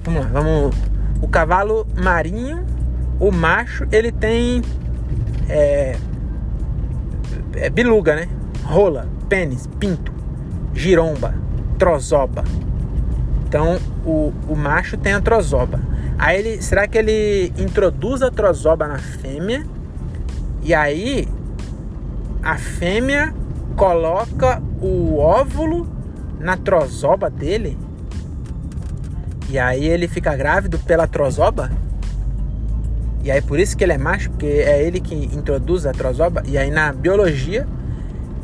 vamos 0.04 0.22
lá, 0.22 0.28
vamos. 0.30 0.76
O 1.22 1.26
cavalo 1.26 1.86
marinho, 1.96 2.62
o 3.18 3.32
macho, 3.32 3.88
ele 3.90 4.12
tem. 4.12 4.60
É, 5.48 5.96
é 7.54 7.70
biluga, 7.70 8.14
né? 8.16 8.28
Rola, 8.64 9.08
pênis, 9.30 9.66
pinto, 9.80 10.12
giromba, 10.74 11.34
trozoba. 11.78 12.44
Então 13.48 13.78
o, 14.04 14.30
o 14.46 14.54
macho 14.54 14.98
tem 14.98 15.14
a 15.14 15.20
trozoba. 15.22 15.80
Aí 16.18 16.38
ele, 16.38 16.60
será 16.60 16.86
que 16.86 16.98
ele 16.98 17.50
introduz 17.56 18.20
a 18.20 18.30
trozoba 18.30 18.86
na 18.86 18.98
fêmea? 18.98 19.64
E 20.62 20.74
aí 20.74 21.26
a 22.42 22.58
fêmea 22.58 23.32
coloca 23.74 24.62
o 24.82 25.16
óvulo 25.16 25.91
na 26.42 26.56
trozoba 26.56 27.30
dele? 27.30 27.78
E 29.48 29.58
aí 29.58 29.84
ele 29.84 30.08
fica 30.08 30.34
grávido 30.34 30.78
pela 30.78 31.06
trozoba? 31.06 31.70
E 33.22 33.30
aí 33.30 33.40
por 33.40 33.60
isso 33.60 33.76
que 33.76 33.84
ele 33.84 33.92
é 33.92 33.98
macho, 33.98 34.30
porque 34.30 34.46
é 34.46 34.82
ele 34.82 35.00
que 35.00 35.14
introduz 35.14 35.86
a 35.86 35.92
trozoba. 35.92 36.42
E 36.46 36.58
aí 36.58 36.70
na 36.70 36.92
biologia, 36.92 37.66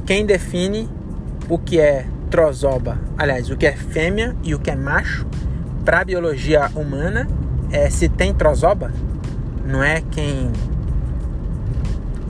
quem 0.07 0.25
define 0.25 0.89
o 1.49 1.59
que 1.59 1.81
é 1.81 2.07
trozoba, 2.31 2.99
aliás, 3.17 3.51
o 3.51 3.57
que 3.57 3.67
é 3.67 3.73
fêmea 3.73 4.37
e 4.43 4.55
o 4.55 4.59
que 4.59 4.71
é 4.71 4.77
macho, 4.77 5.27
para 5.85 6.01
a 6.01 6.05
biologia 6.05 6.71
humana, 6.75 7.27
é 7.71 7.89
se 7.91 8.09
tem 8.09 8.35
trozoba, 8.35 8.93
não 9.65 9.83
é 9.83 10.03
quem. 10.11 10.53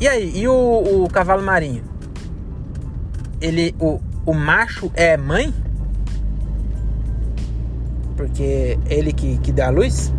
E 0.00 0.06
aí, 0.06 0.32
e 0.36 0.46
o, 0.46 1.04
o 1.04 1.08
cavalo 1.10 1.42
marinho? 1.42 1.82
Ele, 3.40 3.74
o, 3.80 4.00
o 4.28 4.34
macho 4.34 4.92
é 4.94 5.16
mãe? 5.16 5.54
Porque 8.14 8.78
ele 8.90 9.10
que, 9.10 9.38
que 9.38 9.50
dá 9.50 9.68
a 9.68 9.70
luz? 9.70 10.12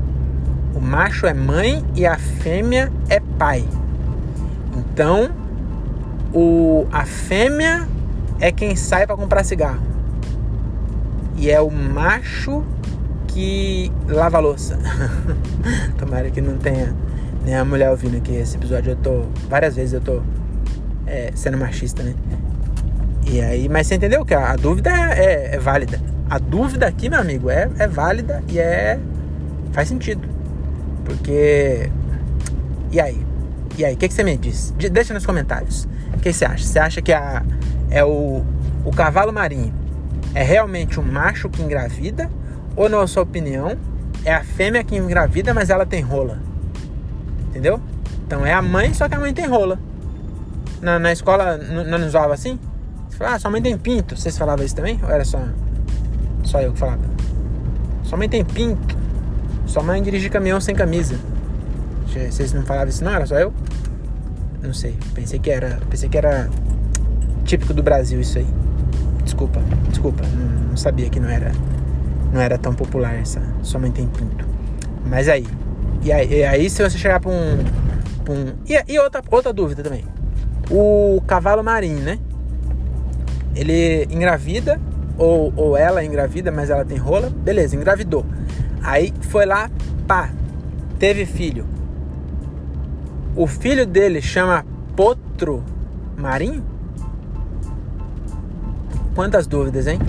O 0.74 0.80
macho 0.80 1.28
é 1.28 1.34
mãe 1.34 1.86
e 1.95 2.08
a 2.08 2.17
fêmea 2.17 2.91
é 3.08 3.19
pai. 3.19 3.63
Então, 4.76 5.30
o, 6.34 6.88
a 6.91 7.06
fêmea 7.06 7.88
é 8.39 8.52
quem 8.52 8.76
sai 8.76 9.06
para 9.06 9.15
comprar 9.15 9.43
cigarro. 9.43 9.84
E 11.38 11.52
é 11.52 11.62
o 11.62 11.69
macho 11.69 12.63
que 13.28 13.91
lava 14.08 14.38
a 14.38 14.39
louça. 14.39 14.80
Tomara 16.00 16.32
que 16.32 16.41
não 16.41 16.58
tenha 16.58 16.95
nem 17.45 17.54
a 17.54 17.63
mulher 17.63 17.91
ouvindo 17.91 18.17
aqui 18.17 18.34
esse 18.34 18.58
episódio. 18.58 18.93
Eu 18.93 18.95
tô. 18.95 19.26
Várias 19.48 19.76
vezes 19.76 19.93
eu 19.93 20.02
tô 20.02 20.24
é, 21.06 21.32
sendo 21.36 21.60
machista, 21.60 22.02
né? 22.02 22.15
E 23.32 23.42
aí, 23.42 23.70
mas 23.70 23.86
você 23.86 23.96
entendeu 23.96 24.26
que 24.26 24.34
a, 24.34 24.52
a 24.52 24.56
dúvida 24.56 24.89
é, 24.89 25.20
é, 25.20 25.56
é, 25.56 25.60
válida. 25.60 26.02
A 26.28 26.39
dúvida 26.39 26.88
aqui, 26.88 27.10
meu 27.10 27.20
amigo, 27.20 27.50
é, 27.50 27.70
é 27.78 27.88
válida 27.88 28.44
e 28.48 28.58
é. 28.58 29.00
faz 29.72 29.88
sentido. 29.88 30.28
Porque. 31.06 31.92
E 32.92 33.00
aí? 33.00 33.24
E 33.78 33.86
aí, 33.86 33.94
o 33.94 33.98
que, 33.98 34.08
que, 34.08 34.13
você 34.13 34.24
me 34.24 34.36
diz? 34.36 34.74
Deixa 34.92 35.13
nos 35.13 35.28
comentários. 35.28 35.88
O 36.15 36.20
que 36.20 36.34
você 36.34 36.44
acha? 36.44 36.65
Você 36.65 36.80
acha 36.80 37.02
que 37.04 37.13
a, 37.13 37.44
é 37.92 38.04
o, 38.04 38.44
o 38.84 38.92
cavalo 38.92 39.32
marinho 39.32 39.74
é 40.34 40.42
realmente 40.42 41.00
um 41.00 41.04
macho 41.04 41.50
que 41.50 41.62
engravida? 41.62 42.32
Ou, 42.76 42.89
na 42.89 43.06
sua 43.06 43.24
opinião, 43.24 43.78
é 44.26 44.34
a 44.34 44.44
fêmea 44.44 44.84
que 44.84 44.96
engravida, 44.96 45.54
mas 45.54 45.70
ela 45.70 45.86
tem 45.86 46.02
rola? 46.02 46.39
Entendeu? 47.50 47.80
Então 48.26 48.44
é 48.44 48.54
a 48.54 48.62
mãe, 48.62 48.92
só 48.94 49.08
que 49.08 49.13
a 49.13 49.20
mãe 49.20 49.34
tem 49.36 49.46
rola. 49.46 49.80
Na, 50.82 50.98
na 50.98 51.12
escola 51.12 51.58
não 51.58 52.00
nos 52.00 52.12
zoava 52.12 52.34
assim? 52.34 52.60
Ah, 53.20 53.38
sua 53.38 53.52
mãe 53.52 53.62
tem 53.62 53.78
pinto. 53.78 54.16
Vocês 54.16 54.38
falavam 54.38 54.66
isso 54.66 54.76
também? 54.76 55.00
Ou 55.04 55.10
era 55.10 55.26
só, 55.26 55.40
só 56.44 56.62
eu 56.62 56.74
que 56.74 56.80
falava? 56.80 57.02
Sua 58.04 58.18
mãe 58.18 58.30
tem 58.30 58.44
pinto. 58.44 58.98
Sua 59.66 59.84
mãe 59.84 60.02
dirige 60.02 60.30
caminhão 60.30 60.60
sem 60.60 60.74
camisa. 60.74 61.16
Vocês 62.08 62.54
não 62.54 62.64
falavam 62.64 62.90
isso 62.90 63.04
não? 63.04 63.14
Era 63.14 63.26
só 63.26 63.36
eu? 63.36 63.54
Não 64.62 64.74
sei. 64.74 64.98
Pensei 65.14 65.40
que 65.40 65.52
era. 65.52 65.80
Pensei 65.90 66.10
que 66.10 66.18
era 66.18 66.50
típico 67.46 67.74
do 67.74 67.84
Brasil 67.84 68.20
isso 68.20 68.38
aí. 68.38 68.48
Desculpa, 69.24 69.62
desculpa, 69.90 70.24
não, 70.26 70.70
não 70.70 70.78
sabia 70.78 71.10
que 71.10 71.20
não 71.20 71.30
era 71.30 71.52
não 72.32 72.42
era 72.42 72.58
tão 72.58 72.74
popular 72.74 73.16
essa 73.16 73.42
sua 73.64 73.80
mãe 73.80 73.92
tem 73.92 74.08
pinto. 74.08 74.46
Mas 75.06 75.28
aí, 75.28 75.46
e 76.04 76.12
aí, 76.12 76.32
e 76.32 76.44
aí 76.44 76.70
se 76.70 76.84
você 76.84 76.98
chegar 76.98 77.20
para 77.20 77.32
um, 77.32 77.58
pra 78.24 78.34
um 78.34 78.54
e, 78.68 78.94
e, 78.94 79.00
outra 79.00 79.22
outra 79.30 79.54
dúvida 79.54 79.84
também. 79.84 80.04
O 80.70 81.22
cavalo 81.26 81.63
marinho, 81.63 82.02
né? 82.02 82.20
Ele 83.56 84.08
engravida 84.12 84.79
ou, 85.17 85.54
ou 85.56 85.77
ela 85.77 86.04
engravida, 86.04 86.52
mas 86.52 86.69
ela 86.69 86.85
tem 86.85 86.97
rola, 86.97 87.29
beleza, 87.29 87.75
engravidou. 87.75 88.25
Aí 88.81 89.13
foi 89.21 89.45
lá, 89.45 89.69
pá, 90.08 90.31
teve 90.97 91.25
filho. 91.25 91.65
O 93.35 93.47
filho 93.47 93.85
dele 93.85 94.21
chama 94.21 94.65
potro 94.95 95.63
marinho? 96.17 96.63
quantas 99.19 99.45
dúvidas, 99.47 99.85
hein? 99.85 100.00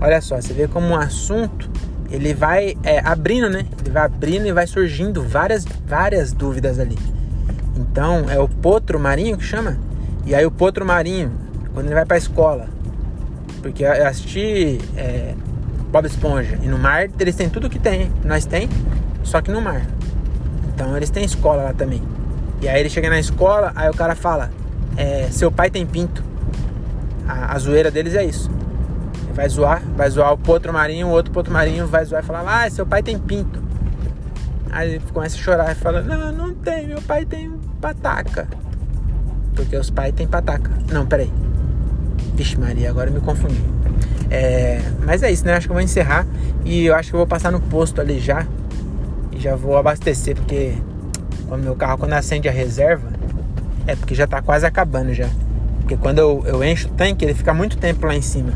Olha 0.00 0.20
só, 0.20 0.34
você 0.34 0.52
vê 0.52 0.66
como 0.66 0.88
um 0.88 0.96
assunto 0.96 1.70
ele 2.10 2.34
vai 2.34 2.76
é, 2.82 2.98
abrindo, 2.98 3.48
né? 3.48 3.64
Ele 3.80 3.90
vai 3.90 4.04
abrindo 4.04 4.46
e 4.46 4.52
vai 4.52 4.66
surgindo 4.66 5.22
várias, 5.22 5.64
várias 5.86 6.32
dúvidas 6.32 6.80
ali. 6.80 6.98
Então 7.76 8.28
é 8.28 8.36
o 8.38 8.48
potro 8.48 8.98
marinho 8.98 9.38
que 9.38 9.44
chama. 9.44 9.78
E 10.26 10.34
aí 10.34 10.44
o 10.44 10.50
potro 10.50 10.84
marinho, 10.84 11.30
quando 11.80 11.86
ele 11.86 11.94
vai 11.94 12.04
para 12.04 12.16
a 12.16 12.18
escola, 12.18 12.66
porque 13.62 13.82
eu 13.82 14.06
assisti 14.06 14.78
é, 14.98 15.34
Bob 15.90 16.04
Esponja 16.04 16.58
e 16.62 16.66
no 16.66 16.78
mar 16.78 17.08
eles 17.18 17.34
têm 17.34 17.48
tudo 17.48 17.70
que 17.70 17.78
tem, 17.78 18.12
nós 18.22 18.44
tem, 18.44 18.68
só 19.22 19.40
que 19.40 19.50
no 19.50 19.62
mar. 19.62 19.86
Então 20.68 20.94
eles 20.94 21.08
têm 21.08 21.24
escola 21.24 21.62
lá 21.62 21.72
também. 21.72 22.02
E 22.60 22.68
aí 22.68 22.80
ele 22.80 22.90
chega 22.90 23.08
na 23.08 23.18
escola, 23.18 23.72
aí 23.74 23.88
o 23.88 23.94
cara 23.94 24.14
fala: 24.14 24.50
é, 24.94 25.28
seu 25.30 25.50
pai 25.50 25.70
tem 25.70 25.86
pinto. 25.86 26.22
A, 27.26 27.54
a 27.54 27.58
zoeira 27.58 27.90
deles 27.90 28.14
é 28.14 28.24
isso. 28.26 28.50
Vai 29.32 29.48
zoar, 29.48 29.82
vai 29.96 30.10
zoar 30.10 30.34
o 30.34 30.36
potro 30.36 30.74
marinho, 30.74 31.06
o 31.06 31.10
outro 31.10 31.32
potro 31.32 31.50
marinho 31.50 31.86
vai 31.86 32.04
zoar 32.04 32.22
e 32.22 32.26
falar: 32.26 32.44
Ah, 32.46 32.68
seu 32.68 32.84
pai 32.84 33.02
tem 33.02 33.18
pinto. 33.18 33.58
Aí 34.70 34.96
ele 34.96 35.02
começa 35.14 35.34
a 35.34 35.40
chorar 35.40 35.72
e 35.72 35.74
fala: 35.76 36.02
Não, 36.02 36.30
não 36.30 36.54
tem, 36.54 36.88
meu 36.88 37.00
pai 37.00 37.24
tem 37.24 37.50
pataca. 37.80 38.46
Porque 39.54 39.76
os 39.78 39.88
pais 39.88 40.12
têm 40.14 40.28
pataca. 40.28 40.70
Não, 40.92 41.06
peraí. 41.06 41.32
Vixe, 42.34 42.58
Maria, 42.58 42.90
agora 42.90 43.10
eu 43.10 43.14
me 43.14 43.20
confundi. 43.20 43.62
É, 44.30 44.80
mas 45.04 45.22
é 45.22 45.30
isso, 45.30 45.44
né? 45.44 45.54
Acho 45.54 45.66
que 45.66 45.72
eu 45.72 45.74
vou 45.74 45.82
encerrar. 45.82 46.26
E 46.64 46.86
eu 46.86 46.94
acho 46.94 47.10
que 47.10 47.14
eu 47.14 47.18
vou 47.18 47.26
passar 47.26 47.50
no 47.50 47.60
posto 47.60 48.00
ali 48.00 48.20
já. 48.20 48.46
E 49.32 49.40
já 49.40 49.56
vou 49.56 49.76
abastecer, 49.76 50.36
porque 50.36 50.74
quando 51.48 51.62
meu 51.62 51.74
carro, 51.74 51.98
quando 51.98 52.12
acende 52.12 52.48
a 52.48 52.52
reserva, 52.52 53.08
é 53.86 53.96
porque 53.96 54.14
já 54.14 54.26
tá 54.26 54.40
quase 54.40 54.64
acabando 54.64 55.12
já. 55.12 55.28
Porque 55.80 55.96
quando 55.96 56.18
eu, 56.18 56.42
eu 56.46 56.64
encho 56.64 56.88
o 56.88 56.90
tanque, 56.92 57.24
ele 57.24 57.34
fica 57.34 57.52
muito 57.52 57.76
tempo 57.76 58.06
lá 58.06 58.14
em 58.14 58.22
cima. 58.22 58.52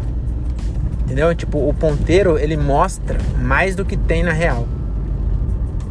Entendeu? 1.05 1.35
Tipo, 1.35 1.69
o 1.69 1.75
ponteiro, 1.75 2.39
ele 2.39 2.57
mostra 2.57 3.19
mais 3.41 3.75
do 3.75 3.85
que 3.85 3.97
tem 3.97 4.23
na 4.23 4.33
real. 4.33 4.67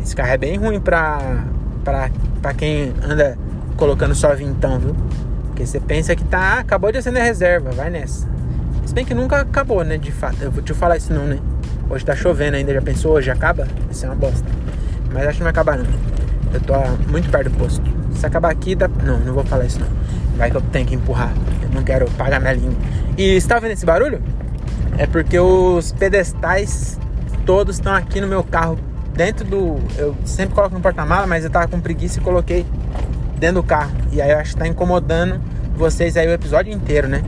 Esse 0.01 0.15
carro 0.15 0.31
é 0.31 0.37
bem 0.37 0.57
ruim 0.57 0.79
pra, 0.79 1.43
pra, 1.83 2.09
pra 2.41 2.53
quem 2.53 2.93
anda 3.03 3.37
colocando 3.77 4.15
só 4.15 4.33
vintão, 4.33 4.79
viu? 4.79 4.95
Porque 5.63 5.67
você 5.67 5.79
pensa 5.79 6.15
que 6.15 6.23
tá, 6.25 6.39
ah, 6.39 6.59
acabou 6.59 6.91
de 6.91 6.97
acender 6.97 7.21
a 7.21 7.25
reserva, 7.25 7.71
vai 7.71 7.89
nessa. 7.89 8.27
Se 8.85 8.93
bem 8.93 9.05
que 9.05 9.13
nunca 9.13 9.39
acabou, 9.39 9.83
né? 9.83 9.97
De 9.97 10.11
fato. 10.11 10.37
Eu 10.41 10.51
vou 10.51 10.61
te 10.61 10.73
falar 10.73 10.97
isso 10.97 11.13
não, 11.13 11.25
né? 11.25 11.39
Hoje 11.89 12.03
tá 12.03 12.13
chovendo 12.13 12.57
ainda, 12.57 12.73
já 12.73 12.81
pensou? 12.81 13.13
Hoje 13.13 13.31
acaba? 13.31 13.65
Isso 13.89 14.05
é 14.05 14.09
uma 14.09 14.15
bosta. 14.15 14.45
Mas 15.13 15.25
acho 15.25 15.37
que 15.37 15.39
não 15.39 15.45
vai 15.45 15.51
acabar 15.51 15.77
não. 15.77 15.85
Eu 16.53 16.59
tô 16.59 16.73
muito 17.09 17.29
perto 17.29 17.49
do 17.49 17.57
posto. 17.57 17.81
Se 18.13 18.25
acabar 18.25 18.51
aqui, 18.51 18.75
dá... 18.75 18.89
Não, 18.89 19.19
não 19.19 19.33
vou 19.33 19.45
falar 19.45 19.65
isso 19.65 19.79
não. 19.79 19.87
Vai 20.37 20.51
que 20.51 20.57
eu 20.57 20.61
tenho 20.61 20.85
que 20.85 20.95
empurrar. 20.95 21.31
Eu 21.61 21.69
não 21.69 21.81
quero 21.81 22.11
pagar 22.11 22.41
minha 22.41 22.53
língua. 22.53 22.75
E 23.17 23.39
você 23.39 23.47
tá 23.47 23.57
vendo 23.57 23.71
esse 23.71 23.85
barulho? 23.85 24.21
É 24.97 25.07
porque 25.07 25.39
os 25.39 25.93
pedestais 25.93 26.99
todos 27.45 27.77
estão 27.77 27.93
aqui 27.93 28.19
no 28.19 28.27
meu 28.27 28.43
carro. 28.43 28.77
Dentro 29.13 29.45
do. 29.45 29.79
Eu 29.97 30.13
sempre 30.25 30.55
coloco 30.55 30.75
no 30.75 30.81
porta-mala, 30.81 31.25
mas 31.25 31.45
eu 31.45 31.49
tava 31.49 31.67
com 31.67 31.79
preguiça 31.79 32.19
e 32.19 32.21
coloquei 32.21 32.65
dentro 33.39 33.61
do 33.61 33.63
carro. 33.63 33.91
E 34.11 34.21
aí 34.21 34.31
eu 34.31 34.39
acho 34.39 34.53
que 34.53 34.59
tá 34.59 34.67
incomodando 34.67 35.52
vocês 35.75 36.15
aí 36.17 36.27
o 36.27 36.31
episódio 36.31 36.71
inteiro, 36.71 37.07
né? 37.07 37.23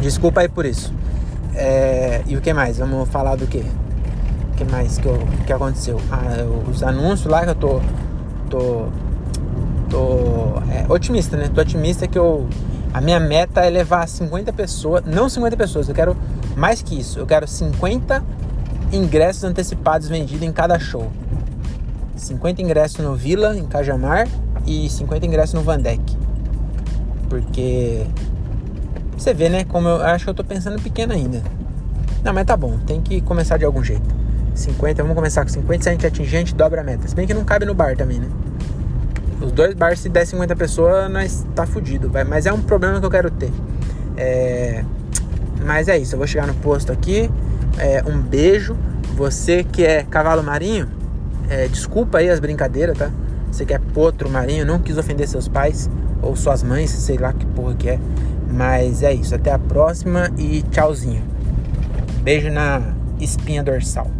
Desculpa 0.00 0.40
aí 0.42 0.48
por 0.48 0.66
isso. 0.66 0.92
É, 1.54 2.22
e 2.26 2.36
o 2.36 2.40
que 2.40 2.52
mais? 2.52 2.78
Vamos 2.78 3.08
falar 3.08 3.36
do 3.36 3.46
que? 3.46 3.58
O 3.58 4.56
que 4.56 4.64
mais 4.64 4.98
que, 4.98 5.06
eu, 5.06 5.18
que 5.46 5.52
aconteceu? 5.52 6.00
Ah, 6.10 6.44
os 6.70 6.82
anúncios 6.82 7.30
lá 7.30 7.44
que 7.44 7.50
eu 7.50 7.54
tô. 7.54 7.80
tô. 8.48 8.86
tô 9.88 10.62
é, 10.70 10.86
otimista, 10.88 11.36
né? 11.36 11.50
Tô 11.52 11.60
otimista 11.60 12.06
que 12.06 12.18
eu. 12.18 12.46
A 12.92 13.00
minha 13.00 13.20
meta 13.20 13.60
é 13.60 13.70
levar 13.70 14.06
50 14.06 14.52
pessoas. 14.52 15.04
Não 15.04 15.28
50 15.28 15.56
pessoas, 15.56 15.88
eu 15.88 15.94
quero 15.94 16.16
mais 16.56 16.82
que 16.82 16.98
isso. 16.98 17.18
Eu 17.18 17.26
quero 17.26 17.46
50 17.46 18.22
ingressos 18.92 19.44
antecipados 19.44 20.08
vendidos 20.08 20.46
em 20.46 20.52
cada 20.52 20.78
show. 20.78 21.10
50 22.16 22.62
ingressos 22.62 22.98
no 22.98 23.14
Vila, 23.14 23.56
em 23.56 23.64
Cajamar, 23.64 24.26
e 24.66 24.88
50 24.88 25.26
ingressos 25.26 25.54
no 25.54 25.62
Vandeck. 25.62 26.17
Porque 27.28 28.06
você 29.16 29.34
vê, 29.34 29.48
né? 29.48 29.64
Como 29.64 29.88
eu 29.88 30.02
acho 30.02 30.24
que 30.24 30.30
eu 30.30 30.34
tô 30.34 30.44
pensando 30.44 30.80
pequeno 30.80 31.12
ainda. 31.12 31.42
Não, 32.22 32.32
mas 32.32 32.46
tá 32.46 32.56
bom, 32.56 32.78
tem 32.86 33.00
que 33.00 33.20
começar 33.20 33.56
de 33.56 33.64
algum 33.64 33.82
jeito. 33.82 34.18
50, 34.54 35.02
vamos 35.02 35.14
começar 35.14 35.42
com 35.42 35.48
50, 35.48 35.82
se 35.82 35.88
a 35.88 35.92
gente 35.92 36.06
atingir, 36.06 36.36
a 36.36 36.38
gente 36.40 36.54
dobra 36.54 36.80
a 36.80 36.84
meta. 36.84 37.06
Se 37.06 37.14
bem 37.14 37.26
que 37.26 37.34
não 37.34 37.44
cabe 37.44 37.64
no 37.64 37.74
bar 37.74 37.96
também, 37.96 38.18
né? 38.18 38.28
Os 39.40 39.52
dois 39.52 39.74
bars, 39.74 40.00
se 40.00 40.08
der 40.08 40.26
50 40.26 40.56
pessoas, 40.56 41.10
nós 41.10 41.46
tá 41.54 41.64
fudido. 41.64 42.08
Vai. 42.08 42.24
Mas 42.24 42.46
é 42.46 42.52
um 42.52 42.60
problema 42.60 42.98
que 42.98 43.06
eu 43.06 43.10
quero 43.10 43.30
ter. 43.30 43.52
É... 44.16 44.84
Mas 45.64 45.88
é 45.88 45.96
isso, 45.96 46.14
eu 46.14 46.18
vou 46.18 46.26
chegar 46.26 46.46
no 46.46 46.54
posto 46.54 46.92
aqui. 46.92 47.30
É, 47.78 48.02
um 48.06 48.18
beijo. 48.20 48.76
Você 49.16 49.64
que 49.64 49.84
é 49.84 50.04
cavalo 50.04 50.42
marinho, 50.42 50.88
é, 51.48 51.66
desculpa 51.66 52.18
aí 52.18 52.28
as 52.28 52.38
brincadeiras, 52.38 52.96
tá? 52.96 53.10
Você 53.50 53.64
que 53.64 53.74
é 53.74 53.78
potro 53.78 54.28
marinho, 54.28 54.64
não 54.64 54.78
quis 54.78 54.96
ofender 54.96 55.26
seus 55.26 55.48
pais 55.48 55.90
ou 56.22 56.36
suas 56.36 56.62
mães, 56.62 56.90
sei 56.90 57.16
lá 57.16 57.32
que 57.32 57.46
porra 57.46 57.74
que 57.74 57.88
é. 57.90 57.98
Mas 58.50 59.02
é 59.02 59.12
isso, 59.12 59.34
até 59.34 59.52
a 59.52 59.58
próxima 59.58 60.30
e 60.38 60.62
tchauzinho. 60.70 61.22
Beijo 62.22 62.50
na 62.50 62.82
espinha 63.20 63.62
dorsal. 63.62 64.10